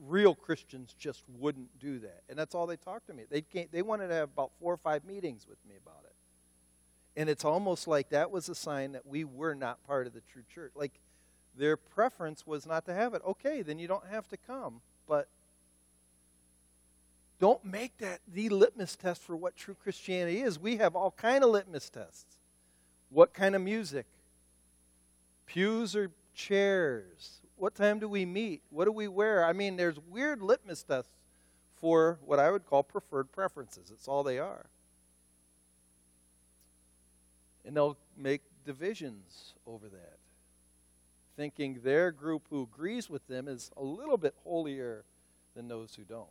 real 0.01 0.35
Christians 0.35 0.95
just 0.99 1.23
wouldn't 1.39 1.79
do 1.79 1.99
that. 2.01 2.23
And 2.29 2.39
that's 2.39 2.55
all 2.55 2.67
they 2.67 2.77
talked 2.77 3.07
to 3.09 3.15
me. 3.15 3.25
They 3.31 3.43
came, 3.43 3.69
they 3.71 3.83
wanted 3.83 4.09
to 4.09 4.15
have 4.15 4.31
about 4.33 4.53
four 4.61 4.73
or 4.73 4.79
five 4.79 5.05
meetings 5.05 5.47
with 5.49 5.59
me 5.69 5.75
about 5.85 6.03
it. 6.05 6.15
And 7.15 7.29
it's 7.29 7.45
almost 7.45 7.87
like 7.87 8.09
that 8.09 8.31
was 8.31 8.49
a 8.49 8.55
sign 8.55 8.93
that 8.93 9.07
we 9.07 9.25
were 9.25 9.55
not 9.55 9.85
part 9.87 10.07
of 10.07 10.15
the 10.15 10.23
true 10.33 10.43
church. 10.53 10.73
Like 10.75 10.93
their 11.57 11.77
preference 11.77 12.47
was 12.47 12.67
not 12.67 12.87
to 12.87 12.95
have 12.95 13.15
it. 13.15 13.23
Okay, 13.27 13.63
then 13.63 13.79
you 13.79 13.87
don't 13.87 14.07
have 14.11 14.29
to 14.29 14.37
come, 14.37 14.81
but 15.07 15.29
don't 17.41 17.65
make 17.65 17.99
that 17.99 18.21
the 18.33 18.49
litmus 18.49 18.97
test 18.97 19.23
for 19.23 19.37
what 19.37 19.57
true 19.57 19.77
Christianity 19.83 20.43
is. 20.43 20.59
We 20.59 20.77
have 20.77 20.95
all 20.95 21.11
kind 21.11 21.43
of 21.43 21.51
litmus 21.51 21.91
tests. 21.91 22.37
What 23.11 23.35
kind 23.35 23.55
of 23.55 23.63
music? 23.63 24.07
Pews 25.47 25.97
or 25.97 26.11
chairs? 26.35 27.41
What 27.57 27.75
time 27.75 27.99
do 27.99 28.09
we 28.09 28.25
meet? 28.25 28.63
What 28.71 28.87
do 28.87 28.93
we 28.93 29.09
wear? 29.09 29.45
I 29.45 29.53
mean, 29.53 29.77
there's 29.77 29.99
weird 29.99 30.41
litmus 30.41 30.83
tests 30.83 31.13
for 31.81 32.19
what 32.25 32.39
I 32.39 32.51
would 32.51 32.65
call 32.65 32.83
preferred 32.83 33.33
preferences. 33.33 33.91
It's 33.93 34.09
all 34.09 34.23
they 34.23 34.39
are. 34.39 34.67
And 37.65 37.77
they'll 37.77 37.99
make 38.17 38.43
divisions 38.65 39.55
over 39.67 39.89
that, 39.89 40.19
thinking 41.37 41.81
their 41.83 42.13
group 42.13 42.47
who 42.51 42.63
agrees 42.63 43.11
with 43.11 43.27
them 43.27 43.49
is 43.49 43.71
a 43.77 43.83
little 43.83 44.17
bit 44.17 44.35
holier 44.45 45.05
than 45.55 45.69
those 45.69 45.95
who 45.95 46.03
don't. 46.03 46.29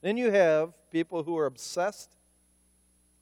Then 0.00 0.16
you 0.16 0.30
have 0.30 0.74
people 0.90 1.22
who 1.22 1.36
are 1.36 1.46
obsessed 1.46 2.16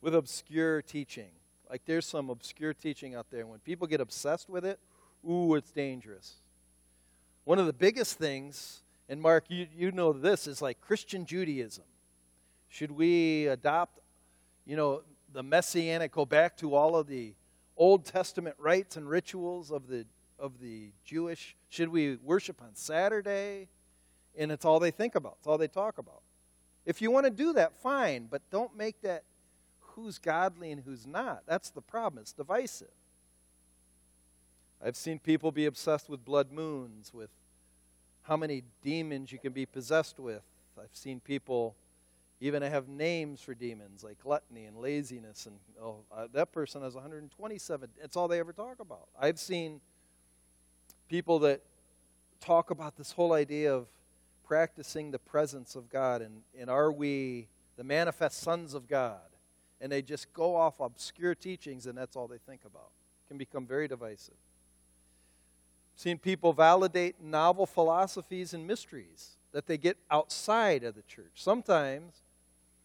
with 0.01 0.14
obscure 0.14 0.83
teaching. 0.83 1.31
Like 1.68 1.83
there's 1.87 2.07
some 2.07 2.31
obscure 2.31 2.74
teaching 2.74 3.14
out 3.14 3.27
there. 3.31 3.47
When 3.47 3.59
people 3.61 3.87
get 3.87 4.01
obsessed 4.01 4.49
with 4.49 4.64
it, 4.64 4.79
ooh, 5.29 5.55
it's 5.55 5.70
dangerous. 5.70 6.35
One 7.45 7.59
of 7.59 7.66
the 7.66 7.72
biggest 7.72 8.18
things, 8.18 8.83
and 9.09 9.20
Mark, 9.20 9.45
you, 9.49 9.66
you 9.74 9.93
know 9.93 10.12
this, 10.12 10.47
is 10.47 10.61
like 10.61 10.81
Christian 10.81 11.24
Judaism. 11.24 11.85
Should 12.68 12.91
we 12.91 13.47
adopt, 13.47 14.01
you 14.66 14.77
know, 14.77 15.03
the 15.33 15.43
messianic, 15.43 16.12
go 16.12 16.27
back 16.27 16.57
to 16.59 16.74
all 16.74 16.97
of 16.97 17.07
the 17.07 17.35
Old 17.77 18.05
Testament 18.05 18.57
rites 18.59 18.97
and 18.97 19.09
rituals 19.09 19.70
of 19.70 19.87
the 19.89 20.07
of 20.39 20.61
the 20.61 20.91
Jewish? 21.05 21.57
Should 21.68 21.89
we 21.89 22.16
worship 22.16 22.61
on 22.62 22.74
Saturday? 22.74 23.68
And 24.39 24.53
it's 24.53 24.64
all 24.64 24.79
they 24.79 24.91
think 24.91 25.14
about. 25.14 25.37
It's 25.39 25.47
all 25.47 25.57
they 25.57 25.68
talk 25.68 25.99
about. 25.99 26.20
If 26.87 27.03
you 27.03 27.11
want 27.11 27.24
to 27.26 27.30
do 27.30 27.53
that, 27.55 27.76
fine, 27.76 28.28
but 28.30 28.43
don't 28.51 28.76
make 28.76 29.03
that 29.03 29.24
who's 29.80 30.18
godly 30.18 30.70
and 30.70 30.82
who's 30.84 31.07
not. 31.07 31.43
That's 31.47 31.70
the 31.70 31.82
problem. 31.82 32.22
It's 32.22 32.32
divisive. 32.32 32.89
I've 34.84 34.97
seen 34.97 35.18
people 35.18 35.51
be 35.51 35.66
obsessed 35.66 36.09
with 36.09 36.24
blood 36.24 36.53
moons, 36.53 37.12
with 37.12 37.30
how 38.22 38.37
many 38.37 38.62
demons 38.82 39.32
you 39.32 39.39
can 39.39 39.53
be 39.53 39.66
possessed 39.66 40.20
with. 40.20 40.43
I've 40.78 40.95
seen 40.95 41.20
people 41.20 41.74
even 42.41 42.62
have 42.62 42.87
names 42.87 43.41
for 43.41 43.55
demons 43.55 44.05
like 44.05 44.20
gluttony 44.20 44.66
and 44.66 44.76
laziness, 44.76 45.47
and 45.47 45.57
oh, 45.82 46.05
uh, 46.14 46.26
that 46.34 46.53
person 46.53 46.82
has 46.82 46.95
127. 46.95 47.89
That's 47.99 48.16
all 48.16 48.28
they 48.28 48.39
ever 48.39 48.53
talk 48.53 48.78
about. 48.78 49.09
I've 49.18 49.39
seen 49.39 49.80
people 51.09 51.39
that 51.41 51.62
talk 52.41 52.70
about 52.70 52.97
this 52.97 53.12
whole 53.12 53.32
idea 53.32 53.74
of 53.74 53.89
practicing 54.47 55.11
the 55.11 55.19
presence 55.19 55.75
of 55.75 55.91
God 55.91 56.23
and, 56.23 56.43
and 56.59 56.71
are 56.71 56.93
we 56.93 57.49
the 57.77 57.85
manifest 57.85 58.41
sons 58.41 58.75
of 58.75 58.89
God? 58.89 59.21
And 59.81 59.93
they 59.93 60.03
just 60.03 60.33
go 60.33 60.57
off 60.57 60.81
obscure 60.81 61.35
teachings 61.35 61.87
and 61.87 61.99
that's 61.99 62.17
all 62.17 62.29
they 62.29 62.39
think 62.39 62.63
about. 62.65 62.91
It 63.25 63.29
can 63.29 63.39
become 63.39 63.67
very 63.67 63.89
divisive. 63.89 64.35
Seen 65.97 66.19
people 66.19 66.53
validate 66.53 67.23
novel 67.23 67.67
philosophies 67.67 68.55
and 68.55 68.67
mysteries 68.67 69.37
that 69.53 69.67
they 69.67 69.79
get 69.79 69.97
outside 70.11 70.85
of 70.85 70.95
the 70.95 71.03
church. 71.03 71.33
Sometimes, 71.35 72.23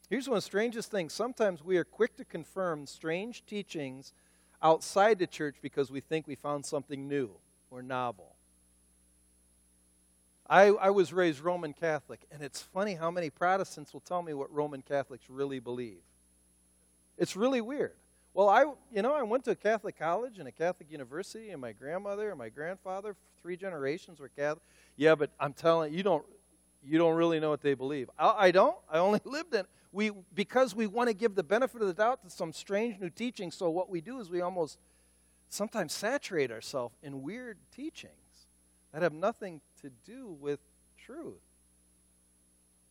here's 0.10 0.30
one 0.30 0.38
of 0.38 0.44
the 0.44 0.46
strangest 0.46 0.90
things 0.90 1.12
sometimes 1.14 1.64
we 1.64 1.78
are 1.78 1.84
quick 1.84 2.16
to 2.16 2.26
confirm 2.26 2.88
strange 2.88 3.46
teachings 3.46 4.14
outside 4.62 5.20
the 5.20 5.28
church 5.28 5.58
because 5.62 5.92
we 5.92 6.00
think 6.00 6.28
we 6.28 6.36
found 6.36 6.66
something 6.66 7.08
new 7.08 7.32
or 7.70 7.82
novel. 7.82 8.36
I, 10.52 10.66
I 10.66 10.90
was 10.90 11.14
raised 11.14 11.40
Roman 11.40 11.72
Catholic, 11.72 12.28
and 12.30 12.44
it's 12.44 12.62
funny 12.62 12.96
how 12.96 13.10
many 13.10 13.30
Protestants 13.30 13.94
will 13.94 14.02
tell 14.02 14.22
me 14.22 14.34
what 14.34 14.54
Roman 14.54 14.82
Catholics 14.82 15.24
really 15.30 15.60
believe. 15.60 16.02
It's 17.18 17.38
really 17.38 17.62
weird. 17.62 17.94
Well, 18.34 18.50
I, 18.50 18.66
you 18.92 19.02
know, 19.02 19.14
I 19.14 19.24
went 19.24 19.46
to 19.46 19.52
a 19.52 19.56
Catholic 19.56 19.98
college 19.98 20.40
and 20.40 20.50
a 20.50 20.52
Catholic 20.52 20.92
university, 20.92 21.52
and 21.52 21.62
my 21.62 21.72
grandmother 21.72 22.32
and 22.32 22.38
my 22.38 22.50
grandfather, 22.50 23.16
three 23.42 23.56
generations 23.56 24.20
were 24.20 24.28
Catholic. 24.28 24.62
Yeah, 24.98 25.16
but 25.16 25.30
I'm 25.40 25.54
telling 25.54 25.94
you, 25.94 26.00
you 26.00 26.04
don't, 26.04 26.26
you 26.84 26.98
don't 26.98 27.16
really 27.16 27.40
know 27.40 27.50
what 27.50 27.62
they 27.62 27.74
believe. 27.74 28.10
I, 28.20 28.48
I 28.48 28.52
don't. 28.52 28.76
I 28.92 28.98
only 28.98 29.22
lived 29.26 29.56
in. 29.56 29.64
We 29.94 30.12
because 30.34 30.76
we 30.76 30.86
want 30.86 31.08
to 31.08 31.14
give 31.14 31.36
the 31.36 31.44
benefit 31.44 31.82
of 31.82 31.88
the 31.88 31.94
doubt 31.94 32.24
to 32.24 32.30
some 32.30 32.52
strange 32.52 33.00
new 33.00 33.10
teaching. 33.10 33.52
So 33.52 33.70
what 33.70 33.90
we 33.90 34.02
do 34.02 34.20
is 34.20 34.30
we 34.30 34.42
almost 34.42 34.80
sometimes 35.48 35.94
saturate 35.94 36.52
ourselves 36.52 36.96
in 37.02 37.22
weird 37.22 37.58
teachings 37.74 38.48
that 38.92 39.02
have 39.02 39.14
nothing 39.14 39.62
to 39.82 39.90
do 40.06 40.36
with 40.40 40.60
truth. 40.98 41.42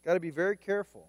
Got 0.05 0.14
to 0.14 0.20
be 0.20 0.30
very 0.30 0.57
careful. 0.57 1.09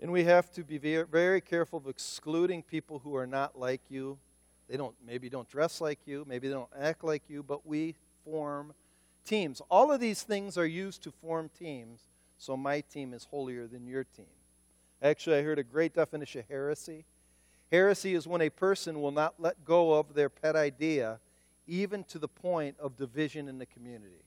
And 0.00 0.10
we 0.10 0.24
have 0.24 0.50
to 0.52 0.64
be 0.64 0.78
very 0.78 1.40
careful 1.40 1.78
of 1.78 1.86
excluding 1.86 2.62
people 2.62 2.98
who 2.98 3.14
are 3.14 3.26
not 3.26 3.58
like 3.58 3.82
you. 3.88 4.18
They 4.68 4.76
don't 4.76 4.94
maybe 5.06 5.28
don't 5.28 5.48
dress 5.48 5.80
like 5.80 6.00
you, 6.06 6.24
maybe 6.26 6.48
they 6.48 6.54
don't 6.54 6.70
act 6.78 7.04
like 7.04 7.22
you, 7.28 7.42
but 7.42 7.66
we 7.66 7.94
form 8.24 8.72
teams. 9.24 9.60
All 9.70 9.92
of 9.92 10.00
these 10.00 10.22
things 10.22 10.56
are 10.58 10.66
used 10.66 11.02
to 11.02 11.10
form 11.10 11.50
teams, 11.56 12.00
so 12.38 12.56
my 12.56 12.80
team 12.80 13.12
is 13.12 13.24
holier 13.30 13.66
than 13.66 13.86
your 13.86 14.04
team. 14.04 14.26
Actually, 15.02 15.38
I 15.38 15.42
heard 15.42 15.58
a 15.58 15.64
great 15.64 15.94
definition 15.94 16.40
of 16.40 16.48
heresy. 16.48 17.04
Heresy 17.70 18.14
is 18.14 18.26
when 18.26 18.40
a 18.40 18.50
person 18.50 19.00
will 19.00 19.12
not 19.12 19.34
let 19.38 19.64
go 19.64 19.94
of 19.94 20.14
their 20.14 20.28
pet 20.28 20.56
idea 20.56 21.20
even 21.66 22.04
to 22.04 22.18
the 22.18 22.28
point 22.28 22.76
of 22.78 22.96
division 22.96 23.48
in 23.48 23.58
the 23.58 23.66
community. 23.66 24.24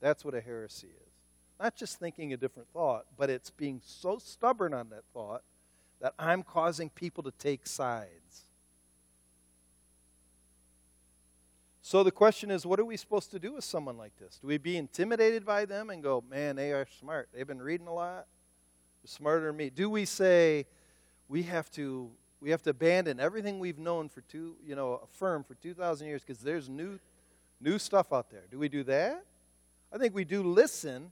That's 0.00 0.24
what 0.24 0.34
a 0.34 0.40
heresy 0.40 0.88
is. 0.88 1.12
Not 1.60 1.76
just 1.76 1.98
thinking 1.98 2.32
a 2.32 2.36
different 2.36 2.68
thought, 2.72 3.06
but 3.16 3.30
it's 3.30 3.50
being 3.50 3.80
so 3.84 4.18
stubborn 4.18 4.74
on 4.74 4.90
that 4.90 5.04
thought 5.12 5.42
that 6.00 6.12
I'm 6.18 6.42
causing 6.42 6.90
people 6.90 7.22
to 7.24 7.30
take 7.30 7.66
sides. 7.66 8.44
So 11.80 12.02
the 12.02 12.10
question 12.10 12.50
is 12.50 12.66
what 12.66 12.80
are 12.80 12.84
we 12.84 12.96
supposed 12.96 13.30
to 13.32 13.38
do 13.38 13.52
with 13.52 13.64
someone 13.64 13.96
like 13.96 14.16
this? 14.16 14.38
Do 14.40 14.48
we 14.48 14.58
be 14.58 14.76
intimidated 14.76 15.44
by 15.44 15.64
them 15.64 15.90
and 15.90 16.02
go, 16.02 16.24
man, 16.28 16.56
they 16.56 16.72
are 16.72 16.86
smart? 16.98 17.28
They've 17.32 17.46
been 17.46 17.62
reading 17.62 17.86
a 17.86 17.92
lot. 17.94 18.26
They're 19.02 19.08
smarter 19.08 19.46
than 19.46 19.56
me. 19.56 19.70
Do 19.70 19.90
we 19.90 20.06
say 20.06 20.66
we 21.28 21.42
have 21.42 21.70
to 21.72 22.10
we 22.44 22.50
have 22.50 22.62
to 22.62 22.70
abandon 22.70 23.20
everything 23.20 23.58
we've 23.58 23.78
known 23.78 24.10
for 24.10 24.20
two, 24.20 24.56
you 24.62 24.76
know, 24.76 25.00
affirm 25.02 25.44
for 25.44 25.54
2,000 25.54 26.06
years 26.06 26.20
because 26.20 26.42
there's 26.42 26.68
new, 26.68 26.98
new 27.58 27.78
stuff 27.78 28.12
out 28.12 28.30
there. 28.30 28.42
Do 28.50 28.58
we 28.58 28.68
do 28.68 28.82
that? 28.84 29.24
I 29.90 29.96
think 29.96 30.14
we 30.14 30.26
do 30.26 30.42
listen. 30.42 31.10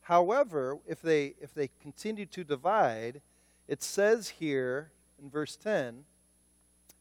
However, 0.00 0.78
if 0.86 1.02
they, 1.02 1.34
if 1.38 1.52
they 1.52 1.68
continue 1.82 2.24
to 2.24 2.44
divide, 2.44 3.20
it 3.68 3.82
says 3.82 4.30
here 4.30 4.90
in 5.22 5.28
verse 5.28 5.54
10 5.54 6.04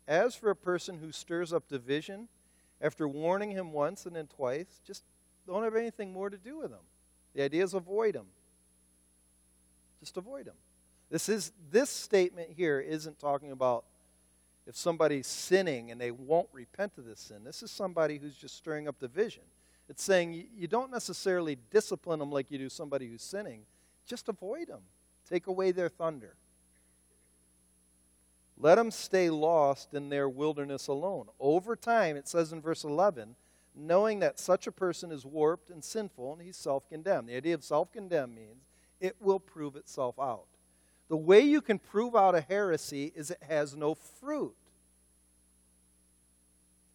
As 0.09 0.35
for 0.35 0.49
a 0.49 0.57
person 0.57 0.97
who 0.97 1.13
stirs 1.13 1.53
up 1.53 1.69
division, 1.69 2.27
after 2.81 3.07
warning 3.07 3.51
him 3.51 3.71
once 3.71 4.05
and 4.05 4.13
then 4.13 4.27
twice, 4.27 4.81
just 4.85 5.05
don't 5.47 5.63
have 5.63 5.77
anything 5.77 6.11
more 6.11 6.29
to 6.29 6.37
do 6.37 6.57
with 6.57 6.71
him. 6.71 6.83
The 7.33 7.43
idea 7.43 7.63
is 7.63 7.73
avoid 7.73 8.13
him. 8.13 8.25
Just 10.01 10.17
avoid 10.17 10.47
him. 10.47 10.55
This, 11.13 11.29
is, 11.29 11.51
this 11.69 11.91
statement 11.91 12.49
here 12.57 12.79
isn't 12.79 13.19
talking 13.19 13.51
about 13.51 13.85
if 14.65 14.75
somebody's 14.75 15.27
sinning 15.27 15.91
and 15.91 16.01
they 16.01 16.09
won't 16.09 16.49
repent 16.51 16.93
of 16.97 17.05
this 17.05 17.19
sin. 17.19 17.43
This 17.43 17.61
is 17.61 17.69
somebody 17.69 18.17
who's 18.17 18.35
just 18.35 18.57
stirring 18.57 18.87
up 18.87 18.97
division. 18.99 19.43
It's 19.87 20.01
saying 20.01 20.47
you, 20.57 20.67
don't 20.67 20.89
necessarily 20.89 21.59
discipline 21.69 22.17
them 22.17 22.31
like 22.31 22.49
you 22.49 22.57
do 22.57 22.67
somebody 22.67 23.07
who's 23.07 23.21
sinning, 23.21 23.61
just 24.07 24.27
avoid 24.27 24.69
them, 24.69 24.79
take 25.29 25.45
away 25.45 25.71
their 25.71 25.87
thunder. 25.87 26.33
Let 28.57 28.75
them 28.75 28.89
stay 28.89 29.29
lost 29.29 29.93
in 29.93 30.09
their 30.09 30.27
wilderness 30.27 30.87
alone. 30.87 31.27
Over 31.39 31.75
time, 31.75 32.17
it 32.17 32.27
says 32.27 32.51
in 32.51 32.59
verse 32.59 32.83
11, 32.83 33.35
knowing 33.75 34.19
that 34.21 34.39
such 34.39 34.65
a 34.65 34.71
person 34.71 35.11
is 35.11 35.27
warped 35.27 35.69
and 35.69 35.83
sinful 35.83 36.33
and 36.33 36.41
he's 36.41 36.57
self 36.57 36.89
condemned. 36.89 37.29
The 37.29 37.35
idea 37.35 37.53
of 37.53 37.63
self 37.63 37.91
condemned 37.91 38.33
means 38.33 38.63
it 38.99 39.15
will 39.21 39.39
prove 39.39 39.75
itself 39.75 40.15
out. 40.19 40.47
The 41.13 41.17
way 41.17 41.41
you 41.41 41.61
can 41.61 41.77
prove 41.77 42.15
out 42.15 42.33
a 42.33 42.41
heresy 42.41 43.13
is 43.15 43.29
it 43.29 43.37
has 43.47 43.75
no 43.75 43.93
fruit. 43.93 44.55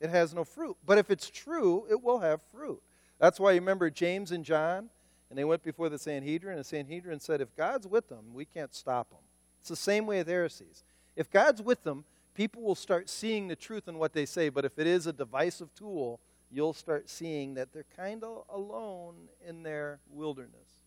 It 0.01 0.11
has 0.11 0.35
no 0.35 0.43
fruit. 0.43 0.77
But 0.85 0.99
if 0.99 1.09
it's 1.09 1.31
true, 1.31 1.87
it 1.89 2.03
will 2.03 2.19
have 2.19 2.41
fruit. 2.53 2.83
That's 3.21 3.39
why 3.39 3.53
you 3.53 3.61
remember 3.61 3.91
James 3.91 4.33
and 4.33 4.45
John, 4.45 4.91
and 5.31 5.39
they 5.39 5.45
went 5.45 5.63
before 5.63 5.89
the 5.89 6.01
Sanhedrin, 6.01 6.55
and 6.55 6.65
the 6.65 6.69
Sanhedrin 6.69 7.21
said, 7.21 7.41
If 7.41 7.55
God's 7.55 7.87
with 7.87 8.09
them, 8.09 8.35
we 8.35 8.45
can't 8.45 8.75
stop 8.75 9.09
them. 9.11 9.21
It's 9.61 9.69
the 9.69 9.77
same 9.77 10.05
way 10.05 10.19
with 10.19 10.27
heresies. 10.27 10.83
If 11.15 11.31
God's 11.31 11.63
with 11.63 11.85
them, 11.85 12.05
people 12.35 12.63
will 12.63 12.75
start 12.75 13.09
seeing 13.09 13.47
the 13.47 13.55
truth 13.55 13.87
in 13.87 13.99
what 13.99 14.15
they 14.15 14.27
say. 14.27 14.49
But 14.49 14.65
if 14.65 14.81
it 14.81 14.89
is 14.89 15.07
a 15.07 15.13
divisive 15.13 15.73
tool, 15.77 16.19
you'll 16.51 16.73
start 16.73 17.09
seeing 17.09 17.55
that 17.55 17.73
they're 17.73 17.85
kind 17.97 18.25
of 18.25 18.43
alone 18.53 19.29
in 19.47 19.63
their 19.63 20.01
wilderness. 20.11 20.78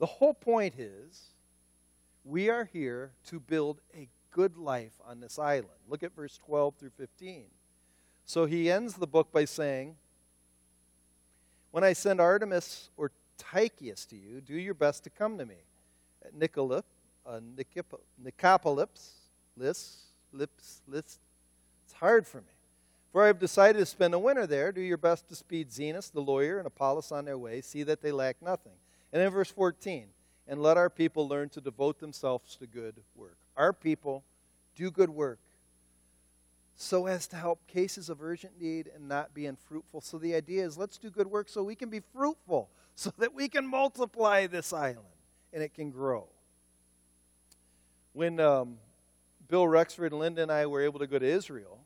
The 0.00 0.06
whole 0.06 0.34
point 0.34 0.74
is 0.78 1.28
we 2.24 2.48
are 2.48 2.64
here 2.64 3.12
to 3.26 3.38
build 3.38 3.80
a 3.94 4.08
good 4.30 4.56
life 4.56 4.94
on 5.06 5.20
this 5.20 5.38
island. 5.38 5.68
Look 5.88 6.02
at 6.02 6.16
verse 6.16 6.38
12 6.46 6.74
through 6.76 6.92
15. 6.96 7.44
So 8.24 8.46
he 8.46 8.70
ends 8.70 8.94
the 8.94 9.06
book 9.06 9.30
by 9.30 9.44
saying, 9.44 9.96
When 11.70 11.84
I 11.84 11.92
send 11.92 12.18
Artemas 12.18 12.88
or 12.96 13.12
Tychicus 13.36 14.06
to 14.06 14.16
you, 14.16 14.40
do 14.40 14.54
your 14.54 14.72
best 14.74 15.04
to 15.04 15.10
come 15.10 15.36
to 15.36 15.44
me. 15.44 15.56
At 16.24 16.34
Nicolip, 16.34 16.84
uh, 17.26 17.40
Nicopolis, 18.24 19.12
Lips, 19.56 20.80
it's 20.94 21.92
hard 21.94 22.26
for 22.26 22.38
me. 22.38 22.54
For 23.12 23.24
I 23.24 23.26
have 23.26 23.38
decided 23.38 23.80
to 23.80 23.86
spend 23.86 24.14
the 24.14 24.18
winter 24.18 24.46
there. 24.46 24.72
Do 24.72 24.80
your 24.80 24.96
best 24.96 25.28
to 25.28 25.34
speed 25.34 25.70
Zenas, 25.70 26.10
the 26.10 26.22
lawyer, 26.22 26.56
and 26.56 26.66
Apollos 26.66 27.12
on 27.12 27.26
their 27.26 27.36
way. 27.36 27.60
See 27.60 27.82
that 27.82 28.00
they 28.00 28.12
lack 28.12 28.40
nothing. 28.40 28.72
And 29.12 29.22
then 29.22 29.30
verse 29.30 29.50
14, 29.50 30.06
and 30.46 30.62
let 30.62 30.76
our 30.76 30.90
people 30.90 31.28
learn 31.28 31.48
to 31.50 31.60
devote 31.60 31.98
themselves 31.98 32.56
to 32.56 32.66
good 32.66 32.96
work. 33.14 33.36
Our 33.56 33.72
people 33.72 34.24
do 34.74 34.90
good 34.90 35.10
work 35.10 35.40
so 36.76 37.06
as 37.06 37.26
to 37.26 37.36
help 37.36 37.66
cases 37.66 38.08
of 38.08 38.22
urgent 38.22 38.58
need 38.58 38.90
and 38.94 39.06
not 39.06 39.34
be 39.34 39.44
unfruitful. 39.44 40.00
So 40.00 40.16
the 40.16 40.34
idea 40.34 40.64
is 40.64 40.78
let's 40.78 40.96
do 40.96 41.10
good 41.10 41.26
work 41.26 41.48
so 41.48 41.62
we 41.62 41.74
can 41.74 41.90
be 41.90 42.00
fruitful, 42.00 42.70
so 42.94 43.12
that 43.18 43.34
we 43.34 43.48
can 43.48 43.66
multiply 43.66 44.46
this 44.46 44.72
island 44.72 45.06
and 45.52 45.62
it 45.62 45.74
can 45.74 45.90
grow. 45.90 46.26
When 48.12 48.40
um, 48.40 48.78
Bill 49.48 49.68
Rexford, 49.68 50.12
Linda, 50.12 50.42
and 50.42 50.50
I 50.50 50.66
were 50.66 50.82
able 50.82 51.00
to 51.00 51.06
go 51.06 51.18
to 51.18 51.26
Israel, 51.26 51.80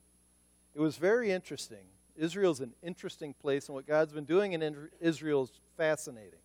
it 0.75 0.81
was 0.81 0.97
very 0.97 1.31
interesting. 1.31 1.87
Israel's 2.16 2.61
an 2.61 2.72
interesting 2.83 3.35
place, 3.35 3.68
and 3.68 3.75
what 3.75 3.87
God's 3.87 4.12
been 4.12 4.25
doing 4.25 4.53
in 4.53 4.89
Israel 5.01 5.45
is 5.45 5.53
fascinating. 5.77 6.39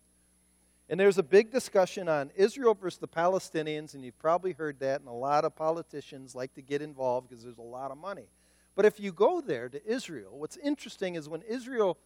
And 0.90 0.98
there's 0.98 1.18
a 1.18 1.22
big 1.22 1.52
discussion 1.52 2.08
on 2.08 2.32
Israel 2.34 2.74
versus 2.74 2.98
the 2.98 3.06
Palestinians, 3.06 3.94
and 3.94 4.04
you've 4.04 4.18
probably 4.18 4.50
heard 4.50 4.80
that, 4.80 4.98
and 4.98 5.08
a 5.08 5.12
lot 5.12 5.44
of 5.44 5.54
politicians 5.54 6.34
like 6.34 6.52
to 6.54 6.62
get 6.62 6.82
involved 6.82 7.28
because 7.28 7.44
there's 7.44 7.58
a 7.58 7.62
lot 7.62 7.92
of 7.92 7.96
money. 7.96 8.26
But 8.74 8.86
if 8.86 8.98
you 8.98 9.12
go 9.12 9.40
there 9.40 9.68
to 9.68 9.86
Israel, 9.86 10.36
what's 10.36 10.56
interesting 10.56 11.14
is 11.14 11.28
when 11.28 11.42
Israel 11.42 11.96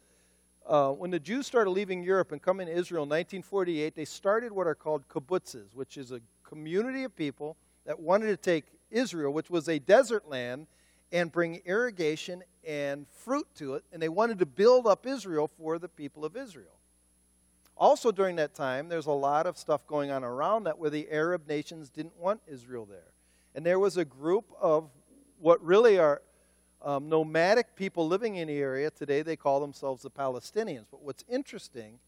uh, 0.67 0.91
when 0.91 1.11
the 1.11 1.21
Jews 1.21 1.47
started 1.47 1.71
leaving 1.71 2.03
Europe 2.03 2.33
and 2.33 2.41
coming 2.41 2.67
to 2.67 2.73
Israel 2.73 3.03
in 3.03 3.11
1948, 3.11 3.95
they 3.95 4.05
started 4.05 4.51
what 4.53 4.67
are 4.67 4.75
called 4.75 5.07
kibbutzes, 5.09 5.75
which 5.75 5.99
is 5.99 6.11
a 6.11 6.21
community 6.43 7.05
of 7.05 7.15
people 7.15 7.57
that 7.85 8.01
wanted 8.01 8.27
to 8.29 8.37
take 8.37 8.65
Israel, 8.91 9.33
which 9.33 9.51
was 9.51 9.69
a 9.69 9.79
desert 9.79 10.29
land, 10.29 10.67
and 11.13 11.31
bring 11.31 11.61
irrigation 11.67 12.43
and 12.67 13.07
fruit 13.09 13.47
to 13.57 13.75
it, 13.75 13.85
and 13.93 14.01
they 14.01 14.09
wanted 14.09 14.39
to 14.39 14.47
build 14.47 14.87
up 14.87 15.07
Israel 15.07 15.49
for 15.49 15.79
the 15.79 15.89
people 15.89 16.25
of 16.25 16.35
Israel. 16.35 16.79
Also, 17.77 18.13
during 18.13 18.37
that 18.37 18.55
time, 18.55 18.89
there's 18.89 19.07
a 19.07 19.13
lot 19.13 19.47
of 19.47 19.59
stuff 19.59 19.87
going 19.87 20.11
on 20.11 20.23
around 20.23 20.65
that 20.65 20.79
where 20.79 20.91
the 20.91 21.09
Arab 21.11 21.49
nations 21.49 21.91
didn't 21.91 22.17
want 22.17 22.41
Israel 22.47 22.87
there. 22.87 23.13
And 23.55 23.67
there 23.67 23.79
was 23.79 23.97
a 23.97 24.05
group 24.05 24.45
of 24.61 24.91
what 25.41 25.65
really 25.65 25.99
are 25.99 26.23
um, 26.83 27.09
nomadic 27.09 27.75
people 27.75 28.07
living 28.07 28.37
in 28.37 28.49
the 28.49 28.59
area. 28.59 28.91
Today, 28.91 29.23
they 29.23 29.37
call 29.37 29.61
themselves 29.61 30.03
the 30.03 30.11
Palestinians. 30.11 30.85
But 30.91 31.03
what's 31.03 31.25
interesting 31.29 31.99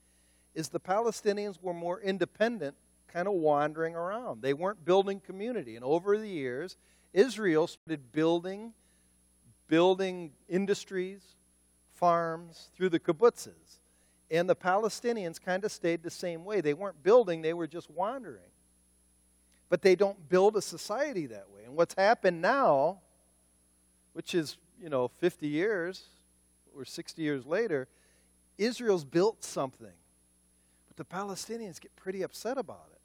is 0.55 0.69
the 0.69 0.81
Palestinians 0.81 1.61
were 1.61 1.75
more 1.75 2.01
independent, 2.01 2.77
kind 3.09 3.27
of 3.27 3.35
wandering 3.35 3.95
around. 3.95 4.43
They 4.43 4.55
weren't 4.55 4.85
building 4.85 5.21
community. 5.21 5.75
And 5.77 5.85
over 5.85 6.17
the 6.17 6.29
years, 6.29 6.77
Israel 7.13 7.67
started 7.67 8.13
building, 8.13 8.73
building 9.69 10.33
industries, 10.49 11.23
farms 11.95 12.71
through 12.77 12.91
the 12.91 13.01
kibbutzes. 13.01 13.81
And 14.31 14.49
the 14.49 14.57
Palestinians 14.57 15.41
kind 15.41 15.65
of 15.65 15.71
stayed 15.71 16.03
the 16.03 16.11
same 16.11 16.45
way. 16.45 16.61
They 16.61 16.75
weren't 16.75 17.03
building, 17.03 17.43
they 17.43 17.55
were 17.55 17.67
just 17.67 17.91
wandering. 17.91 18.51
But 19.69 19.83
they 19.83 19.97
don't 19.97 20.29
build 20.29 20.57
a 20.57 20.63
society 20.63 21.27
that 21.27 21.51
way. 21.51 21.65
And 21.65 21.75
what's 21.77 21.95
happened 21.95 22.41
now, 22.41 23.01
which 24.13 24.35
is, 24.35 24.59
you 24.81 24.89
know, 24.89 25.09
50 25.09 25.49
years 25.49 26.05
or 26.77 26.85
60 26.85 27.21
years 27.23 27.45
later, 27.47 27.89
Israel's 28.59 29.05
built 29.05 29.43
something. 29.45 29.93
But 30.89 30.97
the 30.97 31.05
Palestinians 31.05 31.81
get 31.81 31.95
pretty 31.97 32.23
upset 32.23 32.59
about 32.59 32.89
it. 32.93 33.01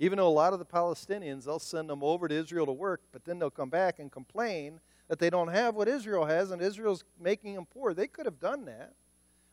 Even 0.00 0.18
though 0.18 0.28
a 0.28 0.30
lot 0.30 0.52
of 0.52 0.58
the 0.58 0.64
Palestinians, 0.64 1.44
they'll 1.44 1.58
send 1.58 1.90
them 1.90 2.02
over 2.02 2.28
to 2.28 2.34
Israel 2.34 2.66
to 2.66 2.72
work, 2.72 3.02
but 3.12 3.24
then 3.24 3.38
they'll 3.38 3.50
come 3.50 3.68
back 3.68 3.98
and 3.98 4.12
complain 4.12 4.80
that 5.08 5.18
they 5.18 5.28
don't 5.28 5.48
have 5.48 5.74
what 5.74 5.88
Israel 5.88 6.24
has 6.26 6.50
and 6.50 6.62
Israel's 6.62 7.04
making 7.20 7.54
them 7.54 7.66
poor. 7.66 7.94
They 7.94 8.06
could 8.06 8.26
have 8.26 8.38
done 8.38 8.64
that. 8.66 8.92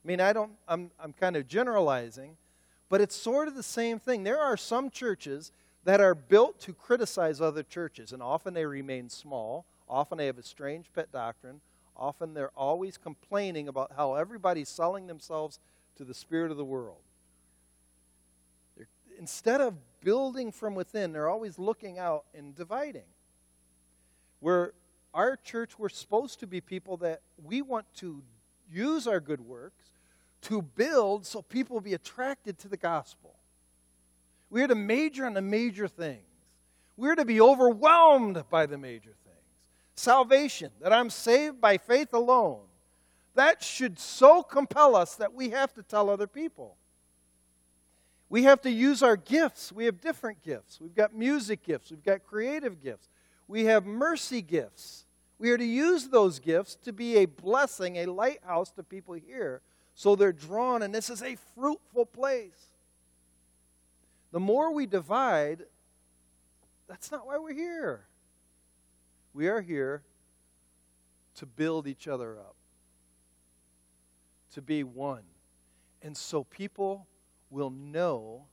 I 0.05 0.07
mean, 0.07 0.21
I 0.21 0.33
don't, 0.33 0.51
I'm, 0.67 0.91
I'm 0.99 1.13
kind 1.13 1.35
of 1.35 1.47
generalizing, 1.47 2.37
but 2.89 3.01
it's 3.01 3.15
sort 3.15 3.47
of 3.47 3.55
the 3.55 3.63
same 3.63 3.97
thing. 3.97 4.23
There 4.23 4.39
are 4.39 4.55
some 4.55 4.91
churches 4.91 5.51
that 5.83 5.99
are 5.99 6.13
built 6.13 6.59
to 6.61 6.73
criticize 6.73 7.41
other 7.41 7.63
churches, 7.63 8.11
and 8.13 8.21
often 8.21 8.53
they 8.53 8.67
remain 8.67 9.09
small. 9.09 9.65
Often 9.89 10.19
they 10.19 10.27
have 10.27 10.37
a 10.37 10.43
strange 10.43 10.91
pet 10.93 11.11
doctrine. 11.11 11.59
Often 11.97 12.35
they're 12.35 12.51
always 12.55 12.97
complaining 12.99 13.67
about 13.67 13.93
how 13.97 14.13
everybody's 14.13 14.69
selling 14.69 15.07
themselves 15.07 15.59
to 15.95 16.03
the 16.03 16.13
spirit 16.13 16.51
of 16.51 16.57
the 16.57 16.65
world. 16.65 17.01
They're, 18.77 18.87
instead 19.17 19.59
of 19.59 19.73
building 20.01 20.51
from 20.51 20.75
within, 20.75 21.13
they're 21.13 21.29
always 21.29 21.57
looking 21.57 21.97
out 21.97 22.25
and 22.35 22.55
dividing. 22.55 23.09
Where 24.39 24.73
our 25.15 25.35
church, 25.35 25.79
we're 25.79 25.89
supposed 25.89 26.39
to 26.41 26.47
be 26.47 26.61
people 26.61 26.97
that 26.97 27.21
we 27.43 27.63
want 27.63 27.87
to 27.95 28.21
use 28.69 29.07
our 29.07 29.19
good 29.19 29.41
works 29.41 29.84
to 30.45 30.61
build 30.61 31.25
so 31.25 31.41
people 31.41 31.75
will 31.75 31.81
be 31.81 31.93
attracted 31.93 32.57
to 32.59 32.67
the 32.67 32.77
gospel. 32.77 33.35
We're 34.49 34.67
to 34.67 34.75
major 34.75 35.25
on 35.25 35.33
the 35.33 35.41
major 35.41 35.87
things. 35.87 36.21
We're 36.97 37.15
to 37.15 37.25
be 37.25 37.41
overwhelmed 37.41 38.43
by 38.49 38.67
the 38.67 38.77
major 38.77 39.13
things. 39.23 39.35
Salvation, 39.95 40.71
that 40.81 40.93
I'm 40.93 41.09
saved 41.09 41.59
by 41.59 41.77
faith 41.77 42.13
alone. 42.13 42.61
That 43.33 43.63
should 43.63 43.99
so 43.99 44.43
compel 44.43 44.95
us 44.95 45.15
that 45.15 45.33
we 45.33 45.49
have 45.49 45.73
to 45.73 45.83
tell 45.83 46.09
other 46.09 46.27
people. 46.27 46.77
We 48.29 48.43
have 48.43 48.61
to 48.61 48.71
use 48.71 49.01
our 49.01 49.17
gifts. 49.17 49.71
We 49.71 49.85
have 49.85 49.99
different 49.99 50.43
gifts. 50.43 50.79
We've 50.79 50.95
got 50.95 51.13
music 51.13 51.63
gifts, 51.63 51.91
we've 51.91 52.03
got 52.03 52.23
creative 52.23 52.81
gifts, 52.81 53.09
we 53.47 53.65
have 53.65 53.85
mercy 53.85 54.41
gifts. 54.41 55.05
We 55.37 55.51
are 55.51 55.57
to 55.57 55.65
use 55.65 56.07
those 56.07 56.39
gifts 56.39 56.75
to 56.83 56.93
be 56.93 57.17
a 57.17 57.25
blessing, 57.25 57.97
a 57.97 58.05
lighthouse 58.05 58.71
to 58.71 58.83
people 58.83 59.15
here 59.15 59.61
so 59.95 60.15
they're 60.15 60.33
drawn, 60.33 60.83
and 60.83 60.93
this 60.93 61.09
is 61.09 61.23
a 61.23 61.37
fruitful 61.55 62.05
place. 62.05 62.75
The 64.31 64.39
more 64.41 64.73
we 64.73 64.85
divide, 64.85 65.63
that's 66.87 67.11
not 67.11 67.25
why 67.25 67.37
we're 67.37 67.53
here. 67.53 68.05
We 69.33 69.47
are 69.47 69.61
here 69.61 70.03
to 71.35 71.45
build 71.45 71.87
each 71.87 72.07
other 72.07 72.37
up, 72.37 72.55
to 74.53 74.61
be 74.61 74.83
one. 74.83 75.23
And 76.01 76.15
so 76.15 76.43
people 76.43 77.07
will 77.49 77.69
know 77.69 78.45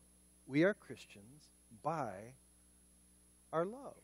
we 0.46 0.62
are 0.62 0.74
Christians 0.74 1.50
by 1.82 2.12
our 3.52 3.64
love. 3.64 3.94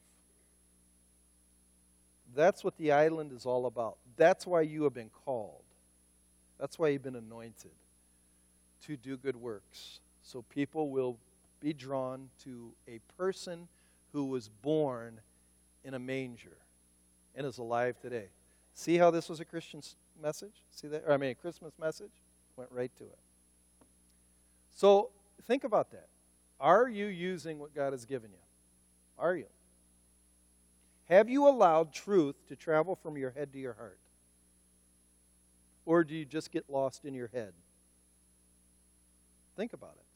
That's 2.34 2.62
what 2.62 2.76
the 2.76 2.92
island 2.92 3.32
is 3.32 3.46
all 3.46 3.66
about. 3.66 3.96
That's 4.16 4.46
why 4.46 4.62
you 4.62 4.82
have 4.84 4.94
been 4.94 5.10
called. 5.24 5.57
That's 6.58 6.78
why 6.78 6.88
you've 6.88 7.02
been 7.02 7.16
anointed 7.16 7.70
to 8.86 8.96
do 8.96 9.16
good 9.16 9.36
works. 9.36 10.00
So 10.22 10.42
people 10.42 10.90
will 10.90 11.16
be 11.60 11.72
drawn 11.72 12.28
to 12.44 12.72
a 12.88 13.00
person 13.16 13.68
who 14.12 14.26
was 14.26 14.48
born 14.48 15.20
in 15.84 15.94
a 15.94 15.98
manger 15.98 16.56
and 17.34 17.46
is 17.46 17.58
alive 17.58 17.98
today. 18.00 18.26
See 18.74 18.96
how 18.96 19.10
this 19.10 19.28
was 19.28 19.40
a 19.40 19.44
Christian 19.44 19.82
message? 20.20 20.62
See 20.70 20.88
that? 20.88 21.04
Or, 21.06 21.12
I 21.12 21.16
mean, 21.16 21.30
a 21.30 21.34
Christmas 21.34 21.72
message? 21.80 22.12
Went 22.56 22.70
right 22.72 22.90
to 22.98 23.04
it. 23.04 23.18
So 24.74 25.10
think 25.46 25.64
about 25.64 25.90
that. 25.92 26.08
Are 26.60 26.88
you 26.88 27.06
using 27.06 27.58
what 27.58 27.74
God 27.74 27.92
has 27.92 28.04
given 28.04 28.30
you? 28.30 28.38
Are 29.18 29.34
you? 29.34 29.46
Have 31.08 31.28
you 31.28 31.48
allowed 31.48 31.92
truth 31.92 32.36
to 32.48 32.56
travel 32.56 32.94
from 32.94 33.16
your 33.16 33.30
head 33.30 33.52
to 33.52 33.58
your 33.58 33.74
heart? 33.74 33.98
Or 35.88 36.04
do 36.04 36.14
you 36.14 36.26
just 36.26 36.50
get 36.50 36.68
lost 36.68 37.06
in 37.06 37.14
your 37.14 37.28
head? 37.28 37.54
Think 39.56 39.72
about 39.72 39.96
it. 39.96 40.07